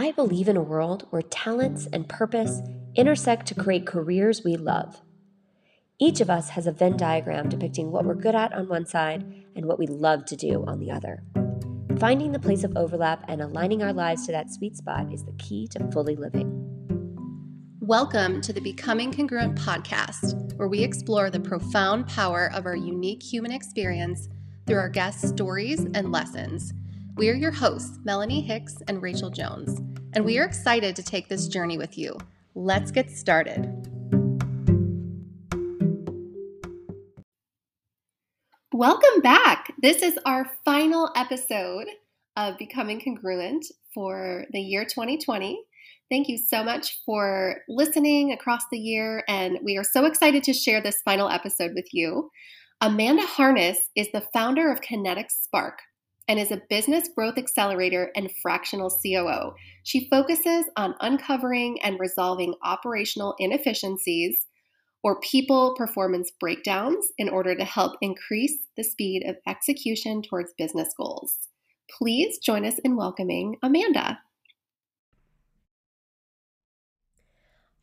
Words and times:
I 0.00 0.12
believe 0.12 0.48
in 0.48 0.56
a 0.56 0.62
world 0.62 1.06
where 1.10 1.20
talents 1.20 1.86
and 1.92 2.08
purpose 2.08 2.62
intersect 2.94 3.44
to 3.48 3.54
create 3.54 3.86
careers 3.86 4.42
we 4.42 4.56
love. 4.56 5.02
Each 5.98 6.22
of 6.22 6.30
us 6.30 6.48
has 6.48 6.66
a 6.66 6.72
Venn 6.72 6.96
diagram 6.96 7.50
depicting 7.50 7.90
what 7.90 8.06
we're 8.06 8.14
good 8.14 8.34
at 8.34 8.54
on 8.54 8.66
one 8.66 8.86
side 8.86 9.44
and 9.54 9.66
what 9.66 9.78
we 9.78 9.86
love 9.86 10.24
to 10.24 10.36
do 10.36 10.64
on 10.66 10.78
the 10.78 10.90
other. 10.90 11.22
Finding 11.98 12.32
the 12.32 12.38
place 12.38 12.64
of 12.64 12.78
overlap 12.78 13.26
and 13.28 13.42
aligning 13.42 13.82
our 13.82 13.92
lives 13.92 14.24
to 14.24 14.32
that 14.32 14.50
sweet 14.50 14.74
spot 14.74 15.12
is 15.12 15.22
the 15.22 15.34
key 15.34 15.68
to 15.72 15.90
fully 15.92 16.16
living. 16.16 16.48
Welcome 17.80 18.40
to 18.40 18.54
the 18.54 18.62
Becoming 18.62 19.12
Congruent 19.12 19.58
podcast, 19.58 20.56
where 20.56 20.68
we 20.68 20.82
explore 20.82 21.28
the 21.28 21.40
profound 21.40 22.06
power 22.06 22.50
of 22.54 22.64
our 22.64 22.74
unique 22.74 23.22
human 23.22 23.52
experience 23.52 24.30
through 24.66 24.78
our 24.78 24.88
guests' 24.88 25.28
stories 25.28 25.84
and 25.92 26.10
lessons 26.10 26.72
we 27.20 27.28
are 27.28 27.34
your 27.34 27.50
hosts, 27.50 27.98
Melanie 28.02 28.40
Hicks 28.40 28.76
and 28.88 29.02
Rachel 29.02 29.28
Jones, 29.28 29.82
and 30.12 30.24
we 30.24 30.38
are 30.38 30.44
mm. 30.44 30.48
excited 30.48 30.96
to 30.96 31.02
take 31.02 31.28
this 31.28 31.48
journey 31.48 31.78
with 31.78 31.96
you. 31.96 32.16
Let's 32.54 32.90
get 32.90 33.10
started. 33.10 33.88
Welcome 38.72 39.20
back. 39.22 39.72
This 39.82 40.02
is 40.02 40.18
our 40.24 40.50
final 40.64 41.10
episode 41.14 41.86
of 42.36 42.56
Becoming 42.58 43.00
Congruent 43.00 43.66
for 43.92 44.46
the 44.52 44.60
year 44.60 44.84
2020. 44.84 45.62
Thank 46.10 46.28
you 46.28 46.38
so 46.38 46.64
much 46.64 47.00
for 47.04 47.58
listening 47.68 48.32
across 48.32 48.62
the 48.72 48.78
year, 48.78 49.22
and 49.28 49.58
we 49.62 49.76
are 49.76 49.84
so 49.84 50.06
excited 50.06 50.42
to 50.44 50.52
share 50.52 50.80
this 50.80 51.02
final 51.04 51.28
episode 51.28 51.72
with 51.74 51.86
you. 51.92 52.30
Amanda 52.80 53.26
Harness 53.26 53.78
is 53.94 54.08
the 54.12 54.24
founder 54.32 54.72
of 54.72 54.80
Kinetic 54.80 55.30
Spark, 55.30 55.80
and 56.30 56.38
is 56.38 56.52
a 56.52 56.62
business 56.70 57.08
growth 57.08 57.36
accelerator 57.36 58.12
and 58.14 58.30
fractional 58.40 58.88
COO. 58.88 59.52
She 59.82 60.08
focuses 60.08 60.64
on 60.76 60.94
uncovering 61.00 61.82
and 61.82 61.98
resolving 61.98 62.54
operational 62.62 63.34
inefficiencies 63.40 64.36
or 65.02 65.18
people 65.22 65.74
performance 65.76 66.30
breakdowns 66.38 67.04
in 67.18 67.28
order 67.28 67.56
to 67.56 67.64
help 67.64 67.96
increase 68.00 68.56
the 68.76 68.84
speed 68.84 69.24
of 69.28 69.38
execution 69.48 70.22
towards 70.22 70.54
business 70.56 70.94
goals. 70.96 71.36
Please 71.98 72.38
join 72.38 72.64
us 72.64 72.78
in 72.84 72.94
welcoming 72.94 73.56
Amanda. 73.64 74.20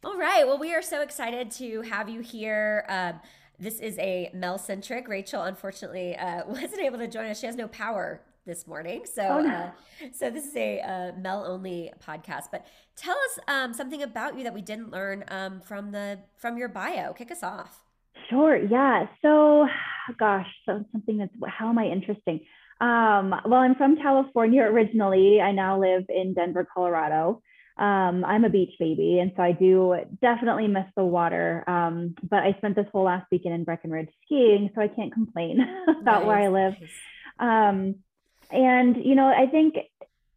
All 0.05 0.17
right. 0.17 0.47
Well, 0.47 0.57
we 0.57 0.73
are 0.73 0.81
so 0.81 1.01
excited 1.01 1.51
to 1.51 1.81
have 1.81 2.07
you 2.07 2.21
here. 2.21 2.85
Um, 2.87 3.19
this 3.59 3.81
is 3.81 3.99
a 3.99 4.31
Mel 4.33 4.57
centric. 4.57 5.09
Rachel, 5.09 5.41
unfortunately, 5.41 6.15
uh, 6.15 6.43
wasn't 6.47 6.79
able 6.79 6.99
to 6.99 7.09
join 7.09 7.25
us. 7.25 7.41
She 7.41 7.45
has 7.45 7.57
no 7.57 7.67
power 7.67 8.21
this 8.47 8.65
morning. 8.65 9.05
So, 9.05 9.21
oh, 9.21 9.41
no. 9.41 9.53
uh, 9.53 9.71
so 10.11 10.31
this 10.31 10.47
is 10.47 10.55
a 10.55 10.79
uh, 10.79 11.11
Mel 11.19 11.45
only 11.45 11.91
podcast. 12.03 12.45
But 12.51 12.65
tell 12.95 13.15
us 13.15 13.39
um, 13.47 13.73
something 13.73 14.01
about 14.01 14.35
you 14.37 14.43
that 14.43 14.53
we 14.53 14.61
didn't 14.61 14.89
learn 14.89 15.23
um, 15.27 15.61
from 15.61 15.91
the 15.91 16.19
from 16.37 16.57
your 16.57 16.69
bio. 16.69 17.13
Kick 17.13 17.31
us 17.31 17.43
off. 17.43 17.83
Sure. 18.29 18.57
Yeah. 18.57 19.05
So, 19.21 19.67
gosh, 20.19 20.47
so 20.65 20.83
something 20.91 21.17
that's 21.17 21.33
how 21.47 21.69
am 21.69 21.77
I 21.77 21.85
interesting? 21.85 22.39
Um, 22.79 23.33
well, 23.45 23.61
I'm 23.61 23.75
from 23.75 23.97
California 23.97 24.63
originally. 24.63 25.41
I 25.41 25.51
now 25.51 25.79
live 25.79 26.05
in 26.09 26.33
Denver, 26.33 26.67
Colorado. 26.73 27.41
Um, 27.77 28.25
I'm 28.25 28.43
a 28.43 28.49
beach 28.49 28.73
baby, 28.79 29.19
and 29.19 29.31
so 29.35 29.43
I 29.43 29.51
do 29.51 29.95
definitely 30.19 30.67
miss 30.67 30.85
the 30.95 31.03
water. 31.03 31.63
Um, 31.67 32.15
but 32.27 32.39
I 32.39 32.55
spent 32.57 32.75
this 32.75 32.87
whole 32.91 33.03
last 33.03 33.27
weekend 33.31 33.53
in 33.53 33.63
Breckenridge 33.63 34.09
skiing, 34.25 34.71
so 34.73 34.81
I 34.81 34.87
can't 34.87 35.13
complain 35.13 35.59
about 36.01 36.21
nice. 36.21 36.25
where 36.25 36.37
I 36.37 36.47
live. 36.47 36.73
Um, 37.39 37.95
and 38.51 38.95
you 39.03 39.15
know 39.15 39.27
i 39.27 39.45
think 39.47 39.75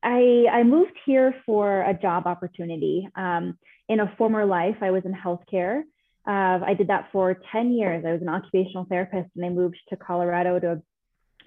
i 0.02 0.46
i 0.52 0.62
moved 0.62 0.96
here 1.06 1.34
for 1.46 1.82
a 1.82 1.94
job 1.94 2.26
opportunity. 2.26 3.08
Um, 3.14 3.58
in 3.88 4.00
a 4.00 4.14
former 4.16 4.46
life 4.46 4.76
i 4.80 4.90
was 4.90 5.04
in 5.04 5.12
healthcare. 5.12 5.82
Uh, 6.26 6.60
i 6.64 6.74
did 6.76 6.88
that 6.88 7.08
for 7.12 7.36
10 7.52 7.72
years. 7.72 8.04
I 8.06 8.12
was 8.12 8.22
an 8.22 8.28
occupational 8.28 8.86
therapist 8.88 9.30
and 9.36 9.44
i 9.44 9.48
moved 9.48 9.78
to 9.88 9.96
colorado 9.96 10.58
to 10.58 10.82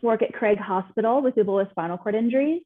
work 0.02 0.22
at 0.22 0.34
craig 0.34 0.58
hospital 0.58 1.22
with 1.22 1.36
people 1.36 1.56
with 1.56 1.70
spinal 1.72 1.98
cord 1.98 2.16
injuries. 2.16 2.62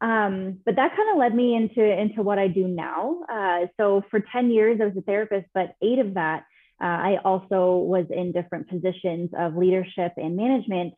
Um, 0.00 0.60
but 0.64 0.76
that 0.76 0.96
kind 0.96 1.10
of 1.12 1.18
led 1.18 1.34
me 1.34 1.54
into 1.54 1.84
into 1.84 2.22
what 2.22 2.38
i 2.38 2.48
do 2.48 2.66
now. 2.66 3.20
Uh, 3.30 3.66
so 3.78 4.02
for 4.10 4.20
10 4.20 4.50
years 4.50 4.80
i 4.80 4.86
was 4.86 4.96
a 4.96 5.02
therapist 5.02 5.46
but 5.54 5.74
eight 5.82 5.98
of 5.98 6.14
that 6.14 6.44
uh, 6.80 6.98
i 7.10 7.18
also 7.24 7.76
was 7.76 8.06
in 8.10 8.32
different 8.32 8.68
positions 8.68 9.30
of 9.36 9.56
leadership 9.56 10.12
and 10.16 10.36
management 10.36 10.94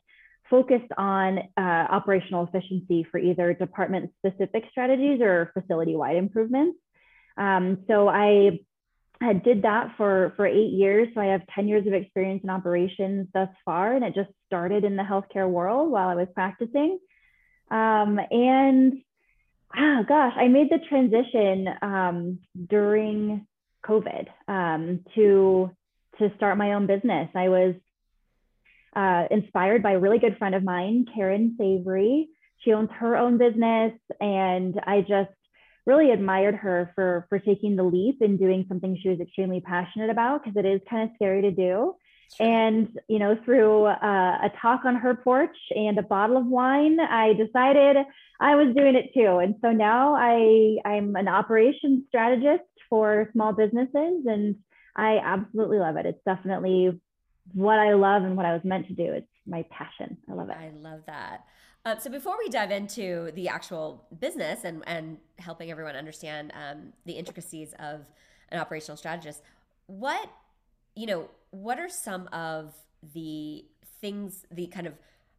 focused 0.50 0.92
on 0.96 1.38
uh, 1.56 1.60
operational 1.60 2.44
efficiency 2.46 3.06
for 3.10 3.18
either 3.18 3.54
department 3.54 4.10
specific 4.18 4.64
strategies 4.70 5.20
or 5.20 5.50
facility 5.54 5.96
wide 5.96 6.16
improvements. 6.16 6.78
Um, 7.36 7.84
so 7.88 8.08
I, 8.08 8.60
I 9.20 9.32
did 9.32 9.62
that 9.62 9.94
for, 9.96 10.34
for 10.36 10.46
eight 10.46 10.72
years. 10.72 11.08
So 11.14 11.20
I 11.20 11.26
have 11.26 11.42
10 11.54 11.68
years 11.68 11.86
of 11.86 11.94
experience 11.94 12.42
in 12.44 12.50
operations 12.50 13.28
thus 13.32 13.48
far, 13.64 13.94
and 13.94 14.04
it 14.04 14.14
just 14.14 14.30
started 14.46 14.84
in 14.84 14.96
the 14.96 15.02
healthcare 15.02 15.48
world 15.48 15.90
while 15.90 16.08
I 16.08 16.14
was 16.14 16.28
practicing. 16.34 16.98
Um, 17.70 18.18
and 18.30 18.94
ah, 19.74 20.02
gosh, 20.06 20.34
I 20.36 20.48
made 20.48 20.70
the 20.70 20.80
transition 20.88 21.68
um, 21.80 22.38
during 22.68 23.46
COVID 23.84 24.28
um, 24.48 25.00
to 25.14 25.70
to 26.18 26.30
start 26.36 26.58
my 26.58 26.74
own 26.74 26.86
business. 26.86 27.30
I 27.34 27.48
was 27.48 27.74
uh, 28.94 29.24
inspired 29.30 29.82
by 29.82 29.92
a 29.92 29.98
really 29.98 30.18
good 30.18 30.36
friend 30.38 30.54
of 30.54 30.62
mine, 30.62 31.06
Karen 31.14 31.56
Savory. 31.58 32.28
She 32.58 32.72
owns 32.72 32.90
her 32.98 33.16
own 33.16 33.38
business, 33.38 33.92
and 34.20 34.80
I 34.86 35.00
just 35.00 35.30
really 35.86 36.10
admired 36.10 36.54
her 36.54 36.92
for 36.94 37.26
for 37.28 37.38
taking 37.38 37.76
the 37.76 37.82
leap 37.82 38.20
and 38.20 38.38
doing 38.38 38.64
something 38.68 38.96
she 39.02 39.08
was 39.08 39.20
extremely 39.20 39.60
passionate 39.60 40.10
about 40.10 40.44
because 40.44 40.56
it 40.56 40.66
is 40.66 40.80
kind 40.88 41.08
of 41.08 41.14
scary 41.16 41.42
to 41.42 41.50
do. 41.50 41.94
And 42.40 42.88
you 43.08 43.18
know, 43.18 43.36
through 43.44 43.84
uh, 43.84 44.38
a 44.44 44.50
talk 44.60 44.84
on 44.84 44.96
her 44.96 45.14
porch 45.14 45.56
and 45.74 45.98
a 45.98 46.02
bottle 46.02 46.36
of 46.36 46.46
wine, 46.46 46.98
I 47.00 47.32
decided 47.34 47.96
I 48.40 48.56
was 48.56 48.74
doing 48.74 48.94
it 48.94 49.12
too. 49.14 49.38
And 49.38 49.56
so 49.60 49.72
now 49.72 50.14
I 50.14 50.76
I'm 50.84 51.16
an 51.16 51.28
operations 51.28 52.04
strategist 52.08 52.64
for 52.88 53.28
small 53.32 53.52
businesses, 53.52 54.24
and 54.26 54.56
I 54.96 55.18
absolutely 55.22 55.78
love 55.78 55.96
it. 55.96 56.06
It's 56.06 56.22
definitely 56.24 57.00
what 57.54 57.78
I 57.78 57.94
love 57.94 58.22
and 58.22 58.36
what 58.36 58.46
I 58.46 58.52
was 58.52 58.62
meant 58.64 58.86
to 58.88 58.94
do. 58.94 59.12
It's 59.12 59.26
my 59.46 59.64
passion. 59.70 60.16
I 60.30 60.34
love 60.34 60.48
it. 60.48 60.56
I 60.56 60.70
love 60.80 61.00
that. 61.06 61.44
Um, 61.84 61.98
so 61.98 62.10
before 62.10 62.36
we 62.38 62.48
dive 62.48 62.70
into 62.70 63.32
the 63.34 63.48
actual 63.48 64.04
business 64.20 64.64
and, 64.64 64.84
and 64.86 65.18
helping 65.38 65.70
everyone 65.70 65.96
understand 65.96 66.52
um, 66.54 66.92
the 67.06 67.14
intricacies 67.14 67.74
of 67.80 68.02
an 68.50 68.60
operational 68.60 68.96
strategist, 68.96 69.42
what 69.86 70.30
you 70.94 71.06
know, 71.06 71.28
what 71.50 71.78
are 71.78 71.88
some 71.88 72.28
of 72.28 72.74
the 73.14 73.64
things, 74.00 74.44
the 74.50 74.66
kind 74.66 74.86
of 74.86 74.94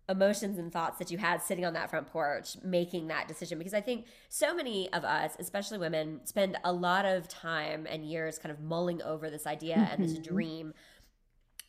emotions 0.10 0.58
and 0.58 0.72
thoughts 0.72 1.00
that 1.00 1.12
you 1.12 1.18
had 1.18 1.42
sitting 1.42 1.64
on 1.64 1.74
that 1.74 1.90
front 1.90 2.08
porch 2.08 2.58
making 2.62 3.08
that 3.08 3.26
decision 3.26 3.58
because 3.58 3.74
i 3.74 3.80
think 3.80 4.06
so 4.28 4.54
many 4.54 4.92
of 4.92 5.06
us 5.06 5.38
especially 5.40 5.78
women 5.78 6.20
spend 6.26 6.58
a 6.66 6.74
lot 6.74 7.06
of 7.06 7.26
time 7.30 7.88
and 7.90 8.04
years 8.04 8.38
kind 8.38 8.52
of 8.52 8.60
mulling 8.60 9.02
over 9.02 9.30
this 9.30 9.48
idea 9.48 9.78
mm-hmm. 9.78 9.94
and 9.94 10.04
this 10.04 10.12
mm-hmm. 10.12 10.34
dream 10.34 10.74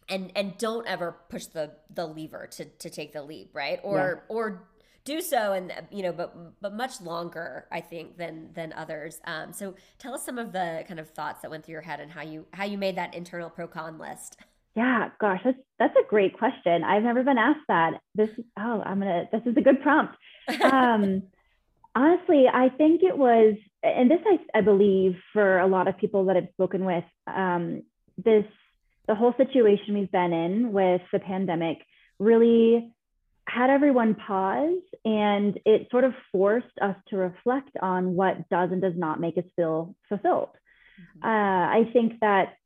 and 0.09 0.31
and 0.37 0.56
don't 0.59 0.87
ever 0.87 1.16
push 1.28 1.47
the 1.47 1.72
the 1.92 2.06
lever 2.06 2.47
to 2.47 2.65
to 2.65 2.91
take 2.91 3.12
the 3.12 3.22
leap 3.22 3.50
right? 3.53 3.81
Or 3.82 4.25
yeah. 4.28 4.34
or 4.34 4.69
do 5.04 5.20
so 5.20 5.53
and 5.53 5.72
you 5.91 6.03
know 6.03 6.12
but 6.12 6.34
but 6.62 6.72
much 6.72 6.98
longer 7.03 7.66
i 7.70 7.81
think 7.81 8.16
than 8.16 8.50
than 8.54 8.72
others. 8.72 9.20
Um, 9.26 9.53
so 9.53 9.75
tell 9.98 10.14
us 10.14 10.25
some 10.25 10.38
of 10.38 10.53
the 10.53 10.84
kind 10.88 10.98
of 10.98 11.10
thoughts 11.10 11.43
that 11.43 11.50
went 11.50 11.64
through 11.64 11.72
your 11.72 11.82
head 11.82 12.00
and 12.00 12.10
how 12.10 12.22
you 12.22 12.47
how 12.53 12.64
you 12.64 12.78
made 12.78 12.97
that 12.97 13.14
internal 13.14 13.50
pro 13.50 13.66
con 13.66 13.98
list. 13.98 14.37
Yeah 14.75 15.10
gosh 15.20 15.41
that's 15.44 15.59
that's 15.78 15.97
a 15.97 16.09
great 16.09 16.37
question. 16.38 16.82
I've 16.84 17.03
never 17.03 17.22
been 17.22 17.38
asked 17.38 17.67
that. 17.69 18.00
This 18.14 18.31
oh 18.58 18.82
i'm 18.84 18.99
gonna 18.99 19.28
this 19.31 19.43
is 19.46 19.56
a 19.56 19.61
good 19.61 19.82
prompt. 19.82 20.17
Um 20.62 21.25
honestly 21.96 22.46
i 22.52 22.69
think 22.70 23.02
it 23.02 23.17
was 23.17 23.55
and 23.82 24.11
this 24.11 24.20
i, 24.26 24.58
I 24.58 24.61
believe 24.62 25.17
for 25.32 25.58
a 25.58 25.67
lot 25.67 25.88
of 25.88 25.96
people 25.96 26.25
that 26.26 26.37
i've 26.37 26.49
spoken 26.52 26.84
with 26.84 27.05
um 27.26 27.82
this 28.19 28.44
the 29.06 29.14
whole 29.14 29.34
situation 29.36 29.94
we've 29.94 30.12
been 30.12 30.32
in 30.32 30.72
with 30.72 31.02
the 31.12 31.18
pandemic 31.18 31.78
really 32.18 32.90
had 33.46 33.70
everyone 33.70 34.14
pause 34.14 34.80
and 35.04 35.58
it 35.66 35.88
sort 35.90 36.04
of 36.04 36.14
forced 36.32 36.78
us 36.80 36.96
to 37.08 37.16
reflect 37.16 37.76
on 37.82 38.14
what 38.14 38.48
does 38.48 38.70
and 38.72 38.80
does 38.80 38.94
not 38.96 39.20
make 39.20 39.36
us 39.36 39.44
feel 39.54 39.94
fulfilled. 40.08 40.50
Mm-hmm. 41.20 41.26
Uh, 41.26 41.28
I 41.28 41.90
think 41.92 42.20
that 42.20 42.56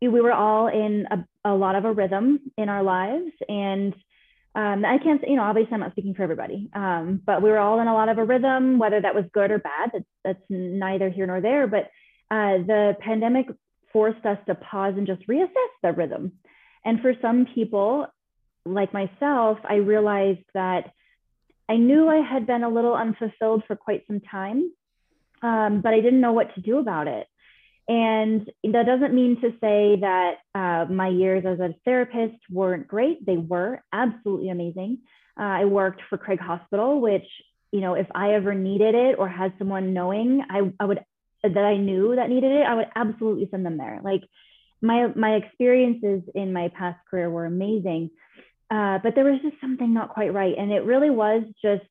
we 0.00 0.08
were 0.08 0.32
all 0.32 0.68
in 0.68 1.06
a, 1.10 1.50
a, 1.50 1.54
lot 1.54 1.76
of 1.76 1.84
a 1.84 1.92
rhythm 1.92 2.40
in 2.56 2.68
our 2.68 2.82
lives 2.82 3.32
and 3.48 3.94
um, 4.56 4.84
I 4.84 4.98
can't, 4.98 5.20
you 5.26 5.36
know, 5.36 5.42
obviously 5.42 5.74
I'm 5.74 5.80
not 5.80 5.92
speaking 5.92 6.14
for 6.14 6.22
everybody, 6.22 6.70
um, 6.74 7.20
but 7.24 7.42
we 7.42 7.50
were 7.50 7.58
all 7.58 7.80
in 7.80 7.88
a 7.88 7.94
lot 7.94 8.08
of 8.08 8.18
a 8.18 8.24
rhythm, 8.24 8.78
whether 8.78 9.00
that 9.00 9.14
was 9.14 9.24
good 9.32 9.50
or 9.50 9.58
bad, 9.58 9.90
that's, 9.92 10.04
that's 10.24 10.42
neither 10.48 11.10
here 11.10 11.26
nor 11.26 11.40
there. 11.40 11.66
But 11.66 11.90
uh, 12.30 12.58
the 12.58 12.96
pandemic 13.00 13.48
forced 13.94 14.26
us 14.26 14.38
to 14.46 14.54
pause 14.54 14.94
and 14.98 15.06
just 15.06 15.26
reassess 15.26 15.72
the 15.82 15.92
rhythm. 15.92 16.32
And 16.84 17.00
for 17.00 17.14
some 17.22 17.46
people, 17.54 18.06
like 18.66 18.92
myself, 18.92 19.56
I 19.64 19.76
realized 19.76 20.44
that 20.52 20.92
I 21.66 21.76
knew 21.76 22.02
I 22.08 22.20
had 22.32 22.46
been 22.46 22.64
a 22.64 22.68
little 22.68 22.94
unfulfilled 22.94 23.62
for 23.66 23.76
quite 23.76 24.02
some 24.06 24.20
time. 24.20 24.70
um, 25.44 25.82
but 25.82 25.92
I 25.92 26.00
didn't 26.00 26.22
know 26.22 26.32
what 26.32 26.54
to 26.54 26.60
do 26.60 26.78
about 26.78 27.06
it. 27.06 27.26
And 27.86 28.50
that 28.62 28.86
doesn't 28.86 29.12
mean 29.12 29.40
to 29.42 29.50
say 29.60 29.96
that 30.00 30.36
uh, 30.54 30.90
my 30.90 31.08
years 31.08 31.44
as 31.46 31.60
a 31.60 31.74
therapist 31.84 32.38
weren't 32.50 32.88
great. 32.88 33.26
They 33.26 33.36
were 33.36 33.82
absolutely 33.92 34.48
amazing. 34.48 35.00
Uh, 35.38 35.42
I 35.42 35.64
worked 35.66 36.00
for 36.08 36.16
Craig 36.16 36.40
Hospital, 36.40 37.00
which, 37.02 37.26
you 37.72 37.82
know, 37.82 37.92
if 37.92 38.06
I 38.14 38.32
ever 38.32 38.54
needed 38.54 38.94
it 38.94 39.18
or 39.18 39.28
had 39.28 39.52
someone 39.58 39.92
knowing, 39.92 40.42
I, 40.48 40.72
I 40.80 40.84
would, 40.86 41.04
that 41.52 41.64
I 41.64 41.76
knew 41.76 42.16
that 42.16 42.28
needed 42.28 42.52
it, 42.52 42.66
I 42.66 42.74
would 42.74 42.88
absolutely 42.96 43.48
send 43.50 43.64
them 43.64 43.78
there. 43.78 44.00
Like 44.02 44.22
my, 44.80 45.08
my 45.14 45.34
experiences 45.34 46.22
in 46.34 46.52
my 46.52 46.68
past 46.68 46.98
career 47.10 47.30
were 47.30 47.46
amazing. 47.46 48.10
Uh, 48.70 48.98
but 49.02 49.14
there 49.14 49.24
was 49.24 49.40
just 49.42 49.60
something 49.60 49.92
not 49.92 50.14
quite 50.14 50.32
right. 50.32 50.54
And 50.56 50.72
it 50.72 50.84
really 50.84 51.10
was 51.10 51.42
just 51.62 51.84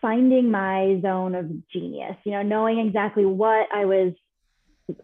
finding 0.00 0.50
my 0.50 0.98
zone 1.02 1.34
of 1.34 1.68
genius, 1.68 2.16
you 2.24 2.32
know, 2.32 2.42
knowing 2.42 2.78
exactly 2.78 3.24
what 3.24 3.68
I 3.74 3.84
was 3.84 4.12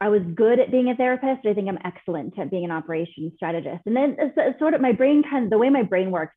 I 0.01 0.09
was 0.09 0.23
good 0.35 0.59
at 0.59 0.71
being 0.71 0.91
a 0.91 0.97
therapist. 0.97 1.47
I 1.47 1.55
think 1.55 1.69
I'm 1.69 1.79
excellent 1.85 2.39
at 2.39 2.51
being 2.51 2.65
an 2.65 2.71
operations 2.71 3.33
strategist. 3.37 3.83
And 3.87 3.97
then 3.97 4.17
it's, 4.19 4.59
sort 4.59 4.75
of 4.75 4.81
my 4.81 4.93
brain 4.93 5.23
kind 5.23 5.45
of 5.45 5.51
the 5.51 5.59
way 5.59 5.71
my 5.71 5.83
brain 5.83 6.11
works. 6.11 6.35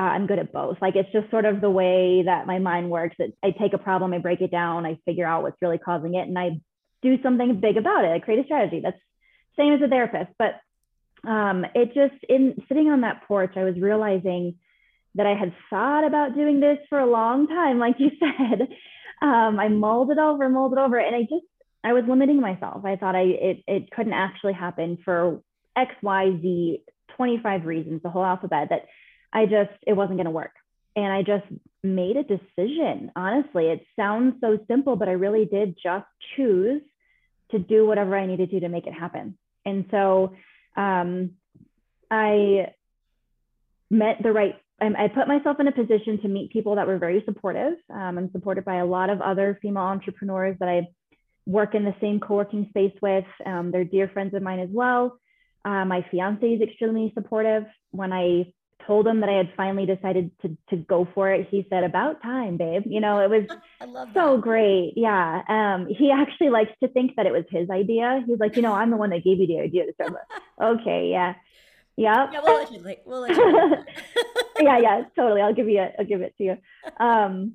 Uh, 0.00 0.04
I'm 0.04 0.26
good 0.26 0.38
at 0.38 0.50
both. 0.50 0.78
Like 0.80 0.96
it's 0.96 1.12
just 1.12 1.30
sort 1.30 1.44
of 1.44 1.60
the 1.60 1.68
way 1.68 2.22
that 2.24 2.46
my 2.46 2.58
mind 2.58 2.88
works. 2.88 3.16
That 3.18 3.34
I 3.42 3.50
take 3.50 3.74
a 3.74 3.78
problem, 3.78 4.14
I 4.14 4.18
break 4.18 4.40
it 4.40 4.50
down, 4.50 4.86
I 4.86 4.98
figure 5.04 5.26
out 5.26 5.42
what's 5.42 5.60
really 5.60 5.76
causing 5.76 6.14
it, 6.14 6.26
and 6.26 6.38
I 6.38 6.58
do 7.02 7.22
something 7.22 7.60
big 7.60 7.76
about 7.76 8.06
it. 8.06 8.10
I 8.10 8.18
create 8.18 8.40
a 8.40 8.44
strategy. 8.44 8.80
That's 8.82 8.96
same 9.58 9.74
as 9.74 9.82
a 9.82 9.88
therapist. 9.88 10.30
But 10.38 10.58
um, 11.28 11.66
it 11.74 11.92
just 11.92 12.24
in 12.30 12.62
sitting 12.66 12.88
on 12.88 13.02
that 13.02 13.24
porch, 13.28 13.52
I 13.56 13.64
was 13.64 13.74
realizing 13.78 14.54
that 15.16 15.26
I 15.26 15.34
had 15.34 15.52
thought 15.68 16.06
about 16.06 16.34
doing 16.34 16.60
this 16.60 16.78
for 16.88 16.98
a 16.98 17.10
long 17.10 17.46
time, 17.46 17.78
like 17.78 17.96
you 17.98 18.10
said. 18.18 18.68
Um, 19.20 19.60
I 19.60 19.68
mulled 19.68 20.10
it 20.12 20.18
over, 20.18 20.48
mulled 20.48 20.72
it 20.72 20.78
over, 20.78 20.96
and 20.96 21.14
I 21.14 21.22
just 21.22 21.44
I 21.84 21.92
was 21.92 22.04
limiting 22.08 22.40
myself. 22.40 22.86
I 22.86 22.96
thought 22.96 23.16
I 23.16 23.24
it 23.24 23.64
it 23.66 23.90
couldn't 23.90 24.14
actually 24.14 24.54
happen 24.54 24.96
for 25.04 25.42
X, 25.76 25.94
Y, 26.02 26.38
Z, 26.40 26.84
25 27.18 27.66
reasons, 27.66 28.02
the 28.02 28.08
whole 28.08 28.24
alphabet 28.24 28.68
that 28.70 28.86
I 29.32 29.46
just 29.46 29.72
it 29.86 29.94
wasn't 29.94 30.18
gonna 30.18 30.30
work. 30.30 30.52
And 30.96 31.12
I 31.12 31.22
just 31.22 31.44
made 31.82 32.16
a 32.16 32.24
decision. 32.24 33.12
Honestly, 33.14 33.66
it 33.66 33.86
sounds 33.96 34.34
so 34.40 34.58
simple, 34.68 34.96
but 34.96 35.08
I 35.08 35.12
really 35.12 35.44
did 35.44 35.76
just 35.80 36.06
choose 36.36 36.82
to 37.52 37.58
do 37.58 37.86
whatever 37.86 38.16
I 38.16 38.26
needed 38.26 38.50
to 38.50 38.60
to 38.60 38.68
make 38.68 38.86
it 38.86 38.92
happen. 38.92 39.38
And 39.64 39.86
so 39.90 40.34
um, 40.76 41.32
I 42.10 42.72
met 43.90 44.22
the 44.22 44.32
right 44.32 44.56
I 44.82 45.08
put 45.08 45.28
myself 45.28 45.60
in 45.60 45.68
a 45.68 45.72
position 45.72 46.20
to 46.22 46.28
meet 46.28 46.52
people 46.52 46.76
that 46.76 46.86
were 46.86 46.98
very 46.98 47.22
supportive. 47.26 47.74
Um, 47.92 48.16
I'm 48.16 48.30
supported 48.32 48.64
by 48.64 48.76
a 48.76 48.86
lot 48.86 49.10
of 49.10 49.20
other 49.20 49.58
female 49.60 49.82
entrepreneurs 49.82 50.56
that 50.58 50.68
I 50.70 50.88
work 51.46 51.74
in 51.74 51.84
the 51.84 51.94
same 52.00 52.18
co-working 52.18 52.66
space 52.70 52.94
with. 53.02 53.26
Um, 53.44 53.70
they're 53.72 53.84
dear 53.84 54.08
friends 54.08 54.32
of 54.34 54.42
mine 54.42 54.60
as 54.60 54.70
well. 54.72 55.18
Uh, 55.64 55.84
my 55.84 56.06
fiance 56.10 56.46
is 56.46 56.62
extremely 56.62 57.12
supportive. 57.14 57.64
When 57.90 58.12
I 58.12 58.52
told 58.86 59.06
him 59.06 59.20
that 59.20 59.28
I 59.28 59.34
had 59.34 59.52
finally 59.56 59.86
decided 59.86 60.30
to, 60.42 60.56
to 60.70 60.76
go 60.76 61.08
for 61.14 61.30
it, 61.30 61.48
he 61.50 61.66
said, 61.70 61.84
about 61.84 62.22
time, 62.22 62.56
babe. 62.56 62.82
You 62.86 63.00
know, 63.00 63.18
it 63.20 63.30
was 63.30 64.08
so 64.14 64.38
great. 64.38 64.94
Yeah. 64.96 65.42
Um, 65.48 65.86
he 65.86 66.10
actually 66.14 66.50
likes 66.50 66.72
to 66.82 66.88
think 66.88 67.16
that 67.16 67.26
it 67.26 67.32
was 67.32 67.44
his 67.50 67.70
idea. 67.70 68.22
He's 68.26 68.38
like, 68.38 68.56
you 68.56 68.62
know, 68.62 68.72
I'm 68.72 68.90
the 68.90 68.96
one 68.96 69.10
that 69.10 69.24
gave 69.24 69.38
you 69.38 69.46
the 69.46 69.60
idea 69.60 69.84
start. 69.94 70.14
okay. 70.62 71.08
Yeah. 71.10 71.34
Yep. 71.96 72.30
Yeah. 72.32 72.40
We'll 72.42 72.58
let 72.58 72.72
you, 72.72 72.96
we'll 73.04 73.20
let 73.20 73.36
you 73.36 73.74
yeah. 74.60 74.78
Yeah, 74.78 75.02
totally. 75.16 75.40
I'll 75.40 75.54
give 75.54 75.68
you, 75.68 75.80
a, 75.80 75.92
I'll 75.98 76.06
give 76.06 76.22
it 76.22 76.34
to 76.38 76.44
you. 76.44 76.56
Um, 76.98 77.54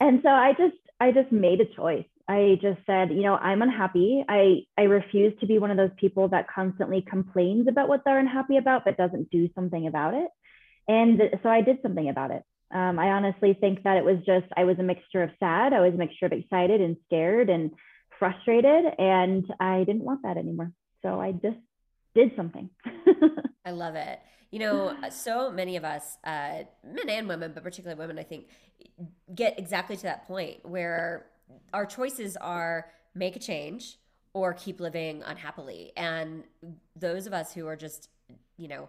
and 0.00 0.20
so 0.22 0.28
I 0.28 0.52
just, 0.52 0.76
I 1.00 1.12
just 1.12 1.32
made 1.32 1.60
a 1.60 1.64
choice. 1.64 2.06
I 2.28 2.58
just 2.60 2.80
said, 2.86 3.10
you 3.10 3.22
know, 3.22 3.36
I'm 3.36 3.62
unhappy. 3.62 4.22
I 4.28 4.66
I 4.76 4.82
refuse 4.82 5.32
to 5.40 5.46
be 5.46 5.58
one 5.58 5.70
of 5.70 5.78
those 5.78 5.96
people 5.96 6.28
that 6.28 6.46
constantly 6.46 7.00
complains 7.00 7.68
about 7.68 7.88
what 7.88 8.02
they're 8.04 8.18
unhappy 8.18 8.58
about 8.58 8.84
but 8.84 8.98
doesn't 8.98 9.30
do 9.30 9.48
something 9.54 9.86
about 9.86 10.12
it. 10.12 10.28
And 10.88 11.20
so 11.42 11.48
I 11.48 11.60
did 11.60 11.78
something 11.82 12.08
about 12.08 12.30
it. 12.30 12.42
Um, 12.74 12.98
I 12.98 13.10
honestly 13.10 13.56
think 13.58 13.84
that 13.84 13.96
it 13.96 14.04
was 14.04 14.18
just 14.26 14.46
I 14.56 14.64
was 14.64 14.78
a 14.78 14.82
mixture 14.82 15.22
of 15.22 15.30
sad, 15.38 15.72
I 15.72 15.80
was 15.80 15.94
a 15.94 15.96
mixture 15.96 16.26
of 16.26 16.32
excited 16.32 16.80
and 16.80 16.96
scared 17.06 17.48
and 17.48 17.70
frustrated, 18.18 18.84
and 18.98 19.44
I 19.60 19.84
didn't 19.84 20.02
want 20.02 20.22
that 20.22 20.36
anymore. 20.36 20.72
So 21.02 21.20
I 21.20 21.32
just 21.32 21.56
did 22.14 22.32
something. 22.36 22.68
I 23.64 23.70
love 23.70 23.94
it. 23.94 24.18
You 24.50 24.60
know, 24.60 24.96
so 25.10 25.50
many 25.50 25.76
of 25.76 25.84
us, 25.84 26.16
uh, 26.24 26.62
men 26.82 27.08
and 27.08 27.28
women, 27.28 27.52
but 27.54 27.62
particularly 27.62 27.98
women, 27.98 28.18
I 28.18 28.22
think, 28.22 28.48
get 29.34 29.58
exactly 29.58 29.96
to 29.96 30.02
that 30.04 30.26
point 30.26 30.64
where 30.64 31.26
our 31.72 31.84
choices 31.84 32.36
are 32.38 32.86
make 33.14 33.36
a 33.36 33.38
change 33.38 33.98
or 34.32 34.54
keep 34.54 34.80
living 34.80 35.22
unhappily. 35.24 35.92
And 35.96 36.44
those 36.96 37.26
of 37.26 37.32
us 37.32 37.52
who 37.52 37.66
are 37.66 37.76
just, 37.76 38.08
you 38.56 38.68
know, 38.68 38.88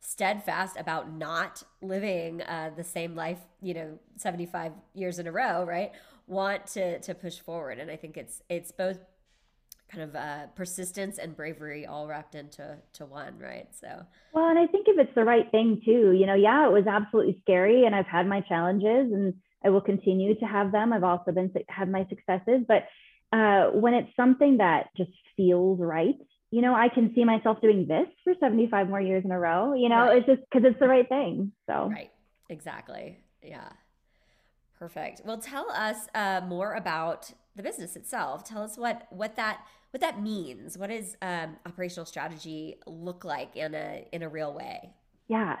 steadfast 0.00 0.76
about 0.78 1.12
not 1.12 1.62
living 1.82 2.42
uh, 2.42 2.70
the 2.76 2.84
same 2.84 3.14
life, 3.14 3.38
you 3.60 3.74
know, 3.74 3.98
75 4.16 4.72
years 4.94 5.18
in 5.18 5.26
a 5.26 5.32
row, 5.32 5.64
right? 5.64 5.92
Want 6.26 6.66
to 6.68 6.98
to 7.00 7.14
push 7.14 7.38
forward. 7.38 7.78
And 7.78 7.90
I 7.90 7.96
think 7.96 8.16
it's 8.16 8.42
it's 8.48 8.72
both 8.72 8.98
kind 9.90 10.04
of 10.04 10.14
uh, 10.14 10.46
persistence 10.54 11.18
and 11.18 11.36
bravery 11.36 11.86
all 11.86 12.06
wrapped 12.06 12.34
into 12.34 12.78
to 12.94 13.06
one, 13.06 13.38
right? 13.38 13.68
So 13.72 14.06
well, 14.32 14.48
and 14.48 14.58
I 14.58 14.66
think 14.66 14.86
if 14.88 14.98
it's 14.98 15.14
the 15.14 15.24
right 15.24 15.50
thing 15.50 15.82
too, 15.84 16.12
you 16.12 16.26
know, 16.26 16.34
yeah, 16.34 16.66
it 16.66 16.72
was 16.72 16.86
absolutely 16.86 17.38
scary, 17.42 17.84
and 17.84 17.94
I've 17.94 18.06
had 18.06 18.26
my 18.26 18.40
challenges, 18.42 19.12
and 19.12 19.34
I 19.64 19.70
will 19.70 19.80
continue 19.80 20.34
to 20.38 20.44
have 20.46 20.72
them. 20.72 20.92
I've 20.92 21.04
also 21.04 21.32
been 21.32 21.52
had 21.68 21.90
my 21.90 22.06
successes, 22.08 22.64
but 22.66 22.84
uh, 23.32 23.70
when 23.70 23.94
it's 23.94 24.14
something 24.16 24.58
that 24.58 24.88
just 24.96 25.10
feels 25.36 25.78
right, 25.80 26.16
you 26.50 26.62
know, 26.62 26.74
I 26.74 26.88
can 26.88 27.12
see 27.14 27.24
myself 27.24 27.60
doing 27.60 27.86
this 27.86 28.06
for 28.24 28.34
75 28.40 28.88
more 28.88 29.00
years 29.00 29.24
in 29.24 29.30
a 29.30 29.38
row. 29.38 29.74
You 29.74 29.88
know, 29.88 30.06
right. 30.06 30.18
it's 30.18 30.26
just 30.26 30.40
because 30.50 30.68
it's 30.68 30.80
the 30.80 30.88
right 30.88 31.08
thing. 31.08 31.52
So 31.68 31.88
right, 31.90 32.10
exactly, 32.48 33.20
yeah, 33.42 33.70
perfect. 34.78 35.22
Well, 35.24 35.38
tell 35.38 35.70
us 35.70 36.08
uh, 36.14 36.40
more 36.46 36.74
about 36.74 37.32
the 37.56 37.62
business 37.62 37.96
itself. 37.96 38.44
Tell 38.44 38.62
us 38.62 38.76
what 38.76 39.06
what 39.10 39.36
that 39.36 39.60
what 39.92 40.00
that 40.00 40.20
means. 40.20 40.76
What 40.76 40.90
does 40.90 41.16
um, 41.22 41.56
operational 41.66 42.06
strategy 42.06 42.76
look 42.86 43.24
like 43.24 43.56
in 43.56 43.74
a 43.74 44.06
in 44.12 44.22
a 44.22 44.28
real 44.28 44.52
way? 44.52 44.90
Yeah. 45.28 45.56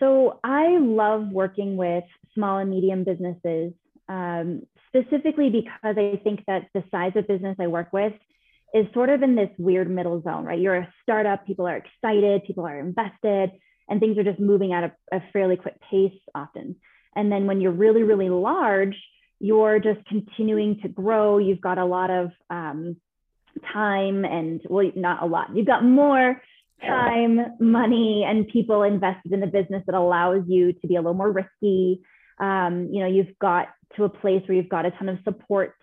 So 0.00 0.40
I 0.42 0.78
love 0.80 1.28
working 1.30 1.76
with 1.76 2.04
small 2.34 2.58
and 2.58 2.70
medium 2.70 3.04
businesses, 3.04 3.72
um, 4.08 4.66
specifically 4.88 5.50
because 5.50 5.96
I 5.96 6.20
think 6.24 6.44
that 6.46 6.68
the 6.74 6.82
size 6.90 7.12
of 7.14 7.28
business 7.28 7.56
I 7.60 7.68
work 7.68 7.92
with 7.92 8.12
is 8.74 8.86
sort 8.92 9.08
of 9.08 9.22
in 9.22 9.36
this 9.36 9.50
weird 9.56 9.88
middle 9.88 10.20
zone, 10.22 10.44
right? 10.44 10.58
You're 10.58 10.74
a 10.74 10.92
startup, 11.02 11.46
people 11.46 11.66
are 11.66 11.76
excited, 11.76 12.42
people 12.44 12.66
are 12.66 12.78
invested, 12.78 13.52
and 13.88 14.00
things 14.00 14.18
are 14.18 14.24
just 14.24 14.40
moving 14.40 14.72
at 14.72 14.84
a, 14.84 15.16
a 15.16 15.22
fairly 15.32 15.56
quick 15.56 15.76
pace 15.88 16.18
often. 16.34 16.76
And 17.14 17.30
then 17.30 17.46
when 17.46 17.60
you're 17.60 17.70
really, 17.70 18.02
really 18.02 18.28
large, 18.28 18.96
you're 19.38 19.78
just 19.78 20.04
continuing 20.06 20.80
to 20.80 20.88
grow. 20.88 21.38
You've 21.38 21.60
got 21.60 21.78
a 21.78 21.84
lot 21.84 22.10
of 22.10 22.30
um, 22.50 22.96
time 23.72 24.24
and, 24.24 24.60
well, 24.68 24.90
not 24.96 25.22
a 25.22 25.26
lot, 25.26 25.54
you've 25.54 25.66
got 25.66 25.84
more 25.84 26.42
time, 26.80 27.38
money, 27.60 28.24
and 28.26 28.48
people 28.48 28.82
invested 28.82 29.32
in 29.32 29.40
the 29.40 29.46
business 29.46 29.82
that 29.86 29.94
allows 29.94 30.42
you 30.48 30.72
to 30.72 30.86
be 30.86 30.96
a 30.96 31.00
little 31.00 31.14
more 31.14 31.30
risky. 31.30 32.02
Um, 32.40 32.88
you 32.90 33.00
know, 33.00 33.06
you've 33.06 33.38
got 33.38 33.68
to 33.96 34.04
a 34.04 34.08
place 34.08 34.42
where 34.46 34.56
you've 34.56 34.68
got 34.68 34.84
a 34.84 34.90
ton 34.90 35.08
of 35.08 35.18
support. 35.24 35.76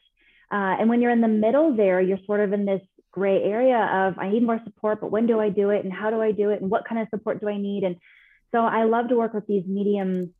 Uh, 0.51 0.75
and 0.79 0.89
when 0.89 1.01
you're 1.01 1.11
in 1.11 1.21
the 1.21 1.27
middle 1.27 1.75
there, 1.75 2.01
you're 2.01 2.19
sort 2.25 2.41
of 2.41 2.51
in 2.51 2.65
this 2.65 2.81
gray 3.11 3.43
area 3.43 3.77
of 3.77 4.17
I 4.17 4.29
need 4.29 4.43
more 4.43 4.59
support, 4.63 5.01
but 5.01 5.11
when 5.11 5.27
do 5.27 5.39
I 5.39 5.49
do 5.49 5.69
it? 5.69 5.83
And 5.83 5.93
how 5.93 6.09
do 6.09 6.21
I 6.21 6.31
do 6.31 6.49
it? 6.49 6.61
And 6.61 6.69
what 6.69 6.87
kind 6.87 7.01
of 7.01 7.07
support 7.09 7.39
do 7.39 7.47
I 7.47 7.57
need? 7.57 7.83
And 7.83 7.95
so 8.51 8.59
I 8.59 8.83
love 8.83 9.09
to 9.09 9.15
work 9.15 9.33
with 9.33 9.47
these 9.47 9.65
medium 9.65 10.33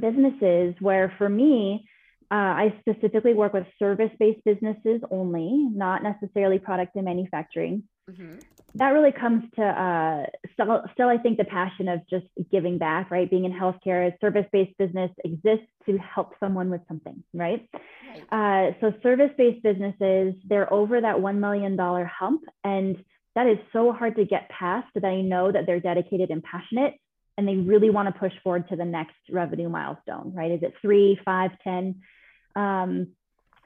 businesses 0.00 0.74
where 0.80 1.12
for 1.18 1.28
me, 1.28 1.88
uh, 2.30 2.34
I 2.34 2.74
specifically 2.80 3.34
work 3.34 3.54
with 3.54 3.66
service 3.78 4.10
based 4.18 4.44
businesses 4.44 5.00
only, 5.10 5.68
not 5.72 6.02
necessarily 6.02 6.58
product 6.58 6.94
and 6.94 7.04
manufacturing. 7.04 7.84
Mm-hmm. 8.10 8.38
That 8.74 8.90
really 8.90 9.12
comes 9.12 9.44
to 9.56 9.62
uh, 9.62 10.26
still, 10.52 10.82
still, 10.92 11.08
I 11.08 11.16
think 11.16 11.38
the 11.38 11.44
passion 11.44 11.88
of 11.88 12.00
just 12.08 12.26
giving 12.50 12.78
back, 12.78 13.10
right? 13.10 13.28
Being 13.28 13.44
in 13.44 13.52
healthcare, 13.52 14.12
a 14.12 14.16
service 14.20 14.46
based 14.52 14.76
business 14.78 15.10
exists 15.24 15.66
to 15.86 15.96
help 15.98 16.34
someone 16.38 16.70
with 16.70 16.82
something, 16.86 17.24
right? 17.32 17.66
right. 18.30 18.70
Uh, 18.70 18.74
so, 18.80 18.92
service 19.02 19.30
based 19.38 19.62
businesses, 19.62 20.34
they're 20.46 20.72
over 20.72 21.00
that 21.00 21.16
$1 21.16 21.38
million 21.38 21.78
hump. 21.78 22.42
And 22.62 23.02
that 23.34 23.46
is 23.46 23.58
so 23.72 23.92
hard 23.92 24.16
to 24.16 24.24
get 24.24 24.50
past 24.50 24.88
that 24.94 25.04
I 25.04 25.22
know 25.22 25.50
that 25.50 25.64
they're 25.66 25.80
dedicated 25.80 26.30
and 26.30 26.42
passionate 26.42 26.94
and 27.38 27.46
they 27.46 27.54
really 27.54 27.88
want 27.88 28.12
to 28.12 28.18
push 28.18 28.32
forward 28.42 28.68
to 28.68 28.76
the 28.76 28.84
next 28.84 29.14
revenue 29.30 29.68
milestone, 29.68 30.32
right? 30.34 30.50
Is 30.50 30.62
it 30.62 30.74
three, 30.82 31.18
five, 31.24 31.52
ten? 31.62 32.02
Um, 32.56 33.12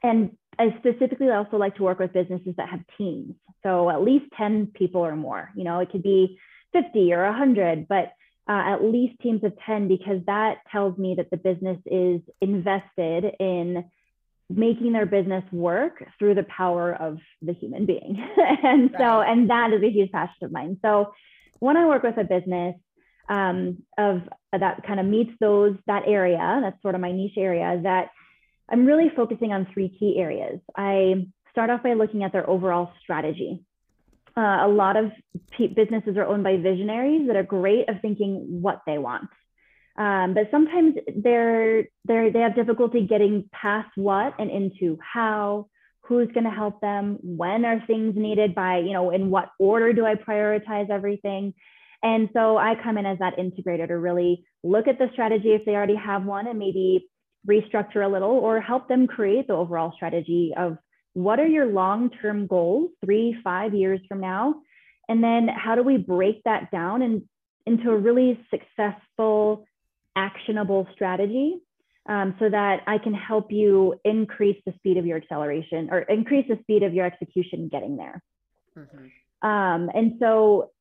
and 0.02 0.36
I 0.58 0.76
specifically 0.78 1.30
also 1.30 1.56
like 1.56 1.76
to 1.76 1.82
work 1.82 1.98
with 1.98 2.12
businesses 2.12 2.54
that 2.56 2.68
have 2.68 2.80
teams. 2.98 3.34
So 3.62 3.90
at 3.90 4.02
least 4.02 4.26
10 4.36 4.72
people 4.74 5.00
or 5.00 5.16
more, 5.16 5.50
you 5.56 5.64
know, 5.64 5.80
it 5.80 5.90
could 5.90 6.02
be 6.02 6.38
50 6.72 7.12
or 7.12 7.24
100, 7.24 7.88
but 7.88 8.12
uh, 8.48 8.74
at 8.74 8.82
least 8.82 9.20
teams 9.20 9.44
of 9.44 9.52
10 9.64 9.88
because 9.88 10.20
that 10.26 10.56
tells 10.70 10.98
me 10.98 11.14
that 11.16 11.30
the 11.30 11.36
business 11.36 11.78
is 11.86 12.20
invested 12.40 13.36
in 13.38 13.84
making 14.50 14.92
their 14.92 15.06
business 15.06 15.44
work 15.52 16.04
through 16.18 16.34
the 16.34 16.42
power 16.44 16.92
of 16.92 17.18
the 17.40 17.52
human 17.54 17.86
being. 17.86 18.18
and 18.62 18.90
so, 18.98 19.20
and 19.20 19.48
that 19.48 19.72
is 19.72 19.82
a 19.82 19.90
huge 19.90 20.10
passion 20.10 20.44
of 20.44 20.52
mine. 20.52 20.76
So 20.82 21.12
when 21.60 21.76
I 21.76 21.86
work 21.86 22.02
with 22.02 22.18
a 22.18 22.24
business 22.24 22.74
um, 23.28 23.78
of 23.96 24.22
that 24.52 24.84
kind 24.86 25.00
of 25.00 25.06
meets 25.06 25.32
those, 25.40 25.76
that 25.86 26.02
area, 26.06 26.60
that's 26.62 26.82
sort 26.82 26.94
of 26.94 27.00
my 27.00 27.12
niche 27.12 27.38
area, 27.38 27.80
that 27.84 28.10
I'm 28.70 28.86
really 28.86 29.10
focusing 29.14 29.52
on 29.52 29.66
three 29.72 29.88
key 29.88 30.16
areas. 30.18 30.60
I 30.76 31.26
start 31.50 31.70
off 31.70 31.82
by 31.82 31.94
looking 31.94 32.24
at 32.24 32.32
their 32.32 32.48
overall 32.48 32.92
strategy. 33.02 33.60
Uh, 34.36 34.60
a 34.62 34.68
lot 34.68 34.96
of 34.96 35.12
businesses 35.58 36.16
are 36.16 36.24
owned 36.24 36.42
by 36.42 36.56
visionaries 36.56 37.26
that 37.26 37.36
are 37.36 37.42
great 37.42 37.88
of 37.88 37.96
thinking 38.00 38.62
what 38.62 38.80
they 38.86 38.96
want. 38.98 39.28
Um, 39.96 40.32
but 40.32 40.48
sometimes 40.50 40.94
they're, 41.14 41.84
they're, 42.06 42.32
they 42.32 42.40
have 42.40 42.54
difficulty 42.54 43.06
getting 43.06 43.50
past 43.52 43.90
what 43.96 44.32
and 44.38 44.50
into 44.50 44.98
how, 45.02 45.68
who's 46.00 46.28
going 46.32 46.44
to 46.44 46.50
help 46.50 46.80
them, 46.80 47.18
when 47.22 47.66
are 47.66 47.84
things 47.86 48.14
needed 48.16 48.54
by, 48.54 48.78
you 48.78 48.92
know, 48.92 49.10
in 49.10 49.28
what 49.28 49.50
order 49.58 49.92
do 49.92 50.06
I 50.06 50.14
prioritize 50.14 50.88
everything? 50.88 51.52
And 52.02 52.30
so 52.32 52.56
I 52.56 52.74
come 52.82 52.96
in 52.96 53.06
as 53.06 53.18
that 53.18 53.36
integrator 53.36 53.86
to 53.86 53.98
really 53.98 54.44
look 54.64 54.88
at 54.88 54.98
the 54.98 55.10
strategy 55.12 55.50
if 55.50 55.64
they 55.64 55.72
already 55.72 55.94
have 55.96 56.24
one 56.24 56.48
and 56.48 56.58
maybe 56.58 57.06
restructure 57.48 58.04
a 58.04 58.08
little 58.08 58.30
or 58.30 58.60
help 58.60 58.88
them 58.88 59.06
create 59.06 59.46
the 59.48 59.54
overall 59.54 59.92
strategy 59.94 60.52
of 60.56 60.78
what 61.14 61.38
are 61.40 61.46
your 61.46 61.66
long-term 61.66 62.46
goals 62.46 62.90
three, 63.04 63.36
five 63.44 63.74
years 63.74 64.00
from 64.08 64.20
now? 64.20 64.54
And 65.08 65.22
then 65.22 65.48
how 65.48 65.74
do 65.74 65.82
we 65.82 65.96
break 65.96 66.42
that 66.44 66.70
down 66.70 67.02
and 67.02 67.22
into 67.66 67.90
a 67.90 67.96
really 67.96 68.40
successful, 68.50 69.66
actionable 70.16 70.88
strategy 70.94 71.56
um, 72.08 72.34
so 72.38 72.48
that 72.48 72.80
I 72.86 72.98
can 72.98 73.14
help 73.14 73.52
you 73.52 74.00
increase 74.04 74.60
the 74.66 74.72
speed 74.78 74.96
of 74.96 75.06
your 75.06 75.18
acceleration 75.18 75.88
or 75.90 76.00
increase 76.00 76.46
the 76.48 76.58
speed 76.62 76.82
of 76.82 76.94
your 76.94 77.06
execution 77.06 77.68
getting 77.68 77.96
there. 77.96 78.22
Mm-hmm. 78.76 79.48
Um, 79.48 79.90
and 79.94 80.14
so 80.18 80.71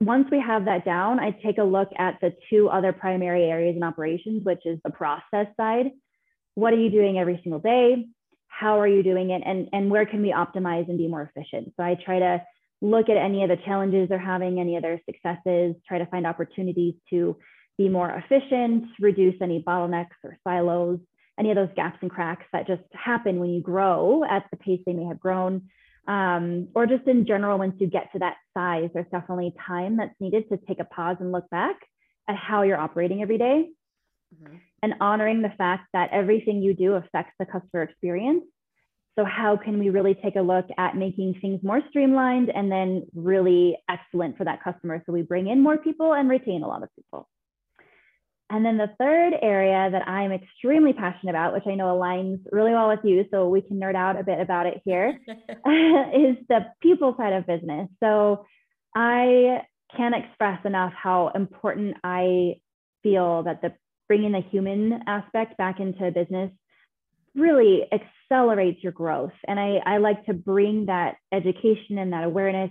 once 0.00 0.28
we 0.30 0.40
have 0.40 0.66
that 0.66 0.84
down, 0.84 1.18
I 1.18 1.30
take 1.30 1.58
a 1.58 1.64
look 1.64 1.88
at 1.98 2.18
the 2.20 2.34
two 2.50 2.68
other 2.68 2.92
primary 2.92 3.44
areas 3.44 3.76
in 3.76 3.82
operations, 3.82 4.44
which 4.44 4.60
is 4.64 4.78
the 4.84 4.90
process 4.90 5.46
side. 5.56 5.90
What 6.54 6.72
are 6.72 6.78
you 6.78 6.90
doing 6.90 7.18
every 7.18 7.40
single 7.42 7.60
day? 7.60 8.06
how 8.58 8.80
are 8.80 8.88
you 8.88 9.02
doing 9.02 9.30
it 9.30 9.42
and, 9.44 9.68
and 9.72 9.90
where 9.90 10.06
can 10.06 10.22
we 10.22 10.32
optimize 10.32 10.88
and 10.88 10.98
be 10.98 11.08
more 11.08 11.30
efficient 11.34 11.72
so 11.76 11.82
i 11.82 11.96
try 12.04 12.18
to 12.18 12.42
look 12.80 13.08
at 13.08 13.16
any 13.16 13.42
of 13.42 13.48
the 13.48 13.56
challenges 13.64 14.08
they're 14.08 14.18
having 14.18 14.58
any 14.58 14.76
of 14.76 14.82
their 14.82 15.00
successes 15.04 15.74
try 15.86 15.98
to 15.98 16.06
find 16.06 16.26
opportunities 16.26 16.94
to 17.10 17.36
be 17.78 17.88
more 17.88 18.10
efficient 18.10 18.84
reduce 19.00 19.34
any 19.42 19.62
bottlenecks 19.62 20.16
or 20.24 20.36
silos 20.44 20.98
any 21.38 21.50
of 21.50 21.56
those 21.56 21.68
gaps 21.76 21.98
and 22.00 22.10
cracks 22.10 22.46
that 22.52 22.66
just 22.66 22.82
happen 22.92 23.38
when 23.38 23.50
you 23.50 23.60
grow 23.60 24.24
at 24.24 24.46
the 24.50 24.56
pace 24.56 24.80
they 24.86 24.92
may 24.92 25.04
have 25.04 25.20
grown 25.20 25.62
um, 26.08 26.68
or 26.74 26.86
just 26.86 27.06
in 27.06 27.26
general 27.26 27.58
once 27.58 27.74
you 27.78 27.86
get 27.86 28.12
to 28.12 28.18
that 28.20 28.36
size 28.54 28.90
there's 28.94 29.06
definitely 29.10 29.52
time 29.66 29.96
that's 29.96 30.14
needed 30.20 30.48
to 30.48 30.58
take 30.68 30.80
a 30.80 30.84
pause 30.84 31.16
and 31.20 31.32
look 31.32 31.48
back 31.50 31.76
at 32.28 32.36
how 32.36 32.62
you're 32.62 32.78
operating 32.78 33.22
every 33.22 33.38
day. 33.38 33.68
Mm-hmm 34.34 34.56
and 34.82 34.94
honoring 35.00 35.42
the 35.42 35.52
fact 35.58 35.88
that 35.92 36.10
everything 36.12 36.62
you 36.62 36.74
do 36.74 36.94
affects 36.94 37.32
the 37.38 37.46
customer 37.46 37.82
experience. 37.82 38.44
So, 39.18 39.24
how 39.24 39.56
can 39.56 39.78
we 39.78 39.90
really 39.90 40.14
take 40.14 40.36
a 40.36 40.40
look 40.40 40.66
at 40.76 40.94
making 40.94 41.38
things 41.40 41.60
more 41.62 41.80
streamlined 41.88 42.50
and 42.50 42.70
then 42.70 43.06
really 43.14 43.78
excellent 43.88 44.36
for 44.36 44.44
that 44.44 44.62
customer? 44.62 45.02
So, 45.06 45.12
we 45.12 45.22
bring 45.22 45.48
in 45.48 45.62
more 45.62 45.78
people 45.78 46.12
and 46.12 46.28
retain 46.28 46.62
a 46.62 46.68
lot 46.68 46.82
of 46.82 46.90
people. 46.94 47.28
And 48.48 48.64
then 48.64 48.76
the 48.76 48.94
third 48.98 49.32
area 49.42 49.90
that 49.90 50.06
I'm 50.08 50.30
extremely 50.30 50.92
passionate 50.92 51.30
about, 51.30 51.52
which 51.52 51.66
I 51.66 51.74
know 51.74 51.86
aligns 51.86 52.40
really 52.52 52.72
well 52.72 52.88
with 52.88 53.00
you, 53.02 53.24
so 53.30 53.48
we 53.48 53.60
can 53.60 53.80
nerd 53.80 53.96
out 53.96 54.18
a 54.18 54.24
bit 54.24 54.40
about 54.40 54.66
it 54.66 54.82
here, 54.84 55.18
is 55.28 56.36
the 56.48 56.66
people 56.80 57.14
side 57.16 57.32
of 57.32 57.46
business. 57.46 57.88
So, 58.00 58.46
I 58.94 59.62
can't 59.94 60.14
express 60.14 60.64
enough 60.64 60.92
how 60.94 61.30
important 61.34 61.96
I 62.02 62.60
feel 63.02 63.42
that 63.42 63.60
the 63.62 63.74
bringing 64.08 64.32
the 64.32 64.40
human 64.40 65.00
aspect 65.06 65.56
back 65.56 65.80
into 65.80 66.10
business 66.10 66.50
really 67.34 67.82
accelerates 67.92 68.82
your 68.82 68.92
growth. 68.92 69.32
And 69.46 69.60
I, 69.60 69.80
I 69.84 69.98
like 69.98 70.24
to 70.26 70.32
bring 70.32 70.86
that 70.86 71.16
education 71.32 71.98
and 71.98 72.12
that 72.12 72.24
awareness 72.24 72.70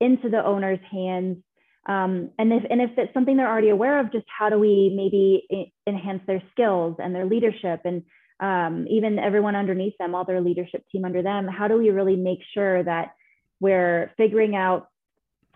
into 0.00 0.28
the 0.28 0.44
owner's 0.44 0.78
hands. 0.90 1.38
Um, 1.86 2.30
and 2.38 2.52
if 2.52 2.64
and 2.68 2.80
if 2.80 2.90
it's 2.96 3.14
something 3.14 3.36
they're 3.36 3.48
already 3.48 3.68
aware 3.68 4.00
of, 4.00 4.12
just 4.12 4.26
how 4.26 4.48
do 4.48 4.58
we 4.58 4.92
maybe 4.94 5.70
enhance 5.86 6.22
their 6.26 6.42
skills 6.52 6.96
and 6.98 7.14
their 7.14 7.26
leadership 7.26 7.82
and 7.84 8.02
um, 8.40 8.86
even 8.90 9.18
everyone 9.18 9.56
underneath 9.56 9.96
them, 9.98 10.14
all 10.14 10.24
their 10.24 10.40
leadership 10.40 10.84
team 10.90 11.04
under 11.04 11.22
them, 11.22 11.46
how 11.46 11.68
do 11.68 11.78
we 11.78 11.90
really 11.90 12.16
make 12.16 12.40
sure 12.52 12.82
that 12.82 13.14
we're 13.60 14.12
figuring 14.16 14.56
out 14.56 14.88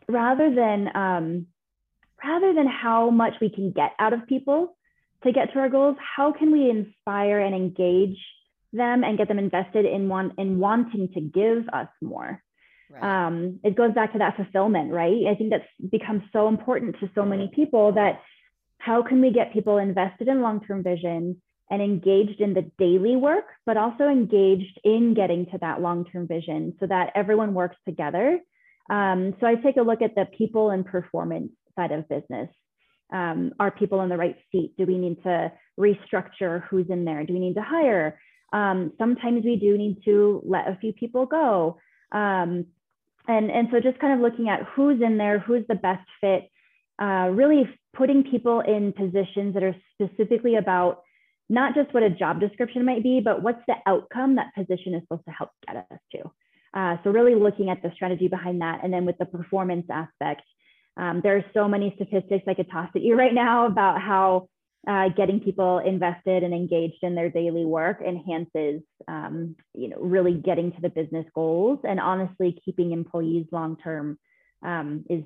rather 0.09 0.55
than 0.55 0.89
um, 0.97 1.47
rather 2.23 2.55
than 2.55 2.67
how 2.67 3.11
much 3.11 3.35
we 3.41 3.51
can 3.51 3.73
get 3.73 3.93
out 3.99 4.13
of 4.13 4.27
people, 4.27 4.77
to 5.25 5.33
get 5.33 5.53
to 5.53 5.59
our 5.59 5.69
goals, 5.69 5.97
how 6.17 6.33
can 6.33 6.51
we 6.51 6.71
inspire 6.71 7.41
and 7.41 7.55
engage 7.55 8.19
them 8.73 9.05
and 9.05 9.19
get 9.19 9.29
them 9.29 9.39
invested 9.39 9.85
in 9.85 10.09
one 10.09 10.33
in 10.39 10.59
wanting 10.59 11.09
to 11.15 11.21
give 11.21 11.69
us 11.73 11.89
more? 12.01 12.43
Right. 12.91 13.27
Um, 13.27 13.61
it 13.63 13.77
goes 13.77 13.95
back 13.95 14.13
to 14.13 14.19
that 14.19 14.37
fulfillment, 14.37 14.93
right? 14.93 15.27
I 15.29 15.35
think 15.35 15.51
that's 15.51 15.91
become 15.91 16.29
so 16.33 16.49
important 16.49 16.97
to 17.01 17.11
so 17.15 17.25
many 17.25 17.51
people 17.55 17.93
that 17.93 18.21
how 18.79 19.03
can 19.03 19.21
we 19.21 19.31
get 19.31 19.53
people 19.53 19.79
invested 19.79 20.27
in 20.27 20.41
long-term 20.41 20.83
vision 20.83 21.41
and 21.71 21.81
engaged 21.81 22.41
in 22.41 22.53
the 22.53 22.69
daily 22.79 23.15
work, 23.15 23.45
but 23.65 23.77
also 23.77 24.09
engaged 24.09 24.81
in 24.83 25.15
getting 25.15 25.47
to 25.47 25.59
that 25.61 25.81
long-term 25.81 26.27
vision 26.27 26.75
so 26.81 26.87
that 26.87 27.13
everyone 27.15 27.55
works 27.55 27.77
together. 27.87 28.41
Um, 28.91 29.35
so 29.41 29.47
I 29.47 29.55
take 29.55 29.77
a 29.77 29.83
look 29.83 30.03
at 30.03 30.17
the 30.17 30.27
people 30.37 30.71
and 30.71 30.85
performance 30.85 31.53
side 31.77 31.93
of 31.93 32.09
business 32.09 32.49
um, 33.13 33.53
are 33.59 33.71
people 33.71 34.01
in 34.03 34.09
the 34.09 34.17
right 34.17 34.37
seat? 34.53 34.75
Do 34.79 34.87
we 34.87 34.99
need 34.99 35.23
to 35.25 35.53
restructure 35.79 36.63
who's 36.69 36.89
in 36.89 37.05
there? 37.05 37.25
Do 37.25 37.33
we 37.33 37.41
need 37.41 37.55
to 37.55 37.63
hire? 37.63 38.21
Um, 38.53 38.93
sometimes 38.99 39.45
we 39.45 39.57
do 39.57 39.77
need 39.77 40.05
to 40.05 40.43
let 40.45 40.69
a 40.69 40.79
few 40.81 40.93
people 40.93 41.27
go. 41.27 41.79
Um, 42.13 42.67
and, 43.31 43.51
and 43.51 43.69
so 43.71 43.79
just 43.79 43.99
kind 44.01 44.13
of 44.13 44.21
looking 44.21 44.49
at 44.49 44.67
who's 44.75 45.01
in 45.01 45.17
there, 45.17 45.39
who's 45.39 45.65
the 45.69 45.77
best 45.77 46.07
fit, 46.21 46.51
uh, 47.01 47.29
really 47.31 47.69
putting 47.97 48.25
people 48.25 48.61
in 48.61 48.93
positions 48.93 49.55
that 49.55 49.63
are 49.63 49.77
specifically 49.95 50.57
about 50.57 51.03
not 51.49 51.75
just 51.75 51.95
what 51.95 52.03
a 52.03 52.11
job 52.11 52.41
description 52.41 52.85
might 52.85 53.05
be, 53.05 53.21
but 53.21 53.41
what's 53.41 53.63
the 53.69 53.75
outcome 53.87 54.35
that 54.35 54.55
position 54.55 54.95
is 54.95 55.03
supposed 55.03 55.25
to 55.27 55.31
help 55.31 55.51
get 55.67 55.77
us 55.77 55.99
to. 56.13 56.23
Uh, 56.75 56.97
so 57.03 57.11
really 57.11 57.37
looking 57.37 57.71
at 57.71 57.81
the 57.83 57.93
strategy 57.95 58.27
behind 58.27 58.61
that, 58.63 58.81
and 58.83 58.93
then 58.93 59.05
with 59.05 59.19
the 59.19 59.27
performance 59.27 59.87
aspect, 59.91 60.43
um, 60.97 61.21
there 61.23 61.37
are 61.37 61.45
so 61.55 61.69
many 61.69 61.93
statistics 61.95 62.45
I 62.49 62.55
could 62.55 62.71
toss 62.71 62.89
at 62.97 63.03
you 63.03 63.17
right 63.17 63.35
now 63.35 63.67
about 63.67 64.01
how 64.01 64.49
uh, 64.89 65.09
getting 65.11 65.41
people 65.41 65.79
invested 65.79 66.43
and 66.43 66.55
engaged 66.55 67.03
in 67.03 67.15
their 67.15 67.29
daily 67.29 67.65
work 67.65 68.01
enhances, 68.07 68.83
um, 69.09 69.55
you 69.75 69.89
know, 69.89 69.99
really 69.99 70.35
getting 70.35 70.73
to 70.73 70.81
the 70.81 70.89
business 70.89 71.27
goals. 71.35 71.81
And 71.85 72.01
honestly, 72.01 72.59
keeping 72.65 72.93
employees 72.93 73.47
long 73.53 73.77
term 73.77 74.19
um, 74.65 75.05
is 75.11 75.23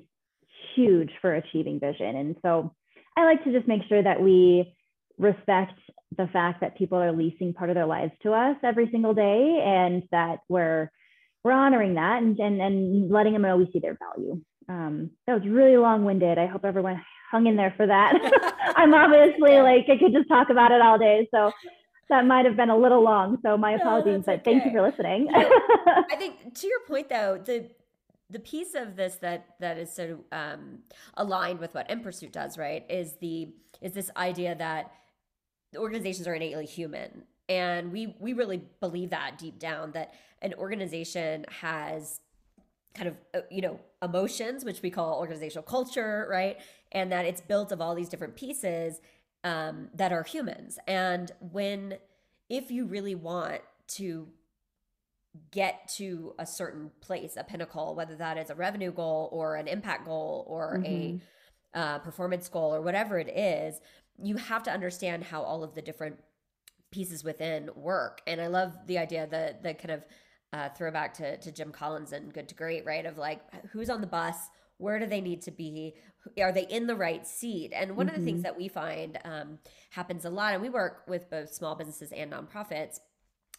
huge 0.75 1.11
for 1.21 1.33
achieving 1.33 1.79
vision. 1.79 2.15
And 2.15 2.35
so 2.41 2.73
I 3.17 3.23
like 3.23 3.43
to 3.45 3.53
just 3.53 3.67
make 3.67 3.83
sure 3.87 4.03
that 4.03 4.21
we 4.21 4.73
respect 5.17 5.79
the 6.17 6.27
fact 6.27 6.61
that 6.61 6.77
people 6.77 6.97
are 6.97 7.13
leasing 7.13 7.53
part 7.53 7.69
of 7.69 7.75
their 7.75 7.85
lives 7.85 8.11
to 8.23 8.33
us 8.33 8.57
every 8.63 8.89
single 8.91 9.13
day 9.13 9.61
and 9.65 10.03
that 10.11 10.39
we're 10.49 10.91
we're 11.43 11.51
honoring 11.51 11.93
that 11.93 12.23
and, 12.23 12.39
and, 12.39 12.59
and 12.59 13.11
letting 13.11 13.33
them 13.33 13.43
know 13.43 13.55
we 13.55 13.69
see 13.71 13.79
their 13.79 13.97
value 13.99 14.41
um, 14.67 15.11
that 15.27 15.33
was 15.33 15.47
really 15.47 15.77
long-winded. 15.77 16.37
I 16.37 16.47
hope 16.47 16.65
everyone 16.65 17.01
hung 17.31 17.47
in 17.47 17.55
there 17.55 17.73
for 17.75 17.87
that. 17.87 18.13
I'm 18.75 18.93
obviously 18.93 19.57
like 19.59 19.85
I 19.89 19.97
could 19.97 20.13
just 20.13 20.27
talk 20.27 20.49
about 20.49 20.71
it 20.71 20.81
all 20.81 20.97
day, 20.97 21.27
so 21.31 21.51
that 22.09 22.25
might 22.25 22.45
have 22.45 22.55
been 22.55 22.69
a 22.69 22.77
little 22.77 23.03
long. 23.03 23.37
So 23.41 23.57
my 23.57 23.73
apologies, 23.73 24.23
but 24.25 24.41
okay. 24.41 24.43
thank 24.43 24.65
you 24.65 24.71
for 24.71 24.81
listening. 24.81 25.27
I 25.33 26.15
think 26.17 26.53
to 26.55 26.67
your 26.67 26.79
point 26.87 27.09
though, 27.09 27.41
the 27.43 27.69
the 28.29 28.39
piece 28.39 28.75
of 28.75 28.95
this 28.95 29.15
that 29.17 29.55
that 29.59 29.77
is 29.77 29.91
so 29.91 30.19
um, 30.31 30.79
aligned 31.15 31.59
with 31.59 31.73
what 31.73 31.89
In 31.89 32.01
Pursuit 32.01 32.31
does, 32.31 32.57
right, 32.57 32.85
is 32.89 33.13
the 33.21 33.49
is 33.81 33.93
this 33.93 34.09
idea 34.17 34.55
that 34.55 34.91
organizations 35.77 36.27
are 36.27 36.35
innately 36.35 36.65
human, 36.65 37.23
and 37.49 37.91
we 37.91 38.15
we 38.19 38.33
really 38.33 38.61
believe 38.79 39.09
that 39.11 39.37
deep 39.37 39.59
down 39.59 39.91
that 39.91 40.13
an 40.41 40.53
organization 40.55 41.45
has 41.61 42.19
kind 42.95 43.09
of 43.09 43.15
uh, 43.33 43.41
you 43.51 43.61
know 43.61 43.79
emotions 44.01 44.63
which 44.63 44.81
we 44.81 44.89
call 44.89 45.19
organizational 45.19 45.63
culture 45.63 46.27
right 46.29 46.57
and 46.95 47.11
that 47.11 47.25
it's 47.25 47.41
built 47.41 47.71
of 47.71 47.79
all 47.79 47.93
these 47.93 48.09
different 48.09 48.35
pieces 48.35 48.99
um, 49.43 49.89
that 49.93 50.11
are 50.11 50.23
humans 50.23 50.79
and 50.87 51.31
when 51.39 51.97
if 52.49 52.71
you 52.71 52.85
really 52.85 53.13
want 53.13 53.61
to 53.87 54.27
get 55.51 55.87
to 55.87 56.33
a 56.39 56.45
certain 56.45 56.89
place 57.01 57.35
a 57.37 57.43
pinnacle 57.43 57.93
whether 57.93 58.15
that 58.15 58.37
is 58.37 58.49
a 58.49 58.55
revenue 58.55 58.91
goal 58.91 59.29
or 59.31 59.55
an 59.55 59.67
impact 59.67 60.05
goal 60.05 60.43
or 60.47 60.77
mm-hmm. 60.77 61.17
a 61.75 61.79
uh, 61.79 61.99
performance 61.99 62.47
goal 62.49 62.73
or 62.73 62.81
whatever 62.81 63.19
it 63.19 63.29
is 63.29 63.79
you 64.17 64.37
have 64.37 64.63
to 64.63 64.71
understand 64.71 65.23
how 65.23 65.41
all 65.43 65.63
of 65.63 65.75
the 65.75 65.81
different 65.81 66.17
pieces 66.91 67.23
within 67.23 67.69
work. 67.75 68.21
And 68.25 68.39
I 68.39 68.47
love 68.47 68.73
the 68.87 68.97
idea 68.97 69.27
that 69.27 69.63
the 69.63 69.73
kind 69.73 69.91
of 69.91 70.05
uh, 70.53 70.69
throwback 70.69 71.13
to, 71.15 71.37
to 71.37 71.51
Jim 71.51 71.71
Collins 71.71 72.13
and 72.13 72.33
Good 72.33 72.47
to 72.49 72.55
Great, 72.55 72.85
right? 72.85 73.05
Of 73.05 73.17
like, 73.17 73.41
who's 73.71 73.89
on 73.89 73.99
the 74.01 74.07
bus? 74.07 74.37
Where 74.77 74.99
do 74.99 75.05
they 75.05 75.21
need 75.21 75.41
to 75.43 75.51
be? 75.51 75.95
Are 76.41 76.51
they 76.51 76.67
in 76.67 76.87
the 76.87 76.95
right 76.95 77.25
seat? 77.25 77.71
And 77.73 77.95
one 77.95 78.07
mm-hmm. 78.07 78.15
of 78.15 78.21
the 78.21 78.25
things 78.25 78.37
mm-hmm. 78.37 78.43
that 78.43 78.57
we 78.57 78.67
find 78.67 79.19
um, 79.23 79.59
happens 79.91 80.25
a 80.25 80.29
lot, 80.29 80.53
and 80.53 80.61
we 80.61 80.69
work 80.69 81.03
with 81.07 81.29
both 81.29 81.53
small 81.53 81.75
businesses 81.75 82.11
and 82.11 82.31
nonprofits 82.31 82.99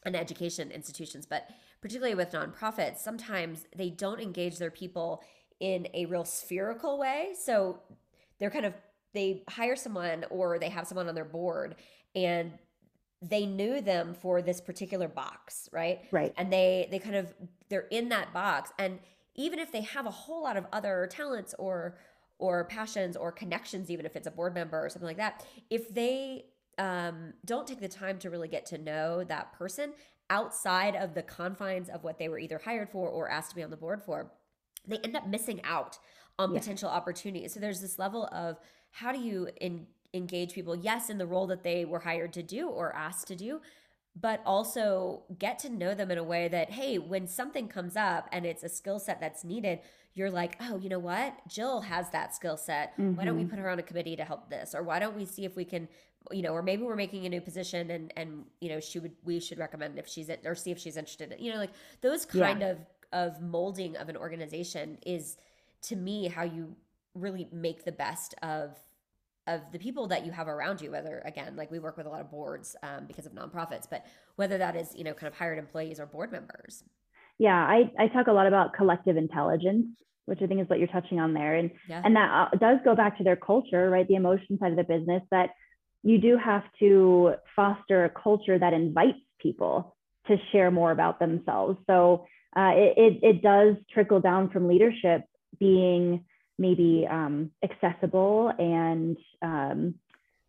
and 0.04 0.14
education 0.14 0.70
institutions, 0.70 1.26
but 1.26 1.48
particularly 1.80 2.14
with 2.14 2.32
nonprofits, 2.32 2.98
sometimes 2.98 3.66
they 3.74 3.90
don't 3.90 4.20
engage 4.20 4.58
their 4.58 4.70
people 4.70 5.22
in 5.60 5.88
a 5.94 6.06
real 6.06 6.24
spherical 6.24 6.98
way. 6.98 7.34
So 7.40 7.80
they're 8.38 8.50
kind 8.50 8.66
of 8.66 8.74
they 9.14 9.42
hire 9.48 9.76
someone 9.76 10.24
or 10.30 10.58
they 10.58 10.68
have 10.68 10.86
someone 10.86 11.08
on 11.08 11.14
their 11.14 11.24
board 11.24 11.76
and 12.14 12.52
they 13.22 13.46
knew 13.46 13.80
them 13.80 14.14
for 14.14 14.42
this 14.42 14.60
particular 14.60 15.08
box, 15.08 15.68
right? 15.72 16.00
Right. 16.12 16.34
And 16.36 16.52
they 16.52 16.88
they 16.90 16.98
kind 16.98 17.16
of 17.16 17.32
they're 17.68 17.88
in 17.90 18.10
that 18.10 18.32
box 18.32 18.70
and 18.78 18.98
even 19.36 19.58
if 19.58 19.72
they 19.72 19.82
have 19.82 20.06
a 20.06 20.10
whole 20.10 20.42
lot 20.42 20.56
of 20.56 20.66
other 20.72 21.08
talents 21.10 21.54
or 21.58 21.96
or 22.38 22.64
passions 22.64 23.16
or 23.16 23.32
connections 23.32 23.90
even 23.90 24.04
if 24.04 24.14
it's 24.14 24.26
a 24.26 24.30
board 24.30 24.52
member 24.54 24.84
or 24.84 24.88
something 24.90 25.06
like 25.06 25.16
that, 25.16 25.44
if 25.70 25.92
they 25.94 26.44
um, 26.78 27.32
don't 27.44 27.66
take 27.66 27.80
the 27.80 27.88
time 27.88 28.18
to 28.18 28.30
really 28.30 28.48
get 28.48 28.66
to 28.66 28.78
know 28.78 29.24
that 29.24 29.52
person 29.54 29.92
outside 30.28 30.94
of 30.94 31.14
the 31.14 31.22
confines 31.22 31.88
of 31.88 32.04
what 32.04 32.18
they 32.18 32.28
were 32.28 32.38
either 32.38 32.60
hired 32.62 32.90
for 32.90 33.08
or 33.08 33.30
asked 33.30 33.50
to 33.50 33.56
be 33.56 33.62
on 33.62 33.70
the 33.70 33.76
board 33.76 34.02
for, 34.02 34.32
they 34.86 34.98
end 34.98 35.16
up 35.16 35.26
missing 35.26 35.60
out 35.64 35.98
on 36.38 36.52
yeah. 36.52 36.58
potential 36.58 36.90
opportunities. 36.90 37.54
So 37.54 37.60
there's 37.60 37.80
this 37.80 37.98
level 37.98 38.28
of 38.32 38.58
how 38.90 39.12
do 39.12 39.20
you 39.20 39.48
in, 39.60 39.86
engage 40.12 40.52
people, 40.52 40.76
yes, 40.76 41.10
in 41.10 41.18
the 41.18 41.26
role 41.26 41.46
that 41.46 41.62
they 41.62 41.84
were 41.84 42.00
hired 42.00 42.32
to 42.34 42.42
do 42.42 42.68
or 42.68 42.94
asked 42.94 43.28
to 43.28 43.36
do, 43.36 43.60
but 44.18 44.40
also 44.46 45.22
get 45.38 45.58
to 45.60 45.68
know 45.68 45.94
them 45.94 46.10
in 46.10 46.16
a 46.16 46.24
way 46.24 46.48
that, 46.48 46.70
hey, 46.70 46.96
when 46.96 47.26
something 47.28 47.68
comes 47.68 47.96
up 47.96 48.28
and 48.32 48.46
it's 48.46 48.62
a 48.62 48.68
skill 48.68 48.98
set 48.98 49.20
that's 49.20 49.44
needed, 49.44 49.80
you're 50.14 50.30
like, 50.30 50.56
oh, 50.60 50.78
you 50.78 50.88
know 50.88 50.98
what? 50.98 51.36
Jill 51.46 51.82
has 51.82 52.08
that 52.10 52.34
skill 52.34 52.56
set. 52.56 52.92
Mm-hmm. 52.92 53.16
Why 53.16 53.24
don't 53.26 53.36
we 53.36 53.42
mm-hmm. 53.42 53.50
put 53.50 53.58
her 53.58 53.68
on 53.68 53.78
a 53.78 53.82
committee 53.82 54.16
to 54.16 54.24
help 54.24 54.48
this? 54.48 54.74
Or 54.74 54.82
why 54.82 54.98
don't 54.98 55.14
we 55.14 55.26
see 55.26 55.44
if 55.44 55.54
we 55.54 55.66
can, 55.66 55.86
you 56.32 56.40
know, 56.40 56.52
or 56.52 56.62
maybe 56.62 56.82
we're 56.82 56.96
making 56.96 57.26
a 57.26 57.28
new 57.28 57.42
position 57.42 57.90
and 57.90 58.12
and 58.16 58.44
you 58.60 58.70
know 58.70 58.80
she 58.80 58.98
would 58.98 59.12
we 59.24 59.38
should 59.38 59.58
recommend 59.58 59.98
if 59.98 60.08
she's 60.08 60.30
or 60.44 60.54
see 60.54 60.70
if 60.70 60.78
she's 60.78 60.96
interested. 60.96 61.32
In, 61.32 61.44
you 61.44 61.52
know, 61.52 61.58
like 61.58 61.72
those 62.00 62.24
kind 62.24 62.62
yeah. 62.62 62.68
of 62.70 62.78
of 63.12 63.42
molding 63.42 63.96
of 63.96 64.08
an 64.08 64.16
organization 64.16 64.98
is 65.04 65.36
to 65.82 65.94
me 65.94 66.28
how 66.28 66.42
you 66.42 66.74
really 67.14 67.48
make 67.52 67.84
the 67.84 67.92
best 67.92 68.34
of 68.42 68.78
of 69.46 69.60
the 69.72 69.78
people 69.78 70.06
that 70.08 70.24
you 70.26 70.32
have 70.32 70.48
around 70.48 70.80
you 70.80 70.90
whether 70.90 71.22
again 71.24 71.54
like 71.56 71.70
we 71.70 71.78
work 71.78 71.96
with 71.96 72.06
a 72.06 72.08
lot 72.08 72.20
of 72.20 72.30
boards 72.30 72.76
um, 72.82 73.06
because 73.06 73.26
of 73.26 73.32
nonprofits 73.32 73.86
but 73.88 74.04
whether 74.36 74.58
that 74.58 74.76
is 74.76 74.94
you 74.94 75.04
know 75.04 75.14
kind 75.14 75.28
of 75.28 75.38
hired 75.38 75.58
employees 75.58 76.00
or 76.00 76.06
board 76.06 76.32
members. 76.32 76.84
Yeah 77.38 77.54
i, 77.54 77.90
I 77.98 78.08
talk 78.08 78.26
a 78.26 78.32
lot 78.32 78.46
about 78.46 78.72
collective 78.74 79.16
intelligence 79.16 79.86
which 80.26 80.40
i 80.42 80.46
think 80.46 80.60
is 80.60 80.68
what 80.68 80.78
you're 80.78 80.88
touching 80.88 81.18
on 81.18 81.32
there. 81.32 81.54
And 81.54 81.70
yeah. 81.88 82.02
and 82.04 82.14
that 82.16 82.50
uh, 82.52 82.56
does 82.58 82.78
go 82.84 82.94
back 82.94 83.18
to 83.18 83.24
their 83.24 83.36
culture 83.36 83.88
right? 83.88 84.06
The 84.06 84.16
emotion 84.16 84.58
side 84.58 84.72
of 84.72 84.76
the 84.76 84.84
business 84.84 85.22
that 85.30 85.50
you 86.02 86.18
do 86.18 86.36
have 86.36 86.62
to 86.78 87.34
foster 87.56 88.04
a 88.04 88.10
culture 88.10 88.58
that 88.58 88.72
invites 88.72 89.18
people 89.40 89.96
to 90.28 90.36
share 90.52 90.70
more 90.70 90.92
about 90.92 91.18
themselves. 91.18 91.78
So 91.86 92.26
uh, 92.56 92.72
it, 92.74 92.94
it, 92.96 93.18
it 93.22 93.42
does 93.42 93.76
trickle 93.92 94.20
down 94.20 94.50
from 94.50 94.68
leadership 94.68 95.24
being 95.58 96.24
maybe 96.58 97.06
um, 97.10 97.50
accessible 97.62 98.52
and 98.58 99.16
um, 99.42 99.94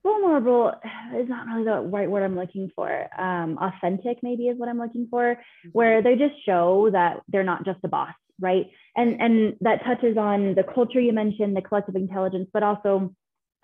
vulnerable 0.03 0.71
is 1.17 1.27
not 1.27 1.47
really 1.47 1.65
the 1.65 1.81
right 1.81 2.09
word 2.09 2.23
I'm 2.23 2.35
looking 2.37 2.71
for. 2.75 2.89
Um, 3.19 3.57
authentic, 3.59 4.19
maybe, 4.23 4.43
is 4.43 4.57
what 4.57 4.69
I'm 4.69 4.79
looking 4.79 5.07
for, 5.09 5.35
mm-hmm. 5.35 5.69
where 5.73 6.01
they 6.01 6.15
just 6.15 6.35
show 6.45 6.89
that 6.91 7.21
they're 7.27 7.43
not 7.43 7.65
just 7.65 7.79
a 7.83 7.87
boss, 7.87 8.13
right? 8.39 8.67
And 8.95 9.21
and 9.21 9.55
that 9.61 9.83
touches 9.83 10.17
on 10.17 10.55
the 10.55 10.63
culture 10.63 11.01
you 11.01 11.13
mentioned, 11.13 11.55
the 11.55 11.61
collective 11.61 11.95
intelligence, 11.95 12.49
but 12.53 12.63
also 12.63 13.13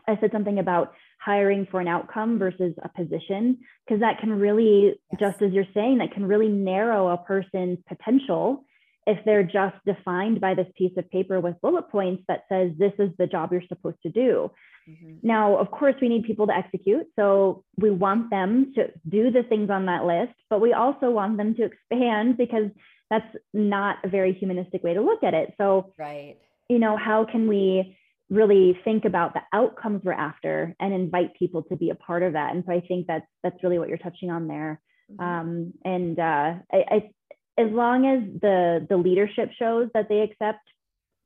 I 0.08 0.18
said 0.20 0.32
something 0.34 0.60
about 0.60 0.94
hiring 1.24 1.66
for 1.72 1.80
an 1.80 1.88
outcome 1.88 2.38
versus 2.38 2.74
a 2.84 2.90
position, 2.90 3.60
because 3.88 4.02
that 4.02 4.20
can 4.20 4.32
really, 4.32 5.00
yes. 5.14 5.20
just 5.20 5.42
as 5.42 5.54
you're 5.54 5.64
saying, 5.74 6.00
that 6.00 6.12
can 6.12 6.26
really 6.26 6.50
narrow 6.50 7.08
a 7.08 7.18
person's 7.18 7.80
potential 7.88 8.66
if 9.06 9.24
they're 9.26 9.44
just 9.44 9.76
defined 9.86 10.40
by 10.40 10.54
this 10.54 10.68
piece 10.78 10.94
of 10.98 11.10
paper 11.10 11.40
with 11.40 11.60
bullet 11.62 11.90
points 11.90 12.24
that 12.28 12.46
says 12.50 12.72
this 12.78 12.94
is 13.00 13.10
the 13.18 13.28
job 13.28 13.52
you're 13.52 13.62
supposed 13.68 14.02
to 14.04 14.10
do. 14.10 14.52
Mm-hmm. 14.90 15.16
Now, 15.24 15.58
of 15.58 15.72
course, 15.72 15.96
we 16.02 16.10
need 16.10 16.24
people 16.24 16.48
to 16.48 16.54
execute. 16.54 17.08
So 17.18 17.64
we 17.78 17.90
want 17.90 18.30
them 18.30 18.74
to 18.76 18.88
do 19.08 19.32
the 19.32 19.44
things 19.44 19.70
on 19.70 19.86
that 19.86 20.06
list, 20.06 20.34
but 20.50 20.62
we 20.62 20.74
also 20.74 21.10
want 21.10 21.38
them 21.38 21.56
to 21.56 21.64
expand 21.64 22.38
because 22.38 22.70
that's 23.10 23.36
not 23.54 23.98
a 24.04 24.10
very 24.10 24.34
humanistic 24.34 24.84
way 24.84 24.94
to 24.94 25.02
look 25.02 25.24
at 25.24 25.34
it. 25.34 25.54
So, 25.58 25.94
right. 25.98 26.38
you 26.70 26.80
know, 26.80 26.98
how 26.98 27.26
can 27.30 27.48
we 27.48 27.98
really 28.30 28.78
think 28.84 29.06
about 29.06 29.34
the 29.34 29.42
outcomes 29.54 30.02
we're 30.04 30.14
after 30.14 30.76
and 30.80 30.94
invite 30.94 31.36
people 31.38 31.64
to 31.64 31.76
be 31.76 31.90
a 31.90 31.96
part 31.96 32.24
of 32.24 32.34
that? 32.34 32.54
And 32.54 32.64
so 32.66 32.74
I 32.74 32.82
think 32.82 33.08
that's 33.08 33.28
that's 33.44 33.64
really 33.64 33.80
what 33.80 33.90
you're 33.90 33.98
touching 33.98 34.32
on 34.32 34.48
there. 34.48 34.82
Mm-hmm. 35.12 35.24
Um, 35.24 35.74
and 35.84 36.20
uh, 36.20 36.54
I, 36.72 36.84
I 36.90 37.10
as 37.58 37.72
long 37.72 38.06
as 38.06 38.42
the 38.42 38.86
the 38.90 38.98
leadership 38.98 39.50
shows 39.58 39.90
that 39.94 40.10
they 40.10 40.22
accept 40.22 40.62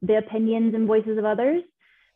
the 0.02 0.18
opinions 0.18 0.76
and 0.76 0.88
voices 0.88 1.18
of 1.18 1.26
others 1.26 1.64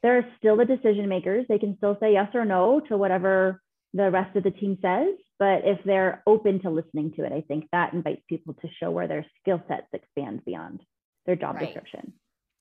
there 0.04 0.17
are 0.17 0.26
still 0.38 0.58
the 0.58 0.65
decision 0.65 1.08
makers. 1.08 1.45
They 1.47 1.60
can 1.60 1.78
still 1.78 1.97
say 2.00 2.13
yes 2.13 2.30
or 2.34 2.45
no 2.45 2.82
to 2.89 2.97
whatever 2.97 3.62
the 3.93 4.10
rest 4.10 4.36
of 4.36 4.43
the 4.43 4.52
team 4.52 4.78
says. 4.82 5.15
But 5.38 5.62
if 5.63 5.80
they're 5.86 6.24
open 6.26 6.62
to 6.62 6.69
listening 6.69 7.13
to 7.15 7.24
it 7.24 7.32
i 7.32 7.41
think 7.41 7.65
that 7.71 7.93
invites 7.93 8.21
people 8.30 8.54
to 8.56 8.67
show 8.80 8.91
where 8.91 9.08
their 9.08 9.26
skill 9.39 9.62
sets 9.67 9.88
expand 9.93 10.45
beyond 10.45 10.82
their 11.26 11.36
job 11.36 11.56
right. 11.56 11.65
description. 11.65 12.13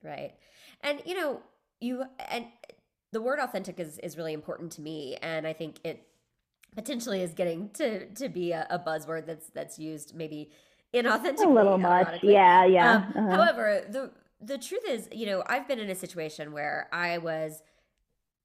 Right. 0.02 0.32
And 0.82 1.02
you 1.04 1.14
know 1.14 1.40
you 1.80 2.04
and 2.30 2.46
the 3.12 3.20
word 3.20 3.38
authentic 3.38 3.80
is 3.80 3.98
is 3.98 4.16
really 4.16 4.32
important 4.32 4.72
to 4.72 4.82
me. 4.82 5.16
And 5.20 5.46
i 5.46 5.52
think 5.52 5.76
it 5.84 6.06
potentially 6.74 7.22
is 7.22 7.34
getting 7.34 7.70
to 7.70 8.06
to 8.14 8.28
be 8.28 8.52
a, 8.52 8.66
a 8.70 8.78
buzzword 8.78 9.26
that's 9.26 9.48
that's 9.48 9.78
used 9.78 10.14
maybe 10.14 10.50
inauthentic. 10.94 11.44
A 11.44 11.48
little 11.48 11.78
much, 11.78 12.22
yeah, 12.22 12.64
yeah. 12.64 12.94
Um, 12.94 13.02
uh-huh. 13.16 13.36
However, 13.36 13.84
the 13.88 14.10
the 14.40 14.58
truth 14.58 14.84
is, 14.88 15.08
you 15.12 15.26
know, 15.26 15.42
I've 15.46 15.68
been 15.68 15.78
in 15.78 15.90
a 15.90 15.94
situation 15.94 16.52
where 16.52 16.88
I 16.92 17.18
was, 17.18 17.62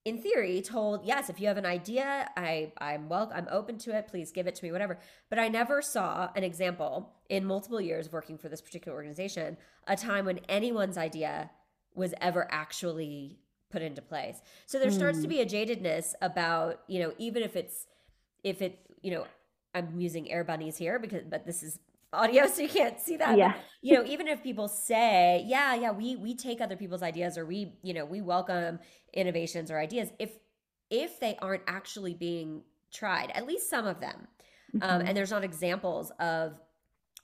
in 0.03 0.21
theory, 0.21 0.61
told, 0.61 1.05
yes, 1.05 1.29
if 1.29 1.39
you 1.39 1.47
have 1.47 1.57
an 1.57 1.65
idea, 1.65 2.29
I 2.35 2.73
I'm 2.77 3.09
well, 3.09 3.31
I'm 3.33 3.47
open 3.49 3.77
to 3.79 3.97
it. 3.97 4.07
Please 4.07 4.31
give 4.31 4.47
it 4.47 4.55
to 4.55 4.65
me, 4.65 4.71
whatever. 4.71 4.99
But 5.29 5.39
I 5.39 5.47
never 5.47 5.81
saw 5.81 6.29
an 6.35 6.43
example 6.43 7.13
in 7.29 7.45
multiple 7.45 7.81
years 7.81 8.07
of 8.07 8.13
working 8.13 8.37
for 8.37 8.49
this 8.49 8.61
particular 8.61 8.95
organization, 8.95 9.57
a 9.87 9.95
time 9.95 10.25
when 10.25 10.39
anyone's 10.49 10.97
idea 10.97 11.49
was 11.95 12.13
ever 12.19 12.47
actually 12.51 13.39
put 13.71 13.81
into 13.81 14.01
place. 14.01 14.41
So 14.65 14.79
there 14.79 14.91
starts 14.91 15.19
to 15.19 15.23
hmm. 15.23 15.29
be 15.29 15.41
a 15.41 15.45
jadedness 15.45 16.13
about, 16.21 16.81
you 16.87 16.99
know, 16.99 17.13
even 17.17 17.41
if 17.41 17.55
it's 17.55 17.87
if 18.43 18.61
it, 18.61 18.79
you 19.01 19.11
know, 19.11 19.25
I'm 19.73 19.99
using 19.99 20.31
air 20.31 20.43
bunnies 20.43 20.77
here 20.77 20.99
because 20.99 21.23
but 21.29 21.45
this 21.45 21.63
is 21.63 21.79
audio 22.15 22.47
so 22.47 22.61
you 22.61 22.69
can't 22.69 22.99
see 22.99 23.17
that 23.17 23.37
yeah 23.37 23.53
but, 23.53 23.61
you 23.81 23.93
know 23.93 24.03
even 24.05 24.27
if 24.27 24.41
people 24.41 24.67
say 24.67 25.43
yeah 25.45 25.75
yeah 25.75 25.91
we 25.91 26.15
we 26.15 26.35
take 26.35 26.61
other 26.61 26.75
people's 26.75 27.03
ideas 27.03 27.37
or 27.37 27.45
we 27.45 27.73
you 27.81 27.93
know 27.93 28.05
we 28.05 28.21
welcome 28.21 28.79
innovations 29.13 29.71
or 29.71 29.79
ideas 29.79 30.09
if 30.19 30.31
if 30.89 31.19
they 31.19 31.37
aren't 31.41 31.63
actually 31.67 32.13
being 32.13 32.61
tried 32.91 33.31
at 33.35 33.45
least 33.45 33.69
some 33.69 33.85
of 33.85 33.99
them 33.99 34.27
um, 34.75 34.81
mm-hmm. 34.81 34.89
um, 34.89 35.01
and 35.01 35.17
there's 35.17 35.31
not 35.31 35.43
examples 35.43 36.11
of 36.19 36.59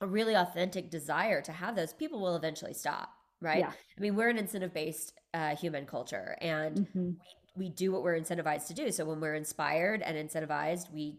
a 0.02 0.08
really 0.08 0.36
authentic 0.36 0.90
desire 0.90 1.42
to 1.42 1.52
have 1.52 1.76
those 1.76 1.94
people 1.94 2.20
will 2.20 2.36
eventually 2.36 2.74
stop 2.74 3.14
right 3.40 3.60
yeah. 3.60 3.72
i 3.98 4.02
mean 4.02 4.16
we're 4.16 4.30
an 4.30 4.38
incentive 4.38 4.74
based 4.74 5.14
uh, 5.34 5.56
human 5.56 5.86
culture 5.86 6.38
and 6.42 6.78
mm-hmm. 6.78 7.10
we, 7.56 7.68
we 7.68 7.70
do 7.70 7.92
what 7.92 8.04
we're 8.04 8.20
incentivized 8.20 8.68
to 8.68 8.74
do 8.74 8.92
so 8.92 9.06
when 9.06 9.20
we're 9.20 9.36
inspired 9.36 10.02
and 10.02 10.18
incentivized 10.18 10.92
we 10.92 11.18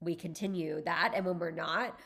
we 0.00 0.14
continue 0.14 0.82
that 0.84 1.12
and 1.14 1.24
when 1.24 1.38
we're 1.38 1.50
not 1.50 1.98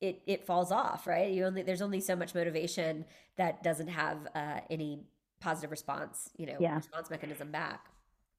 it 0.00 0.22
it 0.26 0.46
falls 0.46 0.70
off, 0.70 1.06
right? 1.06 1.30
You 1.30 1.44
only 1.44 1.62
there's 1.62 1.82
only 1.82 2.00
so 2.00 2.16
much 2.16 2.34
motivation 2.34 3.04
that 3.36 3.62
doesn't 3.62 3.88
have 3.88 4.18
uh, 4.34 4.60
any 4.70 5.00
positive 5.40 5.70
response, 5.70 6.30
you 6.36 6.46
know, 6.46 6.56
yeah. 6.58 6.76
response 6.76 7.10
mechanism 7.10 7.50
back. 7.50 7.86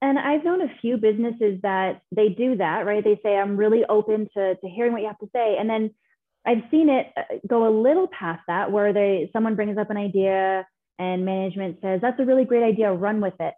And 0.02 0.18
I've 0.18 0.44
known 0.44 0.62
a 0.62 0.68
few 0.80 0.96
businesses 0.96 1.60
that 1.62 2.02
they 2.10 2.30
do 2.30 2.56
that, 2.56 2.86
right? 2.86 3.04
They 3.04 3.20
say, 3.22 3.36
I'm 3.36 3.56
really 3.56 3.84
open 3.86 4.28
to, 4.34 4.54
to 4.54 4.68
hearing 4.68 4.92
what 4.92 5.02
you 5.02 5.08
have 5.08 5.18
to 5.18 5.28
say. 5.34 5.56
And 5.58 5.68
then 5.68 5.90
I've 6.46 6.62
seen 6.70 6.88
it 6.88 7.12
uh, 7.16 7.22
go 7.46 7.68
a 7.68 7.72
little 7.72 8.08
past 8.08 8.42
that 8.46 8.72
where 8.72 8.92
they 8.94 9.30
someone 9.32 9.56
brings 9.56 9.76
up 9.76 9.90
an 9.90 9.98
idea 9.98 10.66
and 10.98 11.24
management 11.24 11.78
says, 11.82 12.00
that's 12.00 12.18
a 12.20 12.24
really 12.24 12.44
great 12.44 12.62
idea, 12.62 12.92
run 12.92 13.20
with 13.20 13.34
it. 13.40 13.54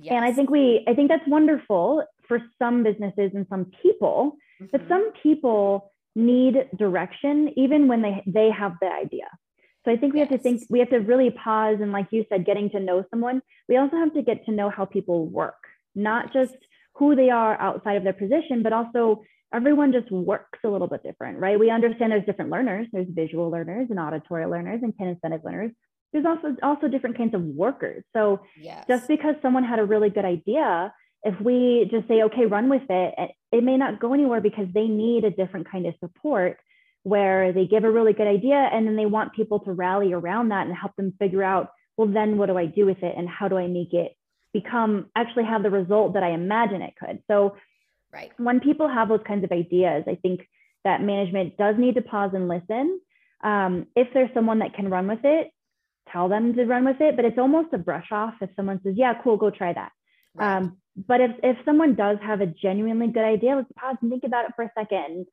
Yes. 0.00 0.12
And 0.14 0.24
I 0.24 0.32
think 0.32 0.50
we 0.50 0.84
I 0.88 0.94
think 0.94 1.10
that's 1.10 1.26
wonderful 1.26 2.04
for 2.26 2.40
some 2.58 2.82
businesses 2.82 3.32
and 3.34 3.46
some 3.50 3.70
people, 3.82 4.36
mm-hmm. 4.60 4.66
but 4.72 4.82
some 4.88 5.12
people 5.22 5.92
need 6.14 6.68
direction 6.76 7.50
even 7.56 7.88
when 7.88 8.02
they 8.02 8.22
they 8.26 8.50
have 8.50 8.72
the 8.80 8.88
idea 8.88 9.26
so 9.84 9.90
i 9.90 9.96
think 9.96 10.12
we 10.12 10.20
yes. 10.20 10.28
have 10.28 10.38
to 10.38 10.42
think 10.42 10.62
we 10.68 10.78
have 10.78 10.90
to 10.90 10.98
really 10.98 11.30
pause 11.30 11.78
and 11.80 11.92
like 11.92 12.06
you 12.10 12.24
said 12.28 12.44
getting 12.44 12.68
to 12.70 12.80
know 12.80 13.04
someone 13.10 13.40
we 13.68 13.76
also 13.76 13.96
have 13.96 14.12
to 14.12 14.22
get 14.22 14.44
to 14.44 14.52
know 14.52 14.68
how 14.68 14.84
people 14.84 15.26
work 15.26 15.62
not 15.94 16.32
just 16.32 16.56
who 16.94 17.16
they 17.16 17.30
are 17.30 17.58
outside 17.60 17.96
of 17.96 18.04
their 18.04 18.12
position 18.12 18.62
but 18.62 18.72
also 18.72 19.22
everyone 19.52 19.92
just 19.92 20.10
works 20.10 20.58
a 20.64 20.68
little 20.68 20.86
bit 20.86 21.02
different, 21.02 21.38
right? 21.38 21.58
We 21.58 21.70
understand 21.70 22.12
there's 22.12 22.24
different 22.24 22.50
learners. 22.50 22.86
There's 22.92 23.06
visual 23.10 23.50
learners 23.50 23.88
and 23.90 23.98
auditory 23.98 24.46
learners 24.46 24.80
and 24.82 24.94
kinesthetic 24.96 25.44
learners. 25.44 25.72
There's 26.12 26.26
also 26.26 26.56
also 26.62 26.88
different 26.88 27.16
kinds 27.16 27.34
of 27.34 27.42
workers. 27.42 28.04
So 28.14 28.40
yes. 28.58 28.84
just 28.86 29.08
because 29.08 29.34
someone 29.40 29.64
had 29.64 29.78
a 29.78 29.84
really 29.84 30.10
good 30.10 30.24
idea, 30.24 30.92
if 31.24 31.40
we 31.40 31.88
just 31.90 32.08
say, 32.08 32.22
okay, 32.22 32.46
run 32.46 32.68
with 32.68 32.82
it, 32.88 33.30
it 33.52 33.62
may 33.62 33.76
not 33.76 34.00
go 34.00 34.12
anywhere 34.12 34.40
because 34.40 34.66
they 34.74 34.86
need 34.86 35.24
a 35.24 35.30
different 35.30 35.70
kind 35.70 35.86
of 35.86 35.94
support 36.00 36.58
where 37.04 37.52
they 37.52 37.66
give 37.66 37.84
a 37.84 37.90
really 37.90 38.12
good 38.12 38.26
idea 38.26 38.56
and 38.72 38.86
then 38.86 38.96
they 38.96 39.06
want 39.06 39.34
people 39.34 39.60
to 39.60 39.72
rally 39.72 40.12
around 40.12 40.48
that 40.48 40.66
and 40.66 40.76
help 40.76 40.94
them 40.96 41.14
figure 41.18 41.42
out, 41.42 41.70
well, 41.96 42.08
then 42.08 42.38
what 42.38 42.46
do 42.46 42.56
I 42.56 42.66
do 42.66 42.86
with 42.86 43.02
it 43.02 43.14
and 43.16 43.28
how 43.28 43.48
do 43.48 43.56
I 43.56 43.66
make 43.66 43.92
it 43.92 44.12
become 44.52 45.06
actually 45.16 45.44
have 45.44 45.62
the 45.62 45.70
result 45.70 46.14
that 46.14 46.22
I 46.22 46.30
imagine 46.30 46.82
it 46.82 46.94
could? 46.98 47.22
So 47.28 47.56
Right. 48.12 48.30
When 48.36 48.60
people 48.60 48.88
have 48.88 49.08
those 49.08 49.22
kinds 49.26 49.44
of 49.44 49.52
ideas, 49.52 50.04
I 50.06 50.16
think 50.16 50.46
that 50.84 51.02
management 51.02 51.56
does 51.56 51.76
need 51.78 51.94
to 51.94 52.02
pause 52.02 52.32
and 52.34 52.46
listen. 52.46 53.00
Um, 53.42 53.86
if 53.96 54.08
there's 54.12 54.30
someone 54.34 54.58
that 54.58 54.74
can 54.74 54.90
run 54.90 55.08
with 55.08 55.24
it, 55.24 55.50
tell 56.12 56.28
them 56.28 56.54
to 56.54 56.64
run 56.66 56.84
with 56.84 57.00
it. 57.00 57.16
But 57.16 57.24
it's 57.24 57.38
almost 57.38 57.72
a 57.72 57.78
brush 57.78 58.08
off 58.12 58.34
if 58.40 58.50
someone 58.54 58.80
says, 58.82 58.94
"Yeah, 58.96 59.14
cool, 59.22 59.36
go 59.36 59.50
try 59.50 59.72
that." 59.72 59.92
Right. 60.34 60.56
Um, 60.56 60.78
but 60.96 61.20
if 61.20 61.30
if 61.42 61.56
someone 61.64 61.94
does 61.94 62.18
have 62.22 62.40
a 62.40 62.46
genuinely 62.46 63.08
good 63.08 63.24
idea, 63.24 63.56
let's 63.56 63.72
pause 63.76 63.96
and 64.02 64.10
think 64.10 64.24
about 64.24 64.44
it 64.44 64.52
for 64.54 64.64
a 64.64 64.72
second. 64.78 65.26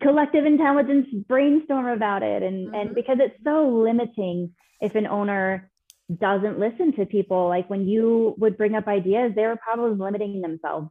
Collective 0.00 0.44
intelligence, 0.44 1.06
brainstorm 1.28 1.86
about 1.86 2.22
it, 2.22 2.42
and 2.42 2.66
mm-hmm. 2.66 2.74
and 2.74 2.94
because 2.94 3.18
it's 3.20 3.42
so 3.44 3.68
limiting 3.68 4.52
if 4.80 4.94
an 4.94 5.06
owner 5.06 5.70
doesn't 6.14 6.58
listen 6.58 6.94
to 6.96 7.06
people. 7.06 7.48
Like 7.48 7.68
when 7.68 7.86
you 7.86 8.34
would 8.38 8.56
bring 8.56 8.74
up 8.74 8.86
ideas, 8.86 9.32
they 9.34 9.46
were 9.46 9.56
probably 9.56 9.96
limiting 9.96 10.40
themselves 10.40 10.88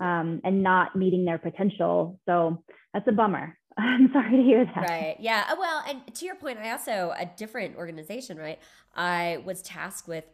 um, 0.00 0.40
and 0.44 0.62
not 0.62 0.96
meeting 0.96 1.24
their 1.24 1.38
potential. 1.38 2.20
So 2.26 2.62
that's 2.94 3.06
a 3.08 3.12
bummer. 3.12 3.58
I'm 3.78 4.10
sorry 4.12 4.36
to 4.36 4.42
hear 4.42 4.64
that. 4.64 4.88
Right. 4.88 5.16
Yeah. 5.18 5.44
Uh, 5.50 5.56
well, 5.58 5.82
and 5.88 6.14
to 6.14 6.24
your 6.24 6.36
point, 6.36 6.58
I 6.58 6.70
also, 6.70 7.12
a 7.16 7.26
different 7.36 7.76
organization, 7.76 8.36
right? 8.36 8.58
I 8.94 9.42
was 9.44 9.62
tasked 9.62 10.06
with 10.06 10.24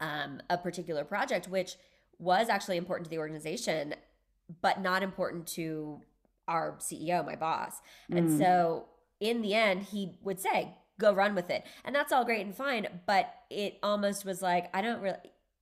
um, 0.00 0.40
a 0.48 0.56
particular 0.56 1.04
project, 1.04 1.48
which 1.48 1.76
was 2.18 2.48
actually 2.48 2.76
important 2.76 3.04
to 3.04 3.10
the 3.10 3.18
organization, 3.18 3.94
but 4.60 4.80
not 4.80 5.02
important 5.02 5.46
to 5.48 6.00
our 6.48 6.76
CEO, 6.78 7.24
my 7.24 7.36
boss. 7.36 7.80
And 8.10 8.30
mm. 8.30 8.38
so 8.38 8.86
in 9.20 9.42
the 9.42 9.54
end, 9.54 9.82
he 9.82 10.18
would 10.22 10.40
say, 10.40 10.74
go 11.00 11.12
run 11.12 11.34
with 11.34 11.50
it. 11.50 11.64
And 11.84 11.94
that's 11.94 12.12
all 12.12 12.24
great 12.24 12.44
and 12.44 12.54
fine. 12.54 12.86
But 13.06 13.32
it 13.50 13.78
almost 13.82 14.24
was 14.24 14.42
like, 14.42 14.74
I 14.74 14.82
don't 14.82 15.00
really, 15.00 15.16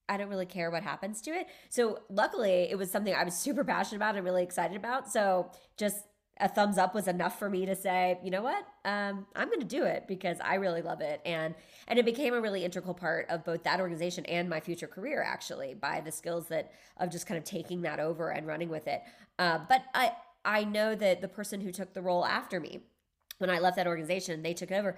I 0.08 0.16
don't 0.16 0.28
really 0.28 0.46
care 0.46 0.70
what 0.70 0.82
happens 0.82 1.22
to 1.22 1.30
it. 1.30 1.46
So 1.70 2.00
luckily, 2.10 2.68
it 2.70 2.76
was 2.76 2.90
something 2.90 3.14
I 3.14 3.24
was 3.24 3.34
super 3.34 3.64
passionate 3.64 3.96
about 3.96 4.16
and 4.16 4.24
really 4.24 4.42
excited 4.42 4.76
about. 4.76 5.10
So 5.10 5.50
just 5.76 6.04
a 6.40 6.48
thumbs 6.48 6.78
up 6.78 6.94
was 6.94 7.08
enough 7.08 7.38
for 7.38 7.48
me 7.48 7.66
to 7.66 7.76
say, 7.76 8.18
you 8.24 8.30
know 8.30 8.42
what, 8.42 8.66
um, 8.84 9.26
I'm 9.36 9.48
going 9.48 9.60
to 9.60 9.66
do 9.66 9.84
it 9.84 10.04
because 10.08 10.38
I 10.42 10.54
really 10.54 10.82
love 10.82 11.00
it, 11.00 11.20
and 11.24 11.54
and 11.88 11.98
it 11.98 12.04
became 12.04 12.34
a 12.34 12.40
really 12.40 12.64
integral 12.64 12.94
part 12.94 13.26
of 13.28 13.44
both 13.44 13.62
that 13.64 13.80
organization 13.80 14.24
and 14.26 14.48
my 14.48 14.60
future 14.60 14.86
career, 14.86 15.22
actually, 15.22 15.74
by 15.74 16.00
the 16.00 16.12
skills 16.12 16.48
that 16.48 16.72
of 16.96 17.10
just 17.10 17.26
kind 17.26 17.38
of 17.38 17.44
taking 17.44 17.82
that 17.82 18.00
over 18.00 18.30
and 18.30 18.46
running 18.46 18.68
with 18.68 18.86
it. 18.86 19.02
Uh, 19.38 19.58
but 19.68 19.84
I 19.94 20.12
I 20.44 20.64
know 20.64 20.94
that 20.94 21.20
the 21.20 21.28
person 21.28 21.60
who 21.60 21.70
took 21.70 21.92
the 21.92 22.02
role 22.02 22.24
after 22.24 22.58
me, 22.60 22.80
when 23.38 23.50
I 23.50 23.58
left 23.58 23.76
that 23.76 23.86
organization, 23.86 24.42
they 24.42 24.54
took 24.54 24.70
it 24.70 24.74
over 24.74 24.96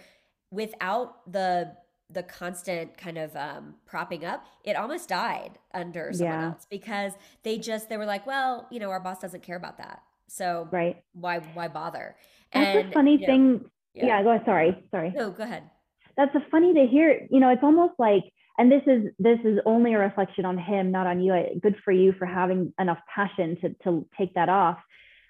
without 0.51 1.31
the 1.31 1.77
the 2.11 2.23
constant 2.23 2.97
kind 2.97 3.19
of 3.19 3.35
um, 3.35 3.75
propping 3.87 4.25
up, 4.25 4.47
it 4.63 4.77
almost 4.77 5.09
died 5.09 5.59
under 5.73 6.13
someone 6.13 6.39
yeah. 6.39 6.47
else 6.51 6.67
because 6.71 7.13
they 7.43 7.59
just 7.59 7.89
they 7.89 7.97
were 7.97 8.07
like, 8.07 8.27
well, 8.27 8.69
you 8.71 8.79
know, 8.79 8.91
our 8.91 9.01
boss 9.01 9.19
doesn't 9.19 9.43
care 9.43 9.57
about 9.57 9.79
that, 9.79 10.03
so 10.29 10.69
right, 10.71 11.03
why 11.13 11.39
why 11.55 11.69
bother? 11.69 12.17
That's 12.53 12.79
and, 12.79 12.89
a 12.89 12.93
funny 12.93 13.13
you 13.13 13.21
know, 13.21 13.27
thing. 13.27 13.65
Yeah. 13.95 14.07
yeah, 14.07 14.23
go 14.23 14.31
ahead. 14.31 14.43
Sorry, 14.45 14.85
sorry. 14.91 15.13
No, 15.15 15.31
go 15.31 15.45
ahead. 15.45 15.71
That's 16.17 16.35
a 16.35 16.45
funny 16.51 16.75
to 16.75 16.87
hear. 16.87 17.27
You 17.31 17.41
know, 17.41 17.51
it's 17.51 17.63
almost 17.63 17.95
like, 17.99 18.25
and 18.59 18.71
this 18.71 18.83
is 18.87 19.13
this 19.19 19.39
is 19.45 19.59
only 19.67 19.95
a 19.95 19.99
reflection 19.99 20.45
on 20.45 20.59
him, 20.59 20.91
not 20.91 21.07
on 21.07 21.21
you. 21.21 21.35
Good 21.63 21.77
for 21.85 21.93
you 21.93 22.13
for 22.13 22.27
having 22.27 22.73
enough 22.79 22.99
passion 23.13 23.57
to 23.61 23.75
to 23.85 24.07
take 24.19 24.35
that 24.35 24.49
off 24.49 24.79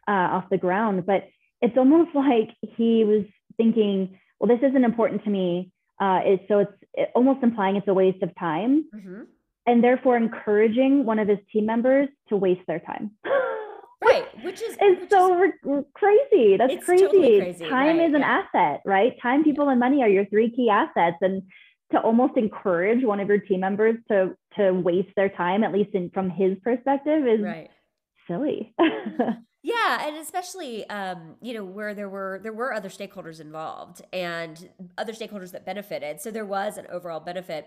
uh, 0.08 0.12
off 0.12 0.44
the 0.50 0.58
ground. 0.58 1.04
But 1.06 1.28
it's 1.60 1.76
almost 1.76 2.10
like 2.14 2.50
he 2.76 3.04
was 3.04 3.24
thinking, 3.56 4.18
well, 4.38 4.48
this 4.48 4.68
isn't 4.68 4.84
important 4.84 5.24
to 5.24 5.30
me 5.30 5.72
uh, 6.00 6.20
is 6.26 6.40
so 6.48 6.60
it's 6.60 6.72
it, 6.94 7.10
almost 7.14 7.42
implying 7.42 7.76
it's 7.76 7.88
a 7.88 7.94
waste 7.94 8.22
of 8.22 8.30
time 8.38 8.84
mm-hmm. 8.94 9.22
and 9.66 9.84
therefore 9.84 10.16
encouraging 10.16 11.04
one 11.04 11.18
of 11.18 11.28
his 11.28 11.38
team 11.52 11.66
members 11.66 12.08
to 12.28 12.36
waste 12.36 12.62
their 12.66 12.80
time 12.80 13.12
right 14.04 14.44
which 14.44 14.62
is 14.62 14.76
it's 14.80 15.00
which 15.02 15.10
so 15.10 15.42
is, 15.42 15.84
crazy 15.94 16.56
that's 16.56 16.84
crazy. 16.84 17.04
Totally 17.04 17.40
crazy. 17.40 17.68
time 17.68 17.98
right, 17.98 18.08
is 18.08 18.14
an 18.14 18.20
yeah. 18.20 18.42
asset 18.54 18.80
right 18.84 19.14
time 19.22 19.44
people 19.44 19.68
and 19.68 19.80
money 19.80 20.02
are 20.02 20.08
your 20.08 20.26
three 20.26 20.50
key 20.50 20.68
assets 20.70 21.16
and 21.20 21.42
to 21.92 22.00
almost 22.00 22.36
encourage 22.36 23.04
one 23.04 23.20
of 23.20 23.28
your 23.28 23.38
team 23.38 23.60
members 23.60 23.96
to 24.08 24.36
to 24.56 24.72
waste 24.72 25.10
their 25.16 25.28
time 25.28 25.64
at 25.64 25.72
least 25.72 25.90
in 25.94 26.10
from 26.10 26.30
his 26.30 26.56
perspective 26.62 27.26
is 27.26 27.40
right. 27.40 27.70
silly 28.28 28.74
Yeah, 29.64 30.06
and 30.06 30.18
especially 30.18 30.86
um, 30.90 31.36
you 31.40 31.54
know 31.54 31.64
where 31.64 31.94
there 31.94 32.10
were 32.10 32.38
there 32.42 32.52
were 32.52 32.74
other 32.74 32.90
stakeholders 32.90 33.40
involved 33.40 34.02
and 34.12 34.68
other 34.98 35.14
stakeholders 35.14 35.52
that 35.52 35.64
benefited. 35.64 36.20
So 36.20 36.30
there 36.30 36.44
was 36.44 36.76
an 36.76 36.86
overall 36.92 37.18
benefit, 37.18 37.66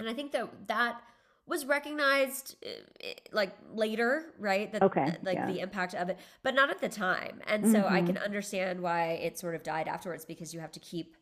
and 0.00 0.08
I 0.08 0.14
think 0.14 0.32
that 0.32 0.66
that 0.66 1.00
was 1.46 1.66
recognized 1.66 2.56
eh, 2.62 2.68
eh, 3.00 3.14
like 3.32 3.56
later, 3.74 4.32
right? 4.38 4.72
That, 4.72 4.82
okay. 4.82 5.16
Like 5.22 5.36
yeah. 5.36 5.46
the 5.46 5.60
impact 5.60 5.94
of 5.94 6.08
it, 6.08 6.18
but 6.42 6.54
not 6.54 6.70
at 6.70 6.80
the 6.80 6.88
time. 6.88 7.40
And 7.46 7.70
so 7.70 7.80
mm-hmm. 7.80 7.94
I 7.94 8.02
can 8.02 8.18
understand 8.18 8.80
why 8.80 9.12
it 9.12 9.38
sort 9.38 9.54
of 9.54 9.62
died 9.62 9.88
afterwards 9.88 10.24
because 10.24 10.54
you 10.54 10.60
have 10.60 10.72
to 10.72 10.80
keep. 10.80 11.16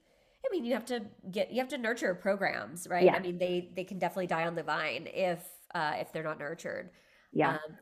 I 0.44 0.48
mean, 0.50 0.64
you 0.64 0.72
have 0.74 0.86
to 0.86 1.02
get 1.30 1.52
you 1.52 1.58
have 1.60 1.68
to 1.68 1.78
nurture 1.78 2.14
programs, 2.14 2.86
right? 2.88 3.04
Yeah. 3.04 3.14
I 3.14 3.20
mean, 3.20 3.38
they 3.38 3.70
they 3.74 3.84
can 3.84 3.98
definitely 3.98 4.26
die 4.26 4.46
on 4.46 4.54
the 4.54 4.62
vine 4.62 5.06
if 5.12 5.44
uh, 5.74 5.94
if 5.96 6.12
they're 6.12 6.22
not 6.24 6.38
nurtured. 6.38 6.90
Yeah. 7.32 7.52
Um, 7.52 7.76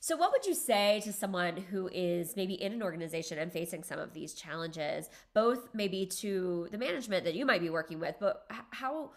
so, 0.00 0.16
what 0.16 0.32
would 0.32 0.44
you 0.44 0.54
say 0.54 1.00
to 1.04 1.12
someone 1.12 1.56
who 1.56 1.88
is 1.92 2.36
maybe 2.36 2.54
in 2.54 2.72
an 2.72 2.82
organization 2.82 3.38
and 3.38 3.50
facing 3.50 3.82
some 3.82 3.98
of 3.98 4.12
these 4.12 4.34
challenges, 4.34 5.08
both 5.32 5.70
maybe 5.72 6.06
to 6.20 6.68
the 6.70 6.76
management 6.76 7.24
that 7.24 7.34
you 7.34 7.46
might 7.46 7.62
be 7.62 7.70
working 7.70 8.00
with, 8.00 8.16
but 8.20 8.44
how? 8.70 9.12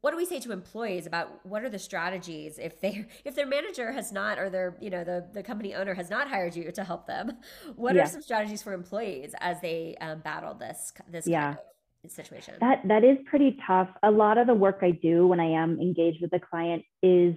What 0.00 0.12
do 0.12 0.16
we 0.16 0.24
say 0.24 0.40
to 0.40 0.52
employees 0.52 1.06
about 1.06 1.44
what 1.44 1.62
are 1.62 1.68
the 1.68 1.78
strategies 1.78 2.58
if 2.58 2.80
they 2.80 3.06
if 3.24 3.34
their 3.34 3.46
manager 3.46 3.92
has 3.92 4.12
not 4.12 4.38
or 4.38 4.48
their 4.50 4.76
you 4.80 4.90
know 4.90 5.04
the 5.04 5.26
the 5.32 5.42
company 5.42 5.74
owner 5.74 5.94
has 5.94 6.10
not 6.10 6.28
hired 6.28 6.56
you 6.56 6.70
to 6.72 6.84
help 6.84 7.06
them? 7.06 7.32
What 7.76 7.94
yeah. 7.94 8.02
are 8.02 8.06
some 8.06 8.22
strategies 8.22 8.62
for 8.62 8.72
employees 8.72 9.34
as 9.40 9.60
they 9.60 9.96
um, 10.00 10.20
battle 10.20 10.54
this 10.54 10.92
this 11.10 11.26
yeah. 11.26 11.54
kind 11.54 11.58
of 12.04 12.10
situation? 12.10 12.54
That 12.60 12.86
that 12.86 13.04
is 13.04 13.18
pretty 13.26 13.58
tough. 13.66 13.88
A 14.02 14.10
lot 14.10 14.38
of 14.38 14.46
the 14.46 14.54
work 14.54 14.78
I 14.82 14.92
do 14.92 15.26
when 15.26 15.40
I 15.40 15.50
am 15.62 15.80
engaged 15.80 16.22
with 16.22 16.32
a 16.32 16.40
client 16.40 16.84
is 17.02 17.34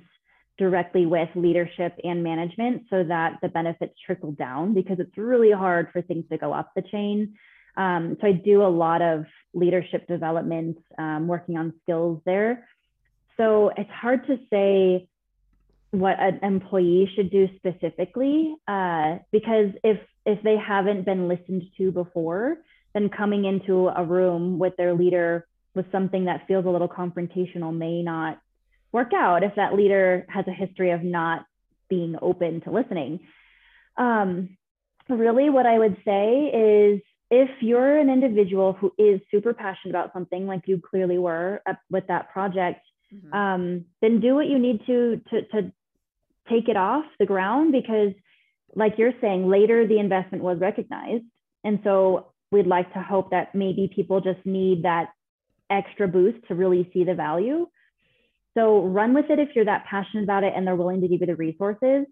directly 0.57 1.05
with 1.05 1.29
leadership 1.35 1.95
and 2.03 2.23
management 2.23 2.83
so 2.89 3.03
that 3.03 3.39
the 3.41 3.49
benefits 3.49 3.93
trickle 4.05 4.31
down 4.33 4.73
because 4.73 4.99
it's 4.99 5.17
really 5.17 5.51
hard 5.51 5.89
for 5.91 6.01
things 6.01 6.23
to 6.31 6.37
go 6.37 6.53
up 6.53 6.71
the 6.75 6.83
chain. 6.83 7.33
Um, 7.77 8.17
so 8.19 8.27
I 8.27 8.31
do 8.33 8.63
a 8.63 8.67
lot 8.67 9.01
of 9.01 9.25
leadership 9.53 10.07
development, 10.07 10.77
um, 10.97 11.27
working 11.27 11.57
on 11.57 11.73
skills 11.83 12.21
there. 12.25 12.67
So 13.37 13.71
it's 13.75 13.89
hard 13.89 14.27
to 14.27 14.37
say 14.49 15.07
what 15.91 16.19
an 16.19 16.39
employee 16.41 17.09
should 17.15 17.31
do 17.31 17.49
specifically 17.57 18.55
uh, 18.67 19.17
because 19.31 19.71
if 19.83 19.99
if 20.25 20.41
they 20.43 20.55
haven't 20.55 21.03
been 21.03 21.27
listened 21.27 21.63
to 21.77 21.91
before, 21.91 22.57
then 22.93 23.09
coming 23.09 23.45
into 23.45 23.87
a 23.87 24.03
room 24.03 24.59
with 24.59 24.75
their 24.77 24.93
leader 24.93 25.47
with 25.73 25.91
something 25.91 26.25
that 26.25 26.47
feels 26.47 26.65
a 26.65 26.69
little 26.69 26.87
confrontational 26.87 27.75
may 27.75 28.03
not 28.03 28.39
work 28.91 29.11
out 29.13 29.43
if 29.43 29.55
that 29.55 29.73
leader 29.73 30.25
has 30.29 30.45
a 30.47 30.51
history 30.51 30.91
of 30.91 31.01
not 31.01 31.45
being 31.89 32.15
open 32.21 32.61
to 32.61 32.71
listening. 32.71 33.21
Um, 33.97 34.57
really, 35.09 35.49
what 35.49 35.65
I 35.65 35.79
would 35.79 35.97
say 36.05 36.45
is 36.53 37.01
if 37.31 37.49
you're 37.61 37.97
an 37.97 38.09
individual 38.09 38.73
who 38.73 38.93
is 38.97 39.21
super 39.31 39.53
passionate 39.53 39.91
about 39.91 40.11
something, 40.13 40.45
like 40.45 40.63
you 40.65 40.81
clearly 40.81 41.17
were 41.17 41.61
with 41.89 42.05
that 42.07 42.29
project, 42.31 42.81
mm-hmm. 43.11 43.33
um, 43.33 43.85
then 44.01 44.19
do 44.19 44.35
what 44.35 44.47
you 44.47 44.59
need 44.59 44.85
to, 44.85 45.21
to 45.29 45.41
to 45.53 45.71
take 46.49 46.67
it 46.67 46.75
off 46.75 47.05
the 47.19 47.25
ground 47.25 47.71
because, 47.71 48.11
like 48.75 48.95
you're 48.97 49.13
saying, 49.21 49.49
later 49.49 49.87
the 49.87 49.97
investment 49.97 50.43
was 50.43 50.59
recognized, 50.59 51.23
and 51.63 51.79
so 51.85 52.33
we'd 52.51 52.67
like 52.67 52.91
to 52.93 53.01
hope 53.01 53.31
that 53.31 53.55
maybe 53.55 53.89
people 53.95 54.19
just 54.19 54.45
need 54.45 54.83
that 54.83 55.09
extra 55.69 56.07
boost 56.09 56.45
to 56.49 56.53
really 56.53 56.89
see 56.93 57.05
the 57.05 57.15
value. 57.15 57.65
So 58.57 58.81
run 58.81 59.13
with 59.13 59.29
it 59.29 59.39
if 59.39 59.55
you're 59.55 59.63
that 59.65 59.85
passionate 59.85 60.23
about 60.23 60.43
it 60.43 60.51
and 60.53 60.67
they're 60.67 60.75
willing 60.75 60.99
to 60.99 61.07
give 61.07 61.21
you 61.21 61.27
the 61.27 61.37
resources. 61.37 62.05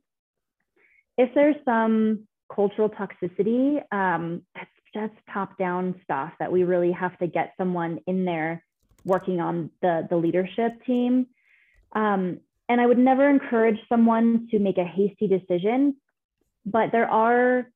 If 1.17 1.35
there's 1.35 1.57
some 1.65 2.25
cultural 2.53 2.89
toxicity, 2.89 3.81
um, 3.91 4.43
that's 4.55 4.69
just 4.93 5.13
top 5.33 5.57
down 5.57 5.99
stuff 6.03 6.33
that 6.39 6.51
we 6.51 6.63
really 6.63 6.91
have 6.91 7.17
to 7.19 7.27
get 7.27 7.53
someone 7.57 7.99
in 8.07 8.25
there 8.25 8.63
working 9.05 9.39
on 9.39 9.69
the, 9.81 10.07
the 10.09 10.17
leadership 10.17 10.83
team. 10.85 11.27
Um, 11.93 12.39
and 12.67 12.79
I 12.79 12.85
would 12.85 12.97
never 12.97 13.29
encourage 13.29 13.79
someone 13.87 14.47
to 14.51 14.59
make 14.59 14.77
a 14.77 14.83
hasty 14.83 15.27
decision 15.27 15.95
but 16.65 16.91
there 16.91 17.09
are 17.09 17.69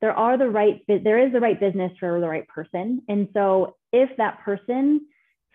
there 0.00 0.12
are 0.12 0.36
the 0.36 0.48
right 0.48 0.82
there 0.88 1.26
is 1.26 1.32
the 1.32 1.40
right 1.40 1.58
business 1.58 1.92
for 1.98 2.20
the 2.20 2.28
right 2.28 2.46
person 2.48 3.02
and 3.08 3.28
so 3.32 3.76
if 3.92 4.10
that 4.18 4.40
person 4.40 5.06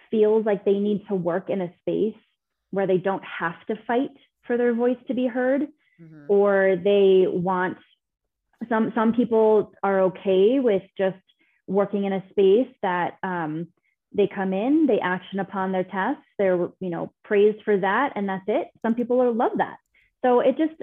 feels 0.10 0.46
like 0.46 0.66
they 0.66 0.80
need 0.80 1.06
to 1.08 1.16
work 1.16 1.50
in 1.50 1.62
a 1.62 1.74
space 1.82 2.20
where 2.72 2.88
they 2.88 2.98
don't 2.98 3.24
have 3.24 3.66
to 3.68 3.76
fight 3.88 4.10
for 4.46 4.58
their 4.58 4.74
voice 4.74 4.98
to 5.08 5.14
be 5.14 5.28
heard 5.28 5.62
mm-hmm. 6.02 6.26
or 6.28 6.76
they 6.84 7.26
want 7.28 7.78
some 8.70 8.92
some 8.96 9.14
people 9.14 9.74
are 9.84 10.02
okay 10.02 10.60
with 10.60 10.84
just 10.98 11.18
working 11.68 12.06
in 12.06 12.14
a 12.14 12.24
space 12.32 12.74
that 12.82 13.18
um, 13.24 13.68
they 14.14 14.28
come 14.34 14.54
in 14.54 14.88
they 14.88 15.00
action 15.00 15.40
upon 15.40 15.72
their 15.72 15.84
tasks 15.84 16.26
they're 16.38 16.70
you 16.80 16.90
know 16.90 17.12
praised 17.24 17.64
for 17.64 17.78
that 17.78 18.14
and 18.16 18.28
that's 18.28 18.46
it. 18.48 18.68
Some 18.82 18.96
people 18.96 19.18
will 19.18 19.34
love 19.34 19.54
that. 19.58 19.78
So 20.24 20.40
it 20.40 20.58
just 20.58 20.82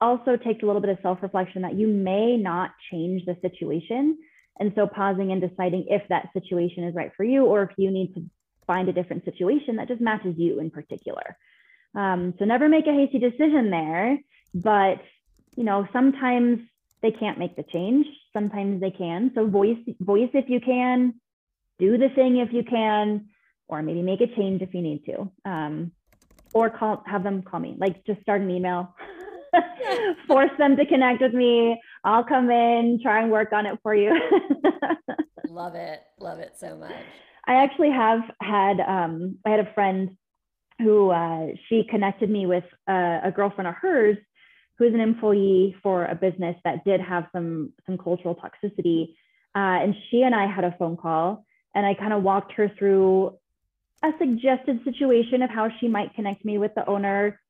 also 0.00 0.36
takes 0.36 0.62
a 0.62 0.66
little 0.66 0.80
bit 0.80 0.90
of 0.90 0.98
self-reflection 1.02 1.62
that 1.62 1.74
you 1.74 1.88
may 1.88 2.36
not 2.36 2.70
change 2.90 3.24
the 3.24 3.36
situation. 3.40 4.18
And 4.60 4.72
so 4.74 4.86
pausing 4.86 5.32
and 5.32 5.40
deciding 5.40 5.86
if 5.88 6.02
that 6.08 6.28
situation 6.32 6.84
is 6.84 6.94
right 6.94 7.10
for 7.16 7.24
you 7.24 7.44
or 7.44 7.62
if 7.62 7.70
you 7.76 7.90
need 7.90 8.14
to 8.14 8.24
find 8.66 8.88
a 8.88 8.92
different 8.92 9.24
situation 9.24 9.76
that 9.76 9.88
just 9.88 10.00
matches 10.00 10.34
you 10.36 10.60
in 10.60 10.70
particular. 10.70 11.36
Um, 11.94 12.34
so 12.38 12.44
never 12.44 12.68
make 12.68 12.86
a 12.86 12.92
hasty 12.92 13.18
decision 13.18 13.70
there 13.70 14.18
but 14.54 15.00
you 15.56 15.64
know 15.64 15.86
sometimes 15.92 16.60
they 17.04 17.10
can't 17.10 17.38
make 17.38 17.54
the 17.54 17.64
change. 17.70 18.06
Sometimes 18.32 18.80
they 18.80 18.90
can. 18.90 19.30
So 19.34 19.46
voice 19.46 19.76
voice 20.00 20.30
if 20.32 20.48
you 20.48 20.58
can 20.58 21.14
do 21.78 21.98
the 21.98 22.08
thing 22.08 22.38
if 22.38 22.50
you 22.50 22.64
can 22.64 23.26
or 23.68 23.82
maybe 23.82 24.00
make 24.00 24.22
a 24.22 24.26
change 24.26 24.62
if 24.62 24.72
you 24.72 24.80
need 24.80 25.04
to. 25.04 25.30
Um, 25.44 25.92
or 26.54 26.70
call 26.70 27.04
have 27.06 27.22
them 27.22 27.42
call 27.42 27.60
me. 27.60 27.76
Like 27.78 28.06
just 28.06 28.22
start 28.22 28.40
an 28.40 28.50
email. 28.50 28.94
Force 30.26 30.50
them 30.58 30.76
to 30.76 30.86
connect 30.86 31.20
with 31.20 31.34
me. 31.34 31.78
I'll 32.04 32.24
come 32.24 32.50
in 32.50 32.98
try 33.02 33.20
and 33.20 33.30
work 33.30 33.52
on 33.52 33.66
it 33.66 33.78
for 33.82 33.94
you. 33.94 34.18
Love 35.48 35.74
it. 35.74 36.00
Love 36.18 36.38
it 36.38 36.54
so 36.58 36.74
much. 36.74 37.04
I 37.46 37.56
actually 37.56 37.90
have 37.90 38.20
had 38.40 38.80
um, 38.80 39.36
i 39.44 39.50
had 39.50 39.60
a 39.60 39.74
friend 39.74 40.16
who 40.78 41.10
uh, 41.10 41.48
she 41.68 41.84
connected 41.84 42.30
me 42.30 42.46
with 42.46 42.64
a, 42.88 43.20
a 43.24 43.30
girlfriend 43.30 43.68
of 43.68 43.74
hers 43.74 44.16
who's 44.78 44.94
an 44.94 45.00
employee 45.00 45.76
for 45.82 46.04
a 46.04 46.14
business 46.14 46.56
that 46.64 46.84
did 46.84 47.00
have 47.00 47.26
some 47.32 47.72
some 47.86 47.98
cultural 47.98 48.34
toxicity. 48.34 49.14
Uh, 49.54 49.78
and 49.82 49.94
she 50.10 50.22
and 50.22 50.34
i 50.34 50.46
had 50.46 50.64
a 50.64 50.74
phone 50.78 50.96
call 50.96 51.44
and 51.74 51.86
i 51.86 51.94
kind 51.94 52.12
of 52.12 52.22
walked 52.22 52.52
her 52.52 52.70
through 52.78 53.36
a 54.02 54.10
suggested 54.18 54.80
situation 54.84 55.42
of 55.42 55.50
how 55.50 55.68
she 55.80 55.88
might 55.88 56.14
connect 56.14 56.44
me 56.44 56.58
with 56.58 56.74
the 56.74 56.86
owner. 56.86 57.40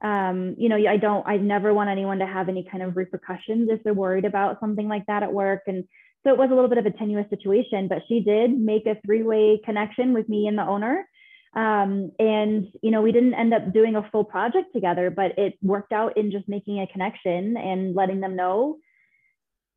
Um, 0.00 0.56
you 0.58 0.68
know 0.68 0.76
i 0.76 0.96
don't 0.96 1.24
i 1.28 1.36
never 1.36 1.72
want 1.72 1.88
anyone 1.88 2.18
to 2.18 2.26
have 2.26 2.48
any 2.48 2.66
kind 2.68 2.82
of 2.82 2.96
repercussions 2.96 3.68
if 3.70 3.84
they're 3.84 3.94
worried 3.94 4.24
about 4.24 4.58
something 4.58 4.88
like 4.88 5.06
that 5.06 5.22
at 5.22 5.32
work. 5.32 5.62
And 5.68 5.84
so 6.24 6.30
it 6.30 6.38
was 6.38 6.50
a 6.50 6.54
little 6.54 6.68
bit 6.68 6.78
of 6.78 6.86
a 6.86 6.90
tenuous 6.90 7.30
situation 7.30 7.86
but 7.86 8.02
she 8.08 8.20
did 8.20 8.50
make 8.50 8.86
a 8.86 8.96
three-way 9.06 9.60
connection 9.64 10.12
with 10.12 10.28
me 10.28 10.48
and 10.48 10.58
the 10.58 10.64
owner 10.64 11.06
um, 11.54 12.10
and 12.18 12.68
you 12.82 12.90
know 12.90 13.02
we 13.02 13.12
didn't 13.12 13.34
end 13.34 13.52
up 13.52 13.72
doing 13.72 13.96
a 13.96 14.08
full 14.10 14.24
project 14.24 14.72
together 14.74 15.10
but 15.10 15.38
it 15.38 15.54
worked 15.62 15.92
out 15.92 16.16
in 16.16 16.30
just 16.30 16.48
making 16.48 16.80
a 16.80 16.86
connection 16.86 17.56
and 17.56 17.94
letting 17.94 18.20
them 18.20 18.36
know 18.36 18.78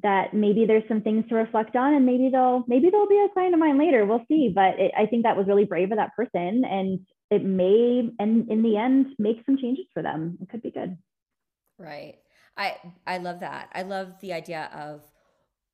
that 0.04 0.34
maybe 0.34 0.66
there's 0.66 0.88
some 0.88 1.02
things 1.02 1.26
to 1.30 1.36
reflect 1.36 1.76
on 1.76 1.94
and 1.94 2.06
maybe 2.06 2.30
they'll 2.30 2.64
maybe 2.68 2.90
they'll 2.90 3.08
be 3.08 3.26
a 3.26 3.34
client 3.34 3.54
of 3.54 3.60
mine 3.60 3.80
later. 3.80 4.06
We'll 4.06 4.26
see. 4.28 4.52
But 4.54 4.80
it, 4.80 4.92
i 4.98 5.06
think 5.06 5.24
that 5.24 5.38
was 5.38 5.48
really 5.48 5.66
brave 5.66 5.92
of 5.92 5.98
that 5.98 6.16
person 6.16 6.64
and 6.64 7.00
it 7.32 7.44
may 7.44 8.10
and 8.20 8.50
in 8.50 8.62
the 8.62 8.78
end 8.78 9.08
make 9.18 9.44
some 9.46 9.58
changes 9.58 9.86
for 9.94 10.04
them. 10.04 10.38
It 10.42 10.50
could 10.50 10.62
be 10.62 10.72
good. 10.72 10.98
Right. 11.80 12.20
I 12.58 12.78
i 13.08 13.18
love 13.18 13.40
that. 13.40 13.70
I 13.74 13.82
love 13.82 14.14
the 14.22 14.34
idea 14.34 14.70
of 14.74 15.02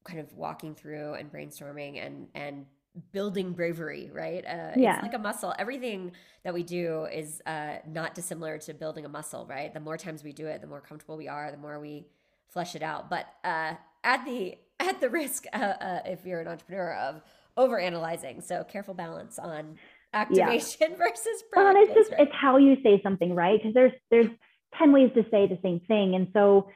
kind 0.04 0.20
of 0.20 0.34
walking 0.34 0.76
through 0.76 1.14
and 1.16 1.32
brainstorming 1.32 2.04
and 2.04 2.28
and 2.34 2.66
building 3.12 3.54
bravery, 3.54 4.10
right? 4.13 4.43
Uh, 4.45 4.71
yeah. 4.75 4.95
It's 4.95 5.04
like 5.04 5.13
a 5.13 5.19
muscle. 5.19 5.54
Everything 5.58 6.12
that 6.43 6.54
we 6.54 6.63
do 6.63 7.06
is 7.06 7.41
uh, 7.45 7.75
not 7.88 8.15
dissimilar 8.15 8.58
to 8.60 8.73
building 8.73 9.06
a 9.06 9.10
muscle, 9.10 9.45
right? 9.45 9.73
The 9.73 9.80
more 9.80 9.97
times 9.97 10.23
we 10.23 10.34
do 10.34 10.47
it, 10.47 10.62
the 10.62 10.67
more 10.67 10.82
comfortable 10.82 11.17
we 11.17 11.27
are, 11.27 11.51
the 11.51 11.58
more 11.58 11.80
we 11.80 12.08
flesh 12.49 12.75
it 12.75 12.84
out. 12.84 13.10
But 13.10 13.27
uh, 13.43 13.75
at 14.04 14.25
the 14.25 14.58
at 14.80 14.99
the 14.99 15.10
risk, 15.10 15.45
uh, 15.54 15.58
uh, 15.58 15.99
if 16.06 16.25
you're 16.25 16.41
an 16.41 16.47
entrepreneur, 16.47 16.93
of 16.95 17.21
over 17.58 17.80
analyzing, 17.80 18.41
so 18.41 18.63
careful 18.63 18.93
balance 18.93 19.38
on 19.38 19.77
activation 20.13 20.88
yeah. 20.91 20.95
versus 20.97 21.43
practice. 21.51 21.75
Well, 21.75 21.84
it's 21.84 21.93
just 21.93 22.12
right? 22.12 22.21
it's 22.21 22.36
how 22.36 22.58
you 22.58 22.77
say 22.84 22.99
something, 23.04 23.36
right? 23.36 23.60
Because 23.60 23.73
there's 23.73 23.93
there's 24.10 24.30
ten 24.77 24.91
ways 24.91 25.12
to 25.15 25.23
say 25.32 25.47
the 25.47 25.60
same 25.63 25.80
thing, 25.88 26.15
and 26.15 26.27
so 26.34 26.69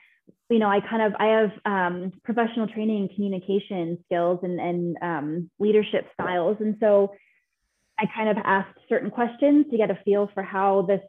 you 0.50 0.60
know, 0.60 0.70
I 0.70 0.80
kind 0.80 1.02
of 1.02 1.14
I 1.20 1.26
have 1.26 1.52
um, 1.66 2.12
professional 2.24 2.68
training, 2.68 3.10
communication 3.16 3.98
skills, 4.06 4.40
and 4.44 4.60
and 4.60 4.98
um, 5.02 5.50
leadership 5.60 6.08
styles, 6.14 6.58
and 6.60 6.78
so 6.80 7.14
I 7.98 8.06
kind 8.14 8.30
of 8.30 8.38
asked 8.44 8.78
certain 8.88 9.10
questions 9.10 9.66
to 9.72 9.78
get 9.78 9.90
a 9.90 10.00
feel 10.06 10.30
for 10.34 10.44
how 10.44 10.84
this 10.84 11.02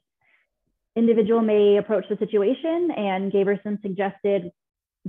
individual 0.95 1.43
may 1.43 1.77
approach 1.77 2.07
the 2.09 2.17
situation, 2.17 2.91
and 2.97 3.31
gave 3.31 3.47
her 3.47 3.61
some 3.63 3.79
suggested 3.83 4.51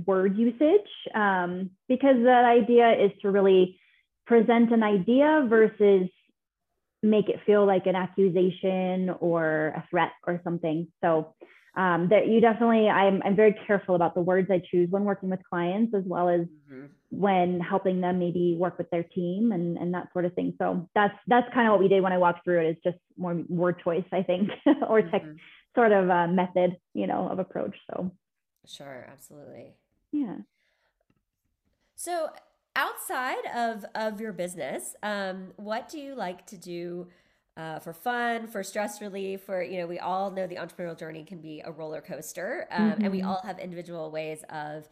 word 0.06 0.36
usage 0.36 0.88
um, 1.14 1.70
because 1.88 2.16
that 2.24 2.44
idea 2.44 2.92
is 2.92 3.10
to 3.22 3.30
really 3.30 3.80
present 4.26 4.72
an 4.72 4.82
idea 4.82 5.46
versus 5.48 6.08
make 7.02 7.28
it 7.28 7.40
feel 7.46 7.66
like 7.66 7.86
an 7.86 7.96
accusation 7.96 9.10
or 9.20 9.72
a 9.76 9.84
threat 9.90 10.12
or 10.26 10.40
something. 10.44 10.88
So 11.02 11.34
um, 11.78 12.08
that 12.08 12.26
you 12.26 12.40
definitely 12.40 12.88
I'm, 12.88 13.22
I'm 13.24 13.36
very 13.36 13.54
careful 13.66 13.94
about 13.94 14.14
the 14.14 14.20
words 14.20 14.50
i 14.50 14.60
choose 14.70 14.90
when 14.90 15.04
working 15.04 15.30
with 15.30 15.40
clients 15.48 15.94
as 15.94 16.02
well 16.04 16.28
as 16.28 16.40
mm-hmm. 16.40 16.86
when 17.10 17.60
helping 17.60 18.00
them 18.00 18.18
maybe 18.18 18.56
work 18.58 18.76
with 18.76 18.90
their 18.90 19.04
team 19.04 19.52
and, 19.52 19.78
and 19.78 19.94
that 19.94 20.12
sort 20.12 20.24
of 20.24 20.34
thing 20.34 20.54
so 20.58 20.88
that's 20.94 21.14
that's 21.28 21.46
kind 21.54 21.68
of 21.68 21.72
what 21.72 21.80
we 21.80 21.88
did 21.88 22.02
when 22.02 22.12
i 22.12 22.18
walked 22.18 22.44
through 22.44 22.60
it 22.60 22.70
is 22.70 22.76
just 22.82 22.98
more 23.16 23.40
word 23.48 23.76
choice 23.82 24.04
i 24.12 24.22
think 24.22 24.50
or 24.88 25.00
tech 25.02 25.22
mm-hmm. 25.22 25.36
sort 25.74 25.92
of 25.92 26.08
a 26.08 26.26
method 26.26 26.76
you 26.94 27.06
know 27.06 27.28
of 27.28 27.38
approach 27.38 27.76
so 27.90 28.10
sure 28.66 29.06
absolutely 29.10 29.72
yeah 30.10 30.36
so 31.94 32.28
outside 32.74 33.46
of 33.54 33.84
of 33.94 34.20
your 34.20 34.32
business 34.32 34.96
um, 35.04 35.52
what 35.56 35.88
do 35.88 35.98
you 35.98 36.14
like 36.14 36.44
to 36.46 36.56
do 36.56 37.06
uh, 37.58 37.80
for 37.80 37.92
fun, 37.92 38.46
for 38.46 38.62
stress 38.62 39.00
relief, 39.00 39.42
for, 39.42 39.60
you 39.62 39.78
know, 39.78 39.86
we 39.86 39.98
all 39.98 40.30
know 40.30 40.46
the 40.46 40.54
entrepreneurial 40.54 40.96
journey 40.96 41.24
can 41.24 41.40
be 41.40 41.60
a 41.64 41.72
roller 41.72 42.00
coaster. 42.00 42.68
Um, 42.70 42.92
mm-hmm. 42.92 43.02
And 43.02 43.12
we 43.12 43.18
mm-hmm. 43.18 43.28
all 43.28 43.42
have 43.44 43.58
individual 43.58 44.12
ways 44.12 44.44
of 44.48 44.88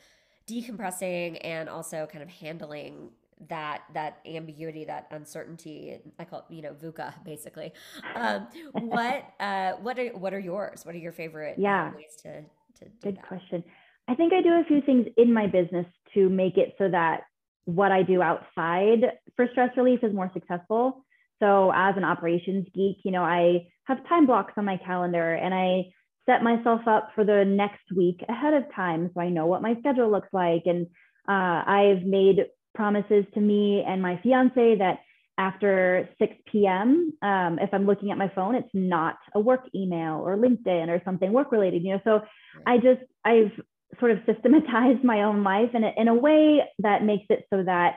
decompressing 0.48 1.38
and 1.42 1.68
also 1.68 2.08
kind 2.10 2.22
of 2.22 2.28
handling 2.28 3.10
that 3.48 3.82
that 3.92 4.18
ambiguity 4.24 4.86
that 4.86 5.06
uncertainty 5.10 5.98
i 6.18 6.24
call 6.24 6.38
it 6.38 6.54
you 6.54 6.62
know 6.62 6.72
VUCA 6.72 7.12
basically 7.22 7.70
um, 8.14 8.48
what 8.72 9.24
uh 9.40 9.72
what 9.72 9.98
are 9.98 10.08
what 10.16 10.32
are 10.32 10.38
yours 10.38 10.86
what 10.86 10.94
are 10.94 10.98
your 10.98 11.12
favorite 11.12 11.58
uh, 11.58 11.60
yeah 11.60 11.94
ways 11.94 12.16
to 12.22 12.40
to 12.78 12.86
do 12.86 12.90
good 13.02 13.16
that? 13.16 13.28
question 13.28 13.62
i 14.08 14.14
think 14.14 14.32
i 14.32 14.40
do 14.40 14.54
a 14.54 14.64
few 14.66 14.80
things 14.80 15.06
in 15.18 15.34
my 15.34 15.46
business 15.46 15.84
to 16.14 16.30
make 16.30 16.56
it 16.56 16.74
so 16.78 16.88
that 16.88 17.24
what 17.66 17.92
i 17.92 18.02
do 18.02 18.22
outside 18.22 19.04
for 19.34 19.46
stress 19.52 19.68
relief 19.76 20.00
is 20.02 20.14
more 20.14 20.30
successful 20.32 21.04
so 21.42 21.72
as 21.74 21.96
an 21.96 22.04
operations 22.04 22.66
geek, 22.74 22.98
you 23.04 23.10
know, 23.10 23.22
I 23.22 23.66
have 23.84 24.06
time 24.08 24.26
blocks 24.26 24.54
on 24.56 24.64
my 24.64 24.78
calendar 24.78 25.34
and 25.34 25.54
I 25.54 25.84
set 26.26 26.42
myself 26.42 26.80
up 26.86 27.10
for 27.14 27.24
the 27.24 27.44
next 27.44 27.84
week 27.94 28.20
ahead 28.28 28.54
of 28.54 28.64
time 28.74 29.10
so 29.14 29.20
I 29.20 29.28
know 29.28 29.46
what 29.46 29.62
my 29.62 29.76
schedule 29.80 30.10
looks 30.10 30.28
like. 30.32 30.62
And 30.66 30.86
uh, 31.28 31.62
I've 31.66 32.02
made 32.02 32.46
promises 32.74 33.24
to 33.34 33.40
me 33.40 33.84
and 33.86 34.02
my 34.02 34.20
fiance 34.22 34.76
that 34.78 34.98
after 35.38 36.08
6 36.18 36.34
p.m., 36.50 37.12
um, 37.22 37.58
if 37.60 37.70
I'm 37.72 37.86
looking 37.86 38.10
at 38.10 38.18
my 38.18 38.30
phone, 38.34 38.54
it's 38.54 38.68
not 38.72 39.16
a 39.34 39.40
work 39.40 39.68
email 39.74 40.14
or 40.14 40.36
LinkedIn 40.36 40.88
or 40.88 41.02
something 41.04 41.32
work 41.32 41.52
related, 41.52 41.84
you 41.84 41.92
know. 41.92 42.00
So 42.04 42.20
I 42.66 42.78
just, 42.78 43.02
I've 43.24 43.52
sort 44.00 44.12
of 44.12 44.18
systematized 44.26 45.04
my 45.04 45.22
own 45.22 45.44
life 45.44 45.70
in 45.74 45.84
a, 45.84 45.92
in 45.96 46.08
a 46.08 46.14
way 46.14 46.62
that 46.78 47.04
makes 47.04 47.26
it 47.28 47.44
so 47.52 47.62
that 47.62 47.96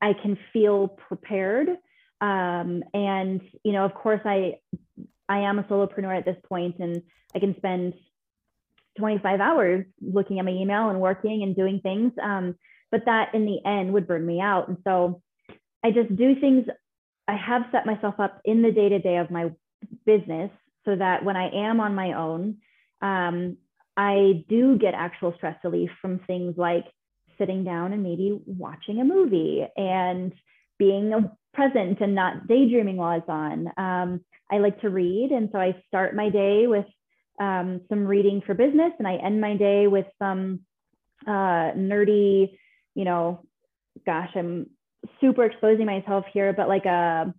I 0.00 0.14
can 0.14 0.38
feel 0.52 0.88
prepared 0.88 1.68
um, 2.20 2.82
and 2.92 3.40
you 3.64 3.72
know, 3.72 3.84
of 3.84 3.94
course, 3.94 4.20
I 4.24 4.58
I 5.28 5.40
am 5.40 5.58
a 5.58 5.62
solopreneur 5.64 6.16
at 6.16 6.24
this 6.24 6.36
point, 6.48 6.78
and 6.78 7.02
I 7.34 7.38
can 7.38 7.56
spend 7.56 7.94
25 8.98 9.40
hours 9.40 9.86
looking 10.00 10.38
at 10.38 10.44
my 10.44 10.50
email 10.50 10.90
and 10.90 11.00
working 11.00 11.42
and 11.42 11.56
doing 11.56 11.80
things. 11.80 12.12
Um, 12.22 12.56
but 12.90 13.04
that 13.06 13.34
in 13.34 13.46
the 13.46 13.64
end 13.64 13.92
would 13.92 14.06
burn 14.06 14.26
me 14.26 14.40
out. 14.40 14.68
And 14.68 14.78
so 14.84 15.22
I 15.84 15.92
just 15.92 16.14
do 16.16 16.34
things. 16.40 16.66
I 17.28 17.36
have 17.36 17.62
set 17.70 17.86
myself 17.86 18.16
up 18.18 18.40
in 18.44 18.62
the 18.62 18.72
day 18.72 18.88
to 18.88 18.98
day 18.98 19.16
of 19.16 19.30
my 19.30 19.50
business 20.04 20.50
so 20.84 20.96
that 20.96 21.24
when 21.24 21.36
I 21.36 21.68
am 21.68 21.80
on 21.80 21.94
my 21.94 22.14
own, 22.14 22.58
um, 23.00 23.56
I 23.96 24.44
do 24.48 24.76
get 24.78 24.94
actual 24.94 25.34
stress 25.36 25.56
relief 25.62 25.90
from 26.00 26.20
things 26.26 26.54
like 26.56 26.86
sitting 27.38 27.64
down 27.64 27.92
and 27.92 28.02
maybe 28.02 28.38
watching 28.46 29.00
a 29.00 29.04
movie 29.04 29.66
and 29.76 30.32
being 30.78 31.30
present 31.60 32.00
and 32.00 32.14
not 32.14 32.46
daydreaming 32.46 32.96
while 32.96 33.18
it's 33.18 33.28
on. 33.28 33.68
Um, 33.76 34.24
I 34.50 34.58
like 34.58 34.80
to 34.80 34.88
read, 34.88 35.30
and 35.30 35.50
so 35.52 35.58
I 35.58 35.76
start 35.88 36.16
my 36.16 36.30
day 36.30 36.66
with 36.66 36.86
um, 37.38 37.82
some 37.90 38.06
reading 38.06 38.40
for 38.44 38.54
business, 38.54 38.92
and 38.98 39.06
I 39.06 39.16
end 39.16 39.40
my 39.42 39.56
day 39.56 39.86
with 39.86 40.06
some 40.18 40.60
uh, 41.26 41.72
nerdy, 41.76 42.56
you 42.94 43.04
know, 43.04 43.44
gosh, 44.06 44.30
I'm 44.34 44.70
super 45.20 45.44
exposing 45.44 45.84
myself 45.84 46.24
here, 46.32 46.54
but 46.54 46.68
like 46.68 46.86
a 46.86 47.34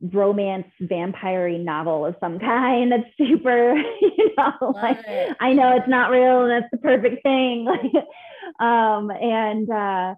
romance 0.00 0.66
vampire 0.80 1.56
novel 1.56 2.06
of 2.06 2.16
some 2.18 2.38
kind 2.38 2.90
that's 2.90 3.04
super 3.18 3.74
you 4.00 4.30
know 4.38 4.72
like 4.72 4.96
i 5.38 5.52
know 5.52 5.76
it's 5.76 5.86
not 5.86 6.10
real 6.10 6.44
and 6.44 6.50
that's 6.50 6.70
the 6.72 6.78
perfect 6.78 7.22
thing 7.22 7.66
like 7.66 7.92
um 8.66 9.10
and 9.10 9.70
uh 9.70 10.14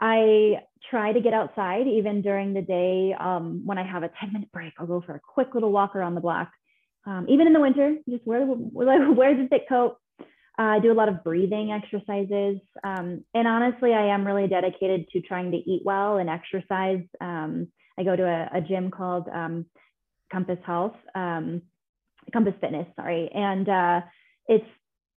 i 0.00 0.62
try 0.90 1.12
to 1.12 1.20
get 1.20 1.34
outside 1.34 1.86
even 1.86 2.22
during 2.22 2.54
the 2.54 2.62
day 2.62 3.14
um 3.18 3.62
when 3.64 3.78
i 3.78 3.86
have 3.86 4.02
a 4.02 4.10
10 4.20 4.32
minute 4.32 4.50
break 4.52 4.72
i'll 4.78 4.86
go 4.86 5.02
for 5.04 5.14
a 5.14 5.20
quick 5.20 5.54
little 5.54 5.72
walk 5.72 5.96
around 5.96 6.14
the 6.14 6.20
block 6.20 6.50
um, 7.06 7.26
even 7.28 7.46
in 7.46 7.52
the 7.52 7.60
winter 7.60 7.96
just 8.08 8.26
wear 8.26 8.44
wear 8.46 9.36
the 9.36 9.48
thick 9.48 9.68
coat 9.68 9.98
uh, 10.58 10.62
I 10.62 10.78
do 10.78 10.90
a 10.90 10.94
lot 10.94 11.10
of 11.10 11.22
breathing 11.22 11.70
exercises. 11.70 12.60
Um, 12.82 13.24
and 13.34 13.46
honestly, 13.46 13.92
I 13.92 14.06
am 14.06 14.26
really 14.26 14.48
dedicated 14.48 15.06
to 15.10 15.20
trying 15.20 15.50
to 15.50 15.58
eat 15.58 15.82
well 15.84 16.16
and 16.16 16.30
exercise. 16.30 17.02
Um, 17.20 17.68
I 17.98 18.04
go 18.04 18.16
to 18.16 18.22
a, 18.22 18.58
a 18.58 18.60
gym 18.62 18.90
called 18.90 19.28
um, 19.28 19.66
Compass 20.32 20.58
Health, 20.64 20.96
um, 21.14 21.62
Compass 22.32 22.54
Fitness, 22.60 22.86
sorry. 22.96 23.30
And 23.34 23.68
uh, 23.68 24.00
it's 24.48 24.66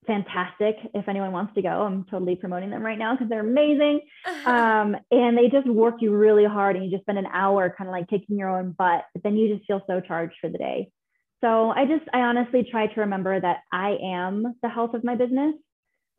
fantastic 0.10 0.76
if 0.96 1.08
anyone 1.08 1.32
wants 1.32 1.54
to 1.54 1.62
go. 1.62 1.70
I'm 1.70 2.04
totally 2.10 2.36
promoting 2.36 2.72
them 2.72 2.84
right 2.84 2.98
now 2.98 3.14
because 3.14 3.30
they're 3.30 3.48
amazing. 3.48 4.02
Um, 4.46 4.96
and 5.12 5.38
they 5.38 5.50
just 5.52 5.68
work 5.68 5.96
you 6.00 6.16
really 6.16 6.46
hard 6.46 6.76
and 6.76 6.84
you 6.84 6.90
just 6.90 7.04
spend 7.04 7.20
an 7.20 7.28
hour 7.32 7.74
kind 7.78 7.88
of 7.88 7.92
like 7.92 8.10
kicking 8.10 8.38
your 8.38 8.50
own 8.50 8.72
butt, 8.72 9.04
but 9.14 9.22
then 9.22 9.38
you 9.38 9.56
just 9.56 9.68
feel 9.68 9.82
so 9.86 10.02
charged 10.02 10.36
for 10.42 10.50
the 10.50 10.58
day. 10.58 10.92
So 11.42 11.70
I 11.70 11.86
just, 11.86 12.06
I 12.12 12.22
honestly 12.22 12.68
try 12.70 12.88
to 12.88 13.02
remember 13.02 13.40
that 13.40 13.58
I 13.72 13.98
am 14.04 14.56
the 14.64 14.70
health 14.70 14.96
of 14.96 15.04
my 15.04 15.16
business. 15.16 15.54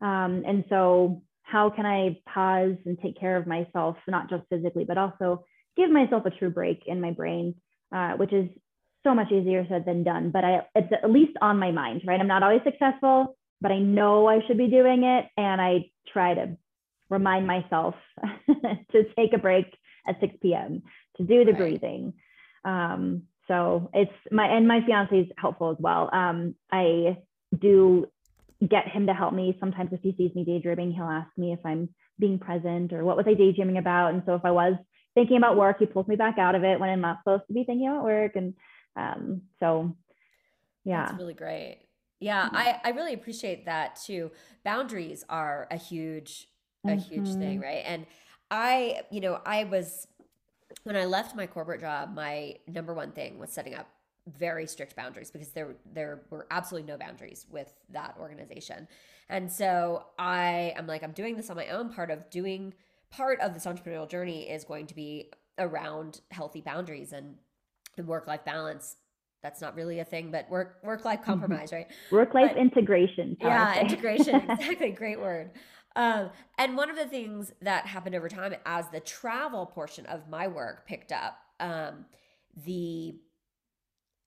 Um, 0.00 0.44
and 0.46 0.64
so 0.68 1.22
how 1.42 1.68
can 1.70 1.84
I 1.84 2.20
pause 2.32 2.76
and 2.86 2.96
take 3.02 3.18
care 3.18 3.36
of 3.36 3.46
myself, 3.46 3.96
not 4.06 4.30
just 4.30 4.44
physically, 4.50 4.84
but 4.84 4.98
also 4.98 5.44
give 5.76 5.90
myself 5.90 6.24
a 6.26 6.30
true 6.30 6.50
break 6.50 6.84
in 6.86 7.00
my 7.00 7.10
brain, 7.10 7.56
uh, 7.94 8.12
which 8.12 8.32
is 8.32 8.48
so 9.04 9.14
much 9.14 9.32
easier 9.32 9.66
said 9.68 9.84
than 9.84 10.04
done. 10.04 10.30
But 10.30 10.44
I, 10.44 10.66
it's 10.74 10.92
at 10.92 11.10
least 11.10 11.32
on 11.42 11.58
my 11.58 11.72
mind, 11.72 12.02
right? 12.06 12.20
I'm 12.20 12.28
not 12.28 12.42
always 12.42 12.62
successful, 12.64 13.36
but 13.60 13.72
I 13.72 13.78
know 13.78 14.28
I 14.28 14.40
should 14.46 14.58
be 14.58 14.68
doing 14.68 15.04
it. 15.04 15.26
And 15.36 15.60
I 15.60 15.90
try 16.12 16.34
to 16.34 16.56
remind 17.08 17.46
myself 17.46 17.94
to 18.46 19.04
take 19.16 19.32
a 19.34 19.38
break 19.38 19.66
at 20.06 20.20
6 20.20 20.34
p.m., 20.42 20.82
to 21.16 21.24
do 21.24 21.44
the 21.44 21.52
right. 21.52 21.58
breathing. 21.58 22.14
Um, 22.64 23.22
so 23.48 23.90
it's 23.92 24.12
my 24.30 24.46
and 24.46 24.68
my 24.68 24.80
fiance 24.86 25.14
is 25.14 25.26
helpful 25.36 25.70
as 25.70 25.76
well. 25.80 26.08
Um, 26.12 26.54
I 26.70 27.18
do 27.58 28.06
get 28.66 28.86
him 28.86 29.06
to 29.06 29.14
help 29.14 29.34
me. 29.34 29.56
Sometimes 29.58 29.90
if 29.92 30.00
he 30.02 30.14
sees 30.16 30.34
me 30.36 30.44
daydreaming, 30.44 30.92
he'll 30.92 31.04
ask 31.04 31.30
me 31.36 31.52
if 31.52 31.58
I'm 31.64 31.88
being 32.18 32.38
present 32.38 32.92
or 32.92 33.04
what 33.04 33.16
was 33.16 33.26
I 33.28 33.34
daydreaming 33.34 33.78
about. 33.78 34.14
And 34.14 34.22
so 34.24 34.34
if 34.34 34.44
I 34.44 34.52
was 34.52 34.74
thinking 35.14 35.36
about 35.36 35.56
work, 35.56 35.78
he 35.80 35.86
pulls 35.86 36.06
me 36.06 36.16
back 36.16 36.38
out 36.38 36.54
of 36.54 36.62
it 36.62 36.78
when 36.78 36.90
I'm 36.90 37.00
not 37.00 37.18
supposed 37.20 37.46
to 37.48 37.52
be 37.52 37.64
thinking 37.64 37.88
about 37.88 38.04
work. 38.04 38.36
And 38.36 38.54
um, 38.94 39.42
so 39.58 39.96
yeah. 40.84 41.06
That's 41.06 41.18
really 41.18 41.34
great. 41.34 41.80
Yeah, 42.20 42.46
mm-hmm. 42.46 42.56
I, 42.56 42.80
I 42.84 42.90
really 42.90 43.14
appreciate 43.14 43.64
that 43.64 43.96
too. 43.96 44.30
Boundaries 44.64 45.24
are 45.28 45.66
a 45.70 45.76
huge, 45.76 46.48
a 46.84 46.88
mm-hmm. 46.88 46.98
huge 46.98 47.28
thing, 47.28 47.58
mm-hmm. 47.58 47.62
right? 47.62 47.82
And 47.86 48.06
I, 48.50 49.02
you 49.10 49.20
know, 49.20 49.40
I 49.44 49.64
was 49.64 50.06
when 50.84 50.96
I 50.96 51.04
left 51.04 51.34
my 51.34 51.46
corporate 51.46 51.80
job, 51.80 52.14
my 52.14 52.56
number 52.68 52.94
one 52.94 53.12
thing 53.12 53.38
was 53.38 53.50
setting 53.50 53.74
up 53.74 53.88
very 54.26 54.66
strict 54.66 54.94
boundaries 54.94 55.30
because 55.30 55.48
there 55.50 55.74
there 55.92 56.22
were 56.30 56.46
absolutely 56.50 56.90
no 56.90 56.98
boundaries 56.98 57.46
with 57.50 57.72
that 57.90 58.16
organization. 58.20 58.86
And 59.28 59.50
so 59.50 60.04
I 60.18 60.74
am 60.76 60.86
like 60.86 61.02
I'm 61.02 61.12
doing 61.12 61.36
this 61.36 61.50
on 61.50 61.56
my 61.56 61.68
own 61.68 61.92
part 61.92 62.10
of 62.10 62.28
doing 62.30 62.74
part 63.10 63.40
of 63.40 63.54
this 63.54 63.64
entrepreneurial 63.64 64.08
journey 64.08 64.48
is 64.48 64.64
going 64.64 64.86
to 64.86 64.94
be 64.94 65.30
around 65.58 66.20
healthy 66.30 66.60
boundaries 66.60 67.12
and, 67.12 67.36
and 67.96 68.06
work 68.06 68.26
life 68.26 68.44
balance. 68.44 68.96
That's 69.42 69.60
not 69.60 69.74
really 69.74 70.00
a 70.00 70.04
thing, 70.04 70.30
but 70.30 70.48
work 70.50 70.78
work 70.82 71.04
life 71.04 71.20
mm-hmm. 71.20 71.30
compromise, 71.30 71.72
right? 71.72 71.86
Work 72.10 72.34
life 72.34 72.56
integration. 72.56 73.36
Yeah, 73.40 73.80
integration. 73.80 74.34
exactly. 74.50 74.90
Great 74.90 75.20
word. 75.20 75.50
Um, 75.96 76.30
and 76.58 76.76
one 76.76 76.88
of 76.90 76.96
the 76.96 77.06
things 77.06 77.52
that 77.62 77.86
happened 77.86 78.14
over 78.14 78.28
time 78.28 78.54
as 78.64 78.88
the 78.90 79.00
travel 79.00 79.66
portion 79.66 80.06
of 80.06 80.28
my 80.28 80.46
work 80.46 80.86
picked 80.86 81.10
up, 81.10 81.38
um, 81.58 82.04
the 82.64 83.16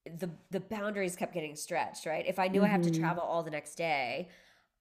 the 0.05 0.29
the 0.51 0.59
boundaries 0.59 1.15
kept 1.15 1.33
getting 1.33 1.55
stretched, 1.55 2.05
right? 2.05 2.25
If 2.27 2.39
I 2.39 2.47
knew 2.47 2.61
mm-hmm. 2.61 2.65
I 2.65 2.69
have 2.69 2.81
to 2.81 2.89
mm-hmm. 2.89 3.01
travel 3.01 3.23
all 3.23 3.43
the 3.43 3.51
next 3.51 3.75
day, 3.75 4.29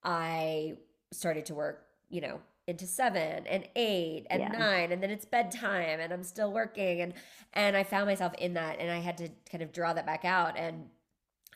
I 0.02 0.74
started 1.12 1.46
to 1.46 1.54
work, 1.54 1.84
you 2.08 2.20
know, 2.20 2.40
into 2.66 2.86
seven 2.86 3.46
and 3.46 3.68
eight 3.74 4.26
and 4.30 4.40
yeah. 4.40 4.48
nine 4.48 4.92
and 4.92 5.02
then 5.02 5.10
it's 5.10 5.24
bedtime 5.24 5.98
and 5.98 6.12
I'm 6.12 6.22
still 6.22 6.52
working 6.52 7.00
and 7.00 7.12
and 7.52 7.76
I 7.76 7.82
found 7.82 8.06
myself 8.06 8.32
in 8.38 8.54
that 8.54 8.78
and 8.78 8.90
I 8.90 8.98
had 8.98 9.18
to 9.18 9.28
kind 9.50 9.62
of 9.62 9.72
draw 9.72 9.92
that 9.92 10.06
back 10.06 10.24
out 10.24 10.56
and 10.56 10.84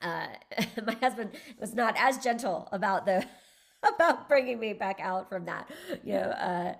uh, 0.02 0.26
my 0.86 0.94
husband 0.94 1.30
was 1.58 1.74
not 1.74 1.94
as 1.98 2.18
gentle 2.18 2.68
about 2.72 3.06
the 3.06 3.24
about 3.94 4.28
bringing 4.28 4.58
me 4.58 4.72
back 4.72 4.98
out 5.00 5.28
from 5.28 5.44
that, 5.46 5.70
you 6.02 6.14
know. 6.14 6.20
Uh, 6.20 6.74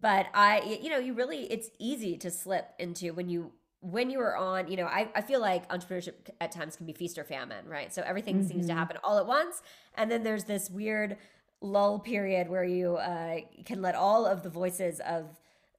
but 0.00 0.26
I, 0.34 0.78
you 0.82 0.90
know, 0.90 0.98
you 0.98 1.14
really, 1.14 1.50
it's 1.50 1.68
easy 1.78 2.16
to 2.18 2.30
slip 2.30 2.66
into 2.78 3.12
when 3.12 3.28
you 3.28 3.52
when 3.82 4.10
you 4.10 4.20
are 4.20 4.36
on, 4.36 4.70
you 4.70 4.76
know, 4.76 4.84
I, 4.84 5.08
I 5.14 5.22
feel 5.22 5.40
like 5.40 5.66
entrepreneurship 5.70 6.12
at 6.38 6.52
times 6.52 6.76
can 6.76 6.84
be 6.84 6.92
feast 6.92 7.16
or 7.16 7.24
famine, 7.24 7.66
right? 7.66 7.94
So 7.94 8.02
everything 8.04 8.36
mm-hmm. 8.36 8.46
seems 8.48 8.66
to 8.66 8.72
mm-hmm. 8.72 8.78
happen 8.78 8.98
all 9.02 9.18
at 9.18 9.26
once, 9.26 9.62
and 9.94 10.10
then 10.10 10.22
there's 10.22 10.44
this 10.44 10.68
weird 10.68 11.16
lull 11.60 11.98
period 11.98 12.48
where 12.48 12.64
you 12.64 12.96
uh, 12.96 13.36
can 13.64 13.82
let 13.82 13.94
all 13.94 14.26
of 14.26 14.42
the 14.42 14.50
voices 14.50 15.00
of 15.00 15.26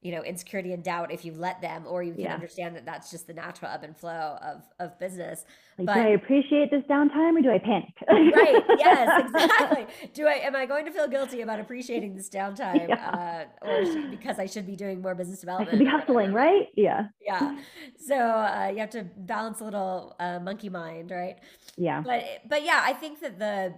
you 0.02 0.10
know 0.10 0.22
insecurity 0.22 0.72
and 0.72 0.82
doubt 0.82 1.12
if 1.12 1.24
you 1.24 1.32
let 1.32 1.60
them 1.62 1.84
or 1.86 2.02
you 2.02 2.12
can 2.12 2.22
yeah. 2.22 2.34
understand 2.34 2.74
that 2.74 2.84
that's 2.84 3.10
just 3.10 3.28
the 3.28 3.32
natural 3.32 3.70
ebb 3.70 3.84
and 3.84 3.96
flow 3.96 4.36
of 4.42 4.62
of 4.80 4.98
business. 4.98 5.44
Like, 5.78 5.86
but, 5.86 5.94
do 5.94 6.00
i 6.00 6.08
appreciate 6.08 6.70
this 6.70 6.82
downtime 6.90 7.38
or 7.38 7.42
do 7.42 7.50
i 7.50 7.58
panic? 7.58 7.94
Right. 8.08 8.62
Yes 8.78 9.24
exactly. 9.26 9.86
Do 10.12 10.26
i 10.26 10.32
am 10.32 10.56
i 10.56 10.66
going 10.66 10.84
to 10.86 10.90
feel 10.90 11.06
guilty 11.06 11.40
about 11.42 11.60
appreciating 11.60 12.16
this 12.16 12.28
downtime 12.28 12.88
yeah. 12.88 13.46
uh, 13.62 13.66
or 13.66 14.08
because 14.10 14.40
i 14.40 14.46
should 14.46 14.66
be 14.66 14.74
doing 14.74 15.00
more 15.00 15.14
business 15.14 15.38
development 15.38 15.68
I 15.68 15.72
should 15.72 15.84
be 15.84 15.90
hustling 15.90 16.32
right? 16.32 16.66
Yeah. 16.76 17.06
Yeah. 17.20 17.56
So 17.96 18.16
uh, 18.16 18.70
you 18.72 18.78
have 18.78 18.90
to 18.90 19.04
balance 19.16 19.60
a 19.60 19.64
little 19.64 20.16
uh, 20.18 20.40
monkey 20.40 20.68
mind 20.68 21.12
right? 21.12 21.38
Yeah. 21.76 22.02
But 22.04 22.24
but 22.48 22.64
yeah 22.64 22.82
i 22.84 22.92
think 22.92 23.20
that 23.20 23.38
the 23.38 23.74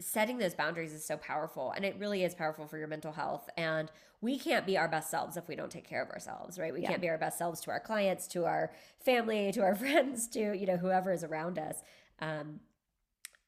setting 0.00 0.38
those 0.38 0.54
boundaries 0.54 0.92
is 0.92 1.04
so 1.04 1.16
powerful 1.16 1.72
and 1.72 1.84
it 1.84 1.96
really 1.98 2.24
is 2.24 2.34
powerful 2.34 2.66
for 2.66 2.78
your 2.78 2.88
mental 2.88 3.12
health 3.12 3.48
and 3.56 3.90
we 4.20 4.38
can't 4.38 4.66
be 4.66 4.78
our 4.78 4.88
best 4.88 5.10
selves 5.10 5.36
if 5.36 5.48
we 5.48 5.56
don't 5.56 5.70
take 5.70 5.88
care 5.88 6.02
of 6.02 6.10
ourselves 6.10 6.58
right 6.58 6.72
we 6.72 6.82
yeah. 6.82 6.88
can't 6.88 7.00
be 7.00 7.08
our 7.08 7.18
best 7.18 7.38
selves 7.38 7.60
to 7.60 7.70
our 7.70 7.80
clients 7.80 8.26
to 8.26 8.44
our 8.44 8.72
family 9.04 9.52
to 9.52 9.60
our 9.60 9.74
friends 9.84 10.28
to 10.28 10.54
you 10.54 10.66
know 10.66 10.76
whoever 10.76 11.12
is 11.12 11.24
around 11.24 11.58
us 11.58 11.82
um, 12.20 12.60